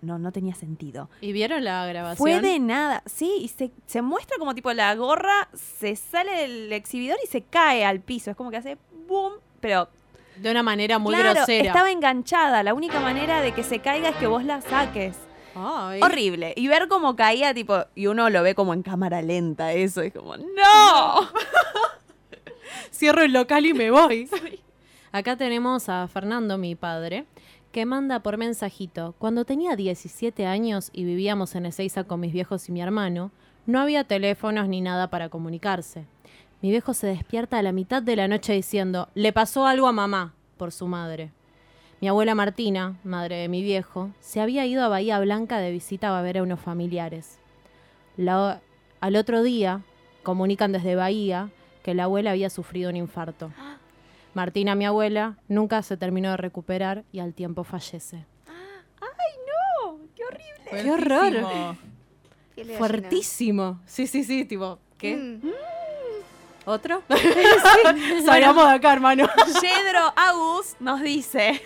no, 0.01 0.17
no 0.21 0.31
tenía 0.31 0.55
sentido. 0.55 1.11
¿Y 1.21 1.33
vieron 1.33 1.65
la 1.65 1.85
grabación? 1.87 2.19
Fue 2.19 2.41
de 2.41 2.61
nada. 2.61 3.03
Sí, 3.05 3.39
y 3.41 3.49
se, 3.49 3.73
se 3.87 4.01
muestra 4.01 4.39
como 4.39 4.55
tipo 4.55 4.73
la 4.73 4.95
gorra 4.95 5.49
se 5.55 5.97
sale 5.97 6.37
del 6.37 6.73
exhibidor 6.73 7.19
y 7.25 7.27
se 7.27 7.43
cae 7.43 7.85
al 7.85 7.99
piso. 7.99 8.31
Es 8.31 8.37
como 8.37 8.53
que 8.53 8.59
hace 8.59 8.79
boom, 9.09 9.33
pero 9.59 9.89
De 10.37 10.53
una 10.53 10.63
manera 10.63 11.01
muy 11.01 11.17
claro, 11.17 11.35
grosera. 11.35 11.67
estaba 11.67 11.91
enganchada. 11.91 12.63
La 12.63 12.75
única 12.75 13.01
manera 13.01 13.41
de 13.41 13.51
que 13.51 13.65
se 13.65 13.81
caiga 13.81 14.11
es 14.11 14.17
que 14.19 14.29
vos 14.29 14.45
la 14.45 14.61
saques. 14.61 15.17
Ay. 15.55 16.01
Horrible. 16.03 16.53
Y 16.57 16.69
ver 16.69 16.89
cómo 16.89 17.17
caía, 17.17 17.55
tipo, 17.55 17.85
y 17.95 18.07
uno 18.07 18.29
lo 18.31 18.43
ve 18.43 18.55
como 18.55 18.75
en 18.75 18.83
cámara 18.83 19.23
lenta, 19.23 19.73
eso. 19.73 20.03
Es 20.03 20.13
como, 20.13 20.37
¡No! 20.37 21.21
Cierro 22.93 23.23
el 23.23 23.33
local 23.33 23.67
y 23.67 23.75
me 23.75 23.91
voy. 23.91 24.29
Acá 25.13 25.37
tenemos 25.37 25.89
a 25.89 26.09
Fernando, 26.09 26.59
mi 26.59 26.75
padre, 26.75 27.25
que 27.73 27.87
manda 27.87 28.21
por 28.21 28.37
mensajito. 28.37 29.15
Cuando 29.19 29.45
tenía 29.45 29.77
17 29.77 30.47
años 30.47 30.91
y 30.93 31.05
vivíamos 31.05 31.55
en 31.55 31.67
Ezeiza 31.67 32.05
con 32.05 32.21
mis 32.21 32.33
viejos 32.33 32.69
y 32.69 32.73
mi 32.73 32.81
hermano, 32.81 33.31
No 33.67 33.81
había 33.81 34.05
teléfonos 34.05 34.69
ni 34.69 34.83
nada 34.83 35.09
para 35.09 35.31
comunicarse. 35.31 36.05
Mi 36.61 36.71
viejo 36.71 36.93
se 36.95 37.07
despierta 37.07 37.59
a 37.59 37.63
la 37.63 37.73
mitad 37.73 38.03
de 38.03 38.17
la 38.17 38.29
noche 38.29 38.53
diciendo, 38.53 39.09
le 39.15 39.33
pasó 39.33 39.67
algo 39.67 39.87
a 39.87 39.93
mamá, 39.93 40.35
por 40.59 40.71
su 40.71 40.87
madre. 40.87 41.33
Mi 42.05 42.09
abuela 42.09 42.35
Martina, 42.35 42.99
madre 43.03 43.37
de 43.37 43.49
mi 43.49 43.63
viejo, 43.63 44.11
se 44.21 44.39
había 44.43 44.67
ido 44.67 44.85
a 44.85 44.89
Bahía 44.89 45.19
Blanca 45.21 45.57
de 45.57 45.71
visita 45.71 46.19
a 46.19 46.21
ver 46.21 46.37
a 46.37 46.43
unos 46.43 46.61
familiares. 46.61 47.39
La- 48.19 48.61
al 49.01 49.17
otro 49.17 49.43
día, 49.43 49.81
comunican 50.23 50.71
desde 50.71 50.97
Bahía 50.97 51.49
que 51.83 51.95
la 51.95 52.05
abuela 52.05 52.33
había 52.33 52.51
sufrido 52.51 52.91
un 52.91 52.97
infarto. 52.97 53.53
Martina, 54.35 54.75
mi 54.75 54.85
abuela, 54.85 55.39
nunca 55.49 55.81
se 55.81 55.97
terminó 55.97 56.33
de 56.33 56.37
recuperar 56.37 57.05
y 57.11 57.21
al 57.21 57.33
tiempo 57.33 57.65
fallece. 57.65 58.27
¡Ay, 59.01 59.33
no! 59.87 59.97
¡Qué 60.15 60.25
horrible! 60.27 60.83
¡Qué 60.83 60.91
horror! 60.91 61.77
Fuertísimo. 62.77 63.81
Sí, 63.87 64.07
sí, 64.07 64.25
sí, 64.25 64.45
tipo, 64.45 64.79
¿qué? 64.99 65.17
Mm. 65.17 65.41
¿Otro? 66.67 67.03
Salgamos 68.27 68.69
de 68.69 68.75
acá, 68.75 68.93
hermano. 68.93 69.27
Yedro 69.63 70.13
Agus 70.17 70.77
nos 70.81 71.01
dice: 71.01 71.63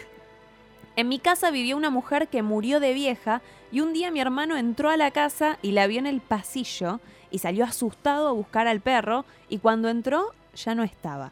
En 0.98 1.06
mi 1.06 1.20
casa 1.20 1.52
vivió 1.52 1.76
una 1.76 1.90
mujer 1.90 2.26
que 2.26 2.42
murió 2.42 2.80
de 2.80 2.92
vieja 2.92 3.40
y 3.70 3.82
un 3.82 3.92
día 3.92 4.10
mi 4.10 4.18
hermano 4.18 4.56
entró 4.56 4.90
a 4.90 4.96
la 4.96 5.12
casa 5.12 5.56
y 5.62 5.70
la 5.70 5.86
vio 5.86 6.00
en 6.00 6.08
el 6.08 6.20
pasillo 6.20 6.98
y 7.30 7.38
salió 7.38 7.64
asustado 7.64 8.26
a 8.26 8.32
buscar 8.32 8.66
al 8.66 8.80
perro 8.80 9.24
y 9.48 9.58
cuando 9.58 9.90
entró 9.90 10.32
ya 10.56 10.74
no 10.74 10.82
estaba. 10.82 11.30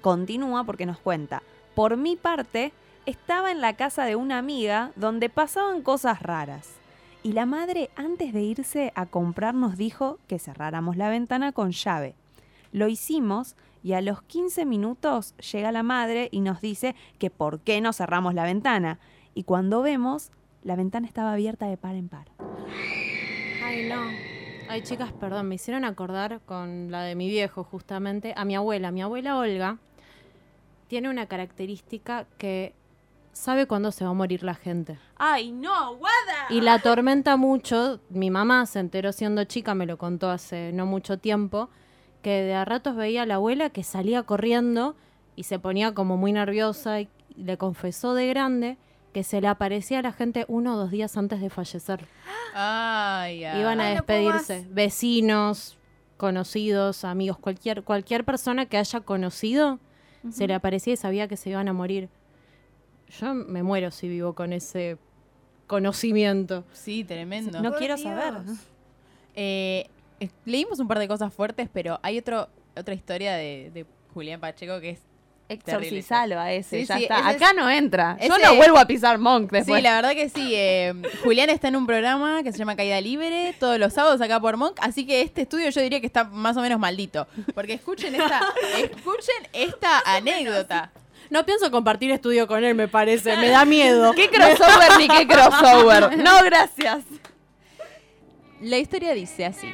Continúa 0.00 0.64
porque 0.64 0.86
nos 0.86 0.98
cuenta: 0.98 1.44
Por 1.76 1.96
mi 1.96 2.16
parte, 2.16 2.72
estaba 3.06 3.52
en 3.52 3.60
la 3.60 3.76
casa 3.76 4.06
de 4.06 4.16
una 4.16 4.38
amiga 4.38 4.90
donde 4.96 5.28
pasaban 5.28 5.82
cosas 5.82 6.20
raras. 6.20 6.72
Y 7.22 7.32
la 7.32 7.46
madre 7.46 7.90
antes 7.94 8.32
de 8.32 8.42
irse 8.42 8.92
a 8.96 9.06
comprar 9.06 9.54
nos 9.54 9.76
dijo 9.76 10.18
que 10.26 10.40
cerráramos 10.40 10.96
la 10.96 11.10
ventana 11.10 11.52
con 11.52 11.70
llave. 11.70 12.16
Lo 12.72 12.88
hicimos 12.88 13.54
y 13.82 13.92
a 13.92 14.00
los 14.00 14.22
15 14.22 14.64
minutos 14.66 15.34
llega 15.36 15.72
la 15.72 15.82
madre 15.82 16.28
y 16.32 16.40
nos 16.40 16.60
dice 16.60 16.94
que 17.18 17.30
por 17.30 17.60
qué 17.60 17.80
no 17.80 17.92
cerramos 17.92 18.34
la 18.34 18.44
ventana. 18.44 18.98
Y 19.34 19.44
cuando 19.44 19.82
vemos, 19.82 20.30
la 20.62 20.76
ventana 20.76 21.06
estaba 21.06 21.32
abierta 21.32 21.66
de 21.66 21.76
par 21.76 21.94
en 21.94 22.08
par. 22.08 22.26
Ay, 23.64 23.88
no. 23.88 24.00
Ay, 24.68 24.82
chicas, 24.82 25.12
perdón, 25.12 25.48
me 25.48 25.54
hicieron 25.54 25.84
acordar 25.84 26.40
con 26.44 26.90
la 26.90 27.02
de 27.02 27.14
mi 27.14 27.28
viejo, 27.28 27.62
justamente, 27.62 28.34
a 28.36 28.44
mi 28.44 28.56
abuela. 28.56 28.90
Mi 28.90 29.02
abuela 29.02 29.38
Olga 29.38 29.78
tiene 30.88 31.08
una 31.08 31.26
característica 31.26 32.26
que 32.38 32.74
sabe 33.32 33.66
cuándo 33.66 33.92
se 33.92 34.04
va 34.04 34.10
a 34.10 34.14
morir 34.14 34.42
la 34.42 34.54
gente. 34.54 34.98
¡Ay, 35.16 35.52
no, 35.52 35.96
guada! 35.96 36.46
Y 36.50 36.60
la 36.62 36.74
atormenta 36.74 37.36
mucho. 37.36 38.00
Mi 38.08 38.30
mamá 38.30 38.66
se 38.66 38.80
enteró 38.80 39.12
siendo 39.12 39.44
chica, 39.44 39.74
me 39.74 39.86
lo 39.86 39.98
contó 39.98 40.30
hace 40.30 40.72
no 40.72 40.86
mucho 40.86 41.18
tiempo, 41.18 41.68
que 42.26 42.42
de 42.42 42.54
a 42.54 42.64
ratos 42.64 42.96
veía 42.96 43.22
a 43.22 43.26
la 43.26 43.36
abuela 43.36 43.70
que 43.70 43.84
salía 43.84 44.24
corriendo 44.24 44.96
y 45.36 45.44
se 45.44 45.60
ponía 45.60 45.94
como 45.94 46.16
muy 46.16 46.32
nerviosa 46.32 47.00
y 47.00 47.08
le 47.36 47.56
confesó 47.56 48.14
de 48.14 48.26
grande 48.26 48.78
que 49.12 49.22
se 49.22 49.40
le 49.40 49.46
aparecía 49.46 50.00
a 50.00 50.02
la 50.02 50.10
gente 50.10 50.44
uno 50.48 50.74
o 50.74 50.76
dos 50.76 50.90
días 50.90 51.16
antes 51.16 51.40
de 51.40 51.50
fallecer. 51.50 52.04
Ay, 52.52 53.44
ay. 53.44 53.60
Iban 53.60 53.80
a 53.80 53.90
Ay, 53.90 53.94
no 53.94 54.02
puedo 54.04 54.32
despedirse. 54.32 54.66
Vecinos, 54.74 55.78
conocidos, 56.16 57.04
amigos, 57.04 57.38
cualquier, 57.38 57.84
cualquier 57.84 58.24
persona 58.24 58.66
que 58.66 58.76
haya 58.76 58.98
conocido, 59.02 59.78
se 60.28 60.48
le 60.48 60.54
aparecía 60.54 60.94
y 60.94 60.96
sabía 60.96 61.28
que 61.28 61.36
se 61.36 61.50
iban 61.50 61.68
a 61.68 61.72
morir. 61.72 62.08
Yo 63.20 63.34
me 63.34 63.62
muero 63.62 63.92
si 63.92 64.08
vivo 64.08 64.34
con 64.34 64.52
ese 64.52 64.98
conocimiento. 65.68 66.64
Sí, 66.72 67.04
tremendo. 67.04 67.62
No 67.62 67.70
Por 67.70 67.78
quiero 67.78 67.94
Dios. 67.94 68.02
saber. 68.02 68.42
Eh, 69.36 69.88
leímos 70.44 70.78
un 70.78 70.88
par 70.88 70.98
de 70.98 71.08
cosas 71.08 71.32
fuertes, 71.32 71.68
pero 71.72 71.98
hay 72.02 72.18
otro, 72.18 72.48
otra 72.76 72.94
historia 72.94 73.34
de, 73.34 73.70
de 73.72 73.86
Julián 74.14 74.40
Pacheco 74.40 74.80
que 74.80 74.90
es 74.90 74.98
Exorcizalo 75.48 76.40
a 76.40 76.52
ese, 76.52 76.80
Sí, 76.80 76.86
ya 76.86 76.96
sí, 76.96 77.02
está. 77.04 77.20
ese 77.20 77.30
es- 77.30 77.36
Acá 77.36 77.52
no 77.52 77.70
entra. 77.70 78.16
Yo 78.20 78.34
ese- 78.34 78.42
no 78.46 78.56
vuelvo 78.56 78.78
a 78.78 78.86
pisar 78.86 79.16
Monk 79.18 79.52
después. 79.52 79.78
Sí, 79.78 79.82
la 79.82 79.94
verdad 79.94 80.10
que 80.10 80.28
sí. 80.28 80.52
eh, 80.56 80.92
Julián 81.22 81.50
está 81.50 81.68
en 81.68 81.76
un 81.76 81.86
programa 81.86 82.42
que 82.42 82.50
se 82.50 82.58
llama 82.58 82.74
Caída 82.74 83.00
Libre 83.00 83.54
todos 83.60 83.78
los 83.78 83.92
sábados 83.92 84.20
acá 84.20 84.40
por 84.40 84.56
Monk, 84.56 84.76
así 84.80 85.06
que 85.06 85.20
este 85.20 85.42
estudio 85.42 85.70
yo 85.70 85.80
diría 85.80 86.00
que 86.00 86.06
está 86.06 86.24
más 86.24 86.56
o 86.56 86.62
menos 86.62 86.80
maldito. 86.80 87.28
Porque 87.54 87.74
escuchen 87.74 88.16
esta, 88.16 88.40
escuchen 88.76 89.36
esta 89.52 90.00
anécdota. 90.04 90.90
No 91.30 91.46
pienso 91.46 91.70
compartir 91.70 92.10
estudio 92.10 92.48
con 92.48 92.64
él, 92.64 92.74
me 92.74 92.88
parece. 92.88 93.36
Me 93.36 93.48
da 93.50 93.64
miedo. 93.64 94.12
¿Qué 94.16 94.28
crossover 94.28 94.98
ni 94.98 95.06
qué 95.06 95.28
crossover? 95.28 96.18
No, 96.24 96.42
gracias. 96.44 97.04
La 98.60 98.78
historia 98.78 99.12
dice 99.14 99.44
así. 99.46 99.68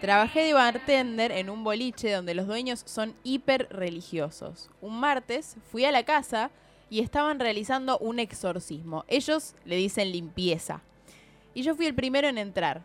Trabajé 0.00 0.44
de 0.44 0.52
bartender 0.52 1.32
en 1.32 1.50
un 1.50 1.64
boliche 1.64 2.12
donde 2.12 2.34
los 2.34 2.46
dueños 2.46 2.82
son 2.86 3.14
hiper 3.24 3.66
religiosos. 3.70 4.70
Un 4.80 5.00
martes 5.00 5.56
fui 5.72 5.84
a 5.84 5.90
la 5.90 6.04
casa 6.04 6.52
y 6.88 7.00
estaban 7.00 7.40
realizando 7.40 7.98
un 7.98 8.20
exorcismo. 8.20 9.04
Ellos 9.08 9.56
le 9.64 9.74
dicen 9.74 10.12
limpieza. 10.12 10.82
Y 11.52 11.62
yo 11.62 11.74
fui 11.74 11.86
el 11.86 11.96
primero 11.96 12.28
en 12.28 12.38
entrar. 12.38 12.82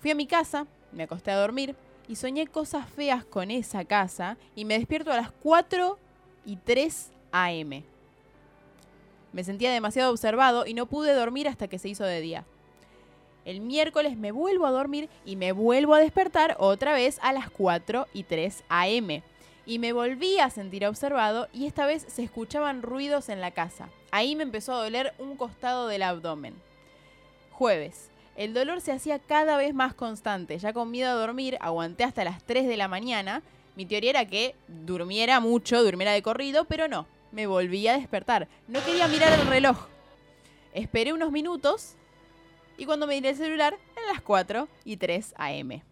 Fui 0.00 0.10
a 0.10 0.16
mi 0.16 0.26
casa, 0.26 0.66
me 0.90 1.04
acosté 1.04 1.30
a 1.30 1.38
dormir 1.38 1.76
y 2.08 2.16
soñé 2.16 2.48
cosas 2.48 2.88
feas 2.88 3.24
con 3.24 3.52
esa 3.52 3.84
casa 3.84 4.36
y 4.56 4.64
me 4.64 4.78
despierto 4.78 5.12
a 5.12 5.16
las 5.16 5.30
4 5.30 5.98
y 6.44 6.56
3 6.56 7.10
am. 7.30 7.82
Me 9.32 9.44
sentía 9.44 9.72
demasiado 9.72 10.10
observado 10.10 10.66
y 10.66 10.74
no 10.74 10.86
pude 10.86 11.12
dormir 11.14 11.46
hasta 11.46 11.68
que 11.68 11.78
se 11.78 11.88
hizo 11.88 12.04
de 12.04 12.20
día. 12.20 12.44
El 13.46 13.60
miércoles 13.60 14.16
me 14.16 14.32
vuelvo 14.32 14.66
a 14.66 14.72
dormir 14.72 15.08
y 15.24 15.36
me 15.36 15.52
vuelvo 15.52 15.94
a 15.94 16.00
despertar 16.00 16.56
otra 16.58 16.92
vez 16.92 17.20
a 17.22 17.32
las 17.32 17.48
4 17.48 18.08
y 18.12 18.24
3 18.24 18.64
am. 18.68 19.22
Y 19.64 19.78
me 19.78 19.92
volví 19.92 20.40
a 20.40 20.50
sentir 20.50 20.84
observado 20.84 21.46
y 21.52 21.66
esta 21.66 21.86
vez 21.86 22.04
se 22.08 22.24
escuchaban 22.24 22.82
ruidos 22.82 23.28
en 23.28 23.40
la 23.40 23.52
casa. 23.52 23.88
Ahí 24.10 24.34
me 24.34 24.42
empezó 24.42 24.72
a 24.72 24.82
doler 24.82 25.14
un 25.20 25.36
costado 25.36 25.86
del 25.86 26.02
abdomen. 26.02 26.54
Jueves. 27.52 28.10
El 28.34 28.52
dolor 28.52 28.80
se 28.80 28.90
hacía 28.90 29.20
cada 29.20 29.56
vez 29.56 29.72
más 29.72 29.94
constante. 29.94 30.58
Ya 30.58 30.72
con 30.72 30.90
miedo 30.90 31.10
a 31.10 31.14
dormir, 31.14 31.56
aguanté 31.60 32.02
hasta 32.02 32.24
las 32.24 32.42
3 32.42 32.66
de 32.66 32.76
la 32.76 32.88
mañana. 32.88 33.42
Mi 33.76 33.86
teoría 33.86 34.10
era 34.10 34.26
que 34.26 34.56
durmiera 34.66 35.38
mucho, 35.38 35.84
durmiera 35.84 36.12
de 36.12 36.22
corrido, 36.22 36.64
pero 36.64 36.88
no. 36.88 37.06
Me 37.30 37.46
volví 37.46 37.86
a 37.86 37.96
despertar. 37.96 38.48
No 38.66 38.84
quería 38.84 39.06
mirar 39.06 39.32
el 39.32 39.46
reloj. 39.46 39.86
Esperé 40.74 41.12
unos 41.12 41.30
minutos 41.30 41.94
y 42.78 42.84
cuando 42.86 43.06
me 43.06 43.14
miré 43.14 43.30
el 43.30 43.36
celular, 43.36 43.76
eran 43.96 44.06
las 44.12 44.22
4 44.22 44.68
y 44.84 44.96
3 44.96 45.34
am. 45.36 45.82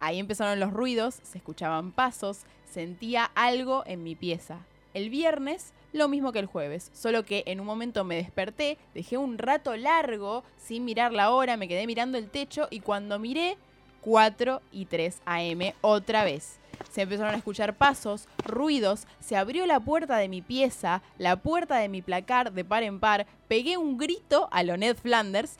Ahí 0.00 0.18
empezaron 0.18 0.58
los 0.58 0.72
ruidos, 0.72 1.20
se 1.22 1.38
escuchaban 1.38 1.92
pasos, 1.92 2.40
sentía 2.70 3.30
algo 3.34 3.84
en 3.86 4.02
mi 4.02 4.16
pieza. 4.16 4.66
El 4.94 5.10
viernes, 5.10 5.72
lo 5.92 6.08
mismo 6.08 6.32
que 6.32 6.40
el 6.40 6.46
jueves, 6.46 6.90
solo 6.92 7.24
que 7.24 7.44
en 7.46 7.60
un 7.60 7.66
momento 7.66 8.04
me 8.04 8.16
desperté, 8.16 8.78
dejé 8.94 9.16
un 9.16 9.38
rato 9.38 9.76
largo 9.76 10.42
sin 10.58 10.84
mirar 10.84 11.12
la 11.12 11.30
hora, 11.30 11.56
me 11.56 11.68
quedé 11.68 11.86
mirando 11.86 12.18
el 12.18 12.30
techo 12.30 12.66
y 12.70 12.80
cuando 12.80 13.18
miré, 13.18 13.56
4 14.00 14.60
y 14.72 14.86
3 14.86 15.22
am 15.24 15.60
otra 15.80 16.24
vez. 16.24 16.58
Se 16.90 17.02
empezaron 17.02 17.34
a 17.34 17.38
escuchar 17.38 17.76
pasos, 17.76 18.28
ruidos, 18.44 19.06
se 19.20 19.36
abrió 19.36 19.66
la 19.66 19.80
puerta 19.80 20.16
de 20.16 20.28
mi 20.28 20.42
pieza, 20.42 21.02
la 21.18 21.36
puerta 21.36 21.76
de 21.76 21.88
mi 21.88 22.02
placar 22.02 22.52
de 22.52 22.64
par 22.64 22.82
en 22.82 23.00
par, 23.00 23.26
pegué 23.48 23.76
un 23.76 23.96
grito 23.96 24.48
a 24.50 24.62
lo 24.62 24.76
Ned 24.76 24.96
Flanders, 24.96 25.56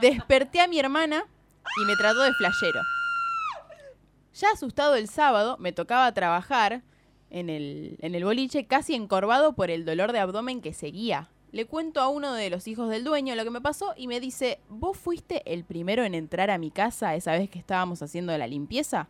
desperté 0.00 0.60
a 0.60 0.68
mi 0.68 0.78
hermana 0.78 1.24
y 1.80 1.84
me 1.84 1.96
trató 1.96 2.22
de 2.22 2.32
flashero. 2.34 2.80
Ya 4.34 4.50
asustado 4.50 4.94
el 4.96 5.08
sábado, 5.08 5.56
me 5.58 5.72
tocaba 5.72 6.12
trabajar 6.12 6.82
en 7.30 7.50
el, 7.50 7.96
en 8.00 8.14
el 8.14 8.24
boliche 8.24 8.66
casi 8.66 8.94
encorvado 8.94 9.54
por 9.54 9.70
el 9.70 9.84
dolor 9.84 10.12
de 10.12 10.20
abdomen 10.20 10.60
que 10.60 10.72
seguía. 10.72 11.28
Le 11.50 11.66
cuento 11.66 12.00
a 12.00 12.08
uno 12.08 12.32
de 12.32 12.48
los 12.48 12.66
hijos 12.66 12.88
del 12.88 13.04
dueño 13.04 13.34
lo 13.34 13.44
que 13.44 13.50
me 13.50 13.60
pasó 13.60 13.92
y 13.94 14.06
me 14.06 14.20
dice, 14.20 14.58
¿vos 14.70 14.96
fuiste 14.96 15.42
el 15.52 15.64
primero 15.64 16.02
en 16.02 16.14
entrar 16.14 16.50
a 16.50 16.56
mi 16.56 16.70
casa 16.70 17.14
esa 17.14 17.32
vez 17.32 17.50
que 17.50 17.58
estábamos 17.58 18.00
haciendo 18.02 18.36
la 18.38 18.46
limpieza? 18.46 19.08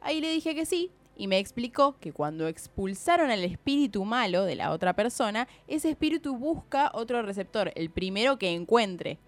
Ahí 0.00 0.20
le 0.20 0.30
dije 0.30 0.54
que 0.54 0.66
sí 0.66 0.90
y 1.18 1.26
me 1.26 1.38
explicó 1.38 1.96
que 1.98 2.12
cuando 2.12 2.46
expulsaron 2.46 3.30
al 3.30 3.42
espíritu 3.42 4.04
malo 4.04 4.44
de 4.44 4.54
la 4.54 4.70
otra 4.70 4.94
persona, 4.94 5.48
ese 5.66 5.90
espíritu 5.90 6.36
busca 6.36 6.92
otro 6.94 7.22
receptor, 7.22 7.72
el 7.74 7.90
primero 7.90 8.38
que 8.38 8.54
encuentre. 8.54 9.18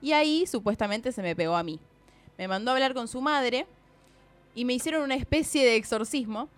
Y 0.00 0.12
ahí 0.12 0.46
supuestamente 0.46 1.12
se 1.12 1.22
me 1.22 1.36
pegó 1.36 1.54
a 1.54 1.62
mí. 1.62 1.78
Me 2.38 2.48
mandó 2.48 2.70
a 2.70 2.74
hablar 2.74 2.94
con 2.94 3.08
su 3.08 3.20
madre 3.20 3.66
y 4.54 4.64
me 4.64 4.72
hicieron 4.72 5.02
una 5.02 5.16
especie 5.16 5.64
de 5.64 5.76
exorcismo. 5.76 6.48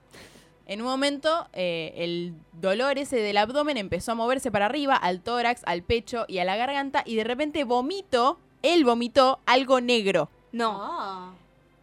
En 0.67 0.81
un 0.81 0.87
momento, 0.87 1.49
eh, 1.53 1.93
el 1.97 2.35
dolor 2.61 2.99
ese 2.99 3.17
del 3.17 3.37
abdomen 3.37 3.77
empezó 3.77 4.13
a 4.13 4.17
moverse 4.17 4.51
para 4.51 4.67
arriba, 4.67 4.95
al 4.97 5.21
tórax, 5.21 5.63
al 5.65 5.83
pecho 5.83 6.25
y 6.29 6.39
a 6.39 6.45
la 6.45 6.57
garganta, 6.57 7.03
y 7.07 7.17
de 7.17 7.25
repente 7.25 7.65
vomito, 7.65 8.39
él 8.63 8.85
vomitó 8.85 9.41
algo 9.47 9.81
negro. 9.81 10.29
No. 10.53 11.35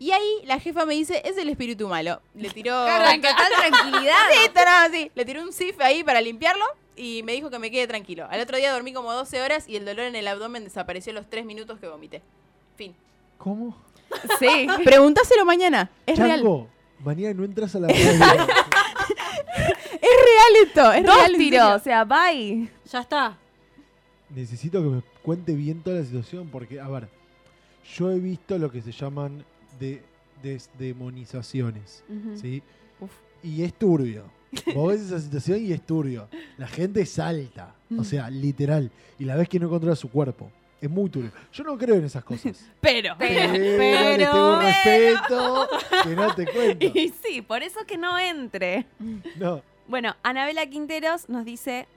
Y 0.04 0.12
ahí 0.12 0.42
la 0.44 0.60
jefa 0.60 0.86
me 0.86 0.96
dice, 0.96 1.22
es 1.24 1.38
el 1.38 1.48
espíritu 1.48 1.88
malo. 1.88 2.22
Le 2.36 2.50
tiró... 2.50 2.74
Tal 2.86 3.22
tranquilidad. 3.22 4.18
Sí, 4.34 4.40
está 4.44 4.66
nada 4.66 4.84
así. 4.88 5.10
Le 5.16 5.24
tiró 5.24 5.42
un 5.42 5.54
sif 5.54 5.80
ahí 5.80 6.04
para 6.04 6.20
limpiarlo 6.20 6.66
y 6.98 7.24
me 7.24 7.32
dijo 7.32 7.50
que 7.50 7.58
me 7.58 7.72
quede 7.72 7.88
tranquilo. 7.88 8.28
Al 8.30 8.42
otro 8.42 8.58
día 8.58 8.74
dormí 8.74 8.92
como 8.92 9.14
12 9.14 9.42
horas 9.42 9.70
y 9.70 9.78
el 9.78 9.86
dolor 9.86 10.04
en 10.08 10.18
el 10.18 10.28
abdomen 10.28 10.66
desapareció 10.66 11.14
los 11.14 11.30
3 11.30 11.46
minutos 11.46 11.80
que 11.80 11.88
vomité. 11.88 12.22
Fin. 12.76 12.94
¿Cómo? 13.38 13.82
Sí. 14.40 14.68
Preguntáselo 14.84 15.46
mañana. 15.46 15.90
Es 16.06 16.20
real. 16.20 16.40
Chango, 16.42 16.68
mañana 17.00 17.34
no 17.36 17.46
entras 17.46 17.74
a 17.74 17.80
la. 17.80 17.88
Es 17.88 18.20
real 18.20 18.26
esto. 20.66 20.92
Es 20.92 21.06
Dos 21.06 21.16
real. 21.16 21.32
serio. 21.38 21.76
o 21.76 21.80
sea, 21.80 22.04
bye. 22.04 22.70
Ya 22.92 23.00
está. 23.00 23.38
Necesito 24.32 24.82
que 24.82 24.90
me 24.90 25.02
cuente 25.22 25.54
bien 25.54 25.82
toda 25.82 26.00
la 26.00 26.04
situación 26.04 26.50
porque, 26.50 26.82
a 26.82 26.90
ver, 26.90 27.08
yo 27.96 28.12
he 28.12 28.20
visto 28.20 28.58
lo 28.58 28.70
que 28.70 28.82
se 28.82 28.92
llaman 28.92 29.46
de 29.80 30.02
desdemonizaciones, 30.42 32.04
Ujú. 32.10 32.38
¿sí? 32.38 32.62
Y 33.42 33.64
es 33.64 33.74
turbio. 33.74 34.24
Vos 34.74 34.94
ves 34.94 35.02
esa 35.02 35.20
situación 35.20 35.66
y 35.66 35.74
es 35.74 35.82
turbio. 35.82 36.28
La 36.58 36.68
gente 36.68 37.06
salta, 37.06 37.76
o 37.98 38.04
sea, 38.04 38.30
literal. 38.30 38.92
Y 39.20 39.26
la 39.26 39.36
ves 39.36 39.50
que 39.50 39.60
no 39.60 39.70
controla 39.70 39.96
su 39.96 40.10
cuerpo. 40.10 40.52
Es 40.80 40.90
muy 40.90 41.10
turbio. 41.10 41.32
Yo 41.52 41.64
no 41.64 41.78
creo 41.78 41.96
en 41.96 42.06
esas 42.06 42.24
cosas. 42.24 42.70
Pero. 42.82 43.16
Pero, 43.18 43.54
le 43.54 44.18
tengo 44.18 44.54
un 44.58 44.62
respeto 44.62 45.68
que 46.04 46.16
no 46.16 46.36
te 46.36 46.46
cuento. 46.46 46.86
Y 46.94 47.10
sí, 47.24 47.42
por 47.42 47.64
eso 47.64 47.80
que 47.88 47.98
no 47.98 48.20
entre. 48.20 48.86
No. 49.38 49.62
Bueno, 49.88 50.16
Anabela 50.24 50.66
Quinteros 50.68 51.30
nos 51.30 51.46
dice 51.46 51.88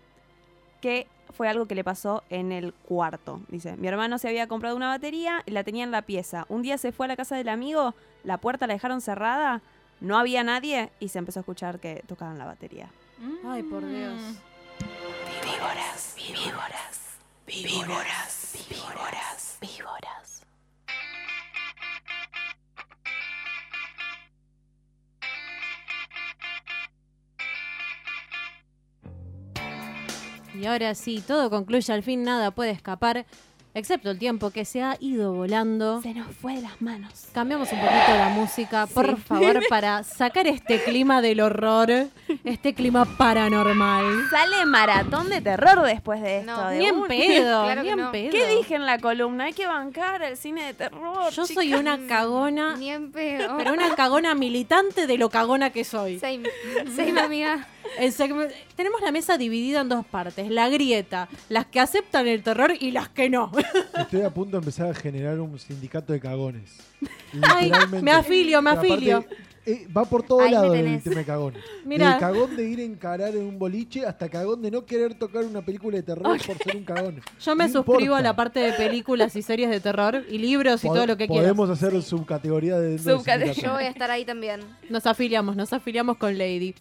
que 0.80 1.06
fue 1.32 1.48
algo 1.48 1.66
que 1.66 1.74
le 1.74 1.84
pasó 1.84 2.22
en 2.30 2.52
el 2.52 2.72
cuarto. 2.72 3.40
Dice, 3.48 3.76
mi 3.76 3.88
hermano 3.88 4.18
se 4.18 4.28
había 4.28 4.46
comprado 4.46 4.76
una 4.76 4.88
batería 4.88 5.42
y 5.46 5.50
la 5.50 5.64
tenía 5.64 5.84
en 5.84 5.90
la 5.90 6.02
pieza. 6.02 6.46
Un 6.48 6.62
día 6.62 6.78
se 6.78 6.92
fue 6.92 7.06
a 7.06 7.08
la 7.08 7.16
casa 7.16 7.36
del 7.36 7.48
amigo, 7.48 7.94
la 8.24 8.38
puerta 8.38 8.66
la 8.66 8.74
dejaron 8.74 9.00
cerrada, 9.00 9.62
no 10.00 10.18
había 10.18 10.44
nadie 10.44 10.90
y 11.00 11.08
se 11.08 11.18
empezó 11.18 11.40
a 11.40 11.42
escuchar 11.42 11.80
que 11.80 12.02
tocaban 12.06 12.38
la 12.38 12.44
batería. 12.44 12.90
Ay, 13.44 13.62
por 13.62 13.86
Dios. 13.86 14.20
Víboras, 15.42 16.14
víboras, 16.16 17.18
víboras, 17.46 18.52
víboras, 18.68 19.58
víboras. 19.60 20.15
Y 30.61 30.66
ahora 30.66 30.94
sí, 30.94 31.22
todo 31.26 31.50
concluye, 31.50 31.92
al 31.92 32.02
fin 32.02 32.22
nada 32.24 32.50
puede 32.50 32.70
escapar, 32.70 33.26
excepto 33.74 34.11
el 34.11 34.18
tiempo 34.18 34.50
que 34.50 34.64
se 34.64 34.82
ha 34.82 34.96
ido 35.00 35.34
volando. 35.34 36.00
Se 36.00 36.14
nos 36.14 36.28
fue 36.34 36.54
de 36.57 36.62
las 36.62 36.80
manos. 36.80 37.26
Cambiamos 37.34 37.70
un 37.72 37.78
poquito 37.78 38.16
la 38.16 38.28
música, 38.30 38.86
por 38.86 39.18
favor, 39.18 39.61
para 39.68 40.02
sacar 40.02 40.46
este 40.46 40.82
clima 40.82 41.20
del 41.20 41.40
horror, 41.42 41.90
este 42.44 42.72
clima 42.74 43.04
paranormal. 43.04 44.28
Sale 44.30 44.64
maratón 44.64 45.28
de 45.28 45.40
terror 45.42 45.82
después 45.82 46.22
de 46.22 46.38
esto. 46.38 46.52
No. 46.57 46.68
de 46.70 46.78
Ni 46.78 46.86
en 46.86 47.02
pedo, 47.02 47.64
Claro 47.64 47.82
ni 47.82 47.88
que 47.88 47.92
en 47.92 48.00
no. 48.00 48.12
pedo. 48.12 48.30
¿Qué 48.30 48.57
dije 48.57 48.74
en 48.76 48.86
la 48.86 48.98
columna? 48.98 49.44
Hay 49.44 49.52
que 49.52 49.66
bancar 49.66 50.22
el 50.22 50.36
cine 50.38 50.64
de 50.64 50.72
terror. 50.74 51.30
Yo 51.32 51.46
soy 51.46 51.74
una 51.74 51.98
cagona, 52.07 52.76
Ni 52.76 52.90
en 52.90 53.12
pedo. 53.12 53.57
pero 53.59 53.72
una 53.74 53.94
cagona 53.94 54.34
militante 54.34 55.07
de 55.07 55.18
lo 55.18 55.28
cagona 55.28 55.68
que 55.70 55.84
soy. 55.84 56.18
Same, 56.18 56.44
same 56.96 57.20
amiga. 57.20 57.66
El 57.99 58.12
Tenemos 58.76 59.01
la 59.01 59.12
mesa 59.12 59.38
dividida 59.38 59.80
en 59.80 59.88
dos 59.88 60.07
partes, 60.07 60.51
la 60.51 60.68
grieta, 60.68 61.28
las 61.49 61.66
que 61.66 61.80
aceptan 61.80 62.26
el 62.28 62.42
terror 62.42 62.72
y 62.78 62.90
las 62.90 63.09
que 63.09 63.28
no. 63.30 63.51
Estoy 63.99 64.22
a 64.22 64.30
punto 64.30 64.53
de 64.57 64.59
empezar 64.59 64.90
a 64.90 64.94
generar 64.94 65.38
un 65.40 65.59
sindicato 65.59 66.12
de 66.12 66.20
cagones. 66.20 66.70
Ay, 67.42 67.70
me 68.03 68.11
afilio, 68.12 68.62
me 68.62 68.70
aparte, 68.70 68.92
afilio. 68.92 69.24
eh, 69.66 69.86
va 69.94 70.05
por 70.05 70.22
todo 70.22 70.40
Ahí 70.40 70.47
me 70.51 70.55
lado 70.55 70.74
el 70.74 71.03
tema 71.03 71.16
de 71.16 71.24
cagones. 71.24 71.62
Mirá. 71.84 72.07
Desde 72.07 72.20
cagón 72.20 72.57
de 72.57 72.68
ir 72.68 72.78
a 72.78 72.82
encarar 72.82 73.30
en 73.36 73.42
un 73.44 73.59
boliche 73.59 74.07
hasta 74.07 74.28
cagón 74.28 74.62
de 74.62 74.70
no 74.70 74.84
querer 74.86 75.14
tocar 75.18 75.44
una 75.44 75.61
película 75.62 75.97
de 75.97 76.03
terror 76.03 76.22
por 76.24 76.40
ser 76.40 76.76
un 76.76 76.84
cagón. 76.84 77.20
Yo 77.40 77.57
me 77.57 77.66
No 77.66 77.72
suscribo 77.72 77.99
importa. 78.01 78.18
a 78.18 78.22
la 78.22 78.36
parte 78.36 78.61
de 78.61 78.72
películas 78.72 79.34
y 79.36 79.42
series 79.42 79.68
de 79.70 79.80
terror 79.80 80.24
y 80.30 80.38
libros 80.38 80.82
y 80.84 80.88
Pod- 80.88 80.94
todo 80.94 81.07
lo 81.07 81.16
que 81.16 81.26
quieras. 81.26 81.44
Podemos 81.44 81.70
hacer 81.70 82.01
subcategoría 82.03 82.78
de 82.78 82.97
Subcate- 82.99 83.38
sindicato. 83.55 83.61
Yo 83.62 83.72
voy 83.74 83.84
a 83.84 83.88
estar 83.88 84.11
ahí 84.11 84.24
también. 84.24 84.61
Nos 84.88 85.07
afiliamos, 85.07 85.57
nos 85.57 85.72
afiliamos 85.72 86.16
con 86.16 86.36
Lady. 86.38 86.74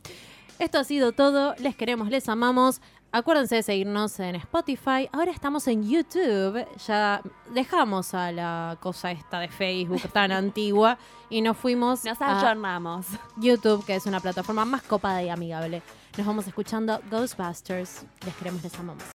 Esto 0.59 0.79
ha 0.79 0.83
sido 0.83 1.11
todo. 1.11 1.55
Les 1.59 1.75
queremos, 1.75 2.09
les 2.09 2.29
amamos. 2.29 2.81
Acuérdense 3.11 3.55
de 3.55 3.63
seguirnos 3.63 4.19
en 4.19 4.35
Spotify. 4.35 5.09
Ahora 5.11 5.31
estamos 5.31 5.67
en 5.67 5.87
YouTube. 5.87 6.65
Ya 6.87 7.21
dejamos 7.53 8.13
a 8.13 8.31
la 8.31 8.77
cosa 8.81 9.11
esta 9.11 9.39
de 9.39 9.47
Facebook 9.47 10.01
tan 10.11 10.31
antigua 10.33 10.97
y 11.29 11.41
nos 11.41 11.57
fuimos 11.57 12.03
Nos 12.03 12.21
a 12.21 12.39
ayornamos. 12.39 13.05
YouTube, 13.37 13.85
que 13.85 13.95
es 13.95 14.05
una 14.05 14.19
plataforma 14.19 14.65
más 14.65 14.81
copada 14.83 15.23
y 15.23 15.29
amigable. 15.29 15.81
Nos 16.17 16.27
vamos 16.27 16.47
escuchando 16.47 16.99
Ghostbusters. 17.09 18.05
Les 18.25 18.35
queremos, 18.35 18.63
les 18.63 18.77
amamos. 18.79 19.14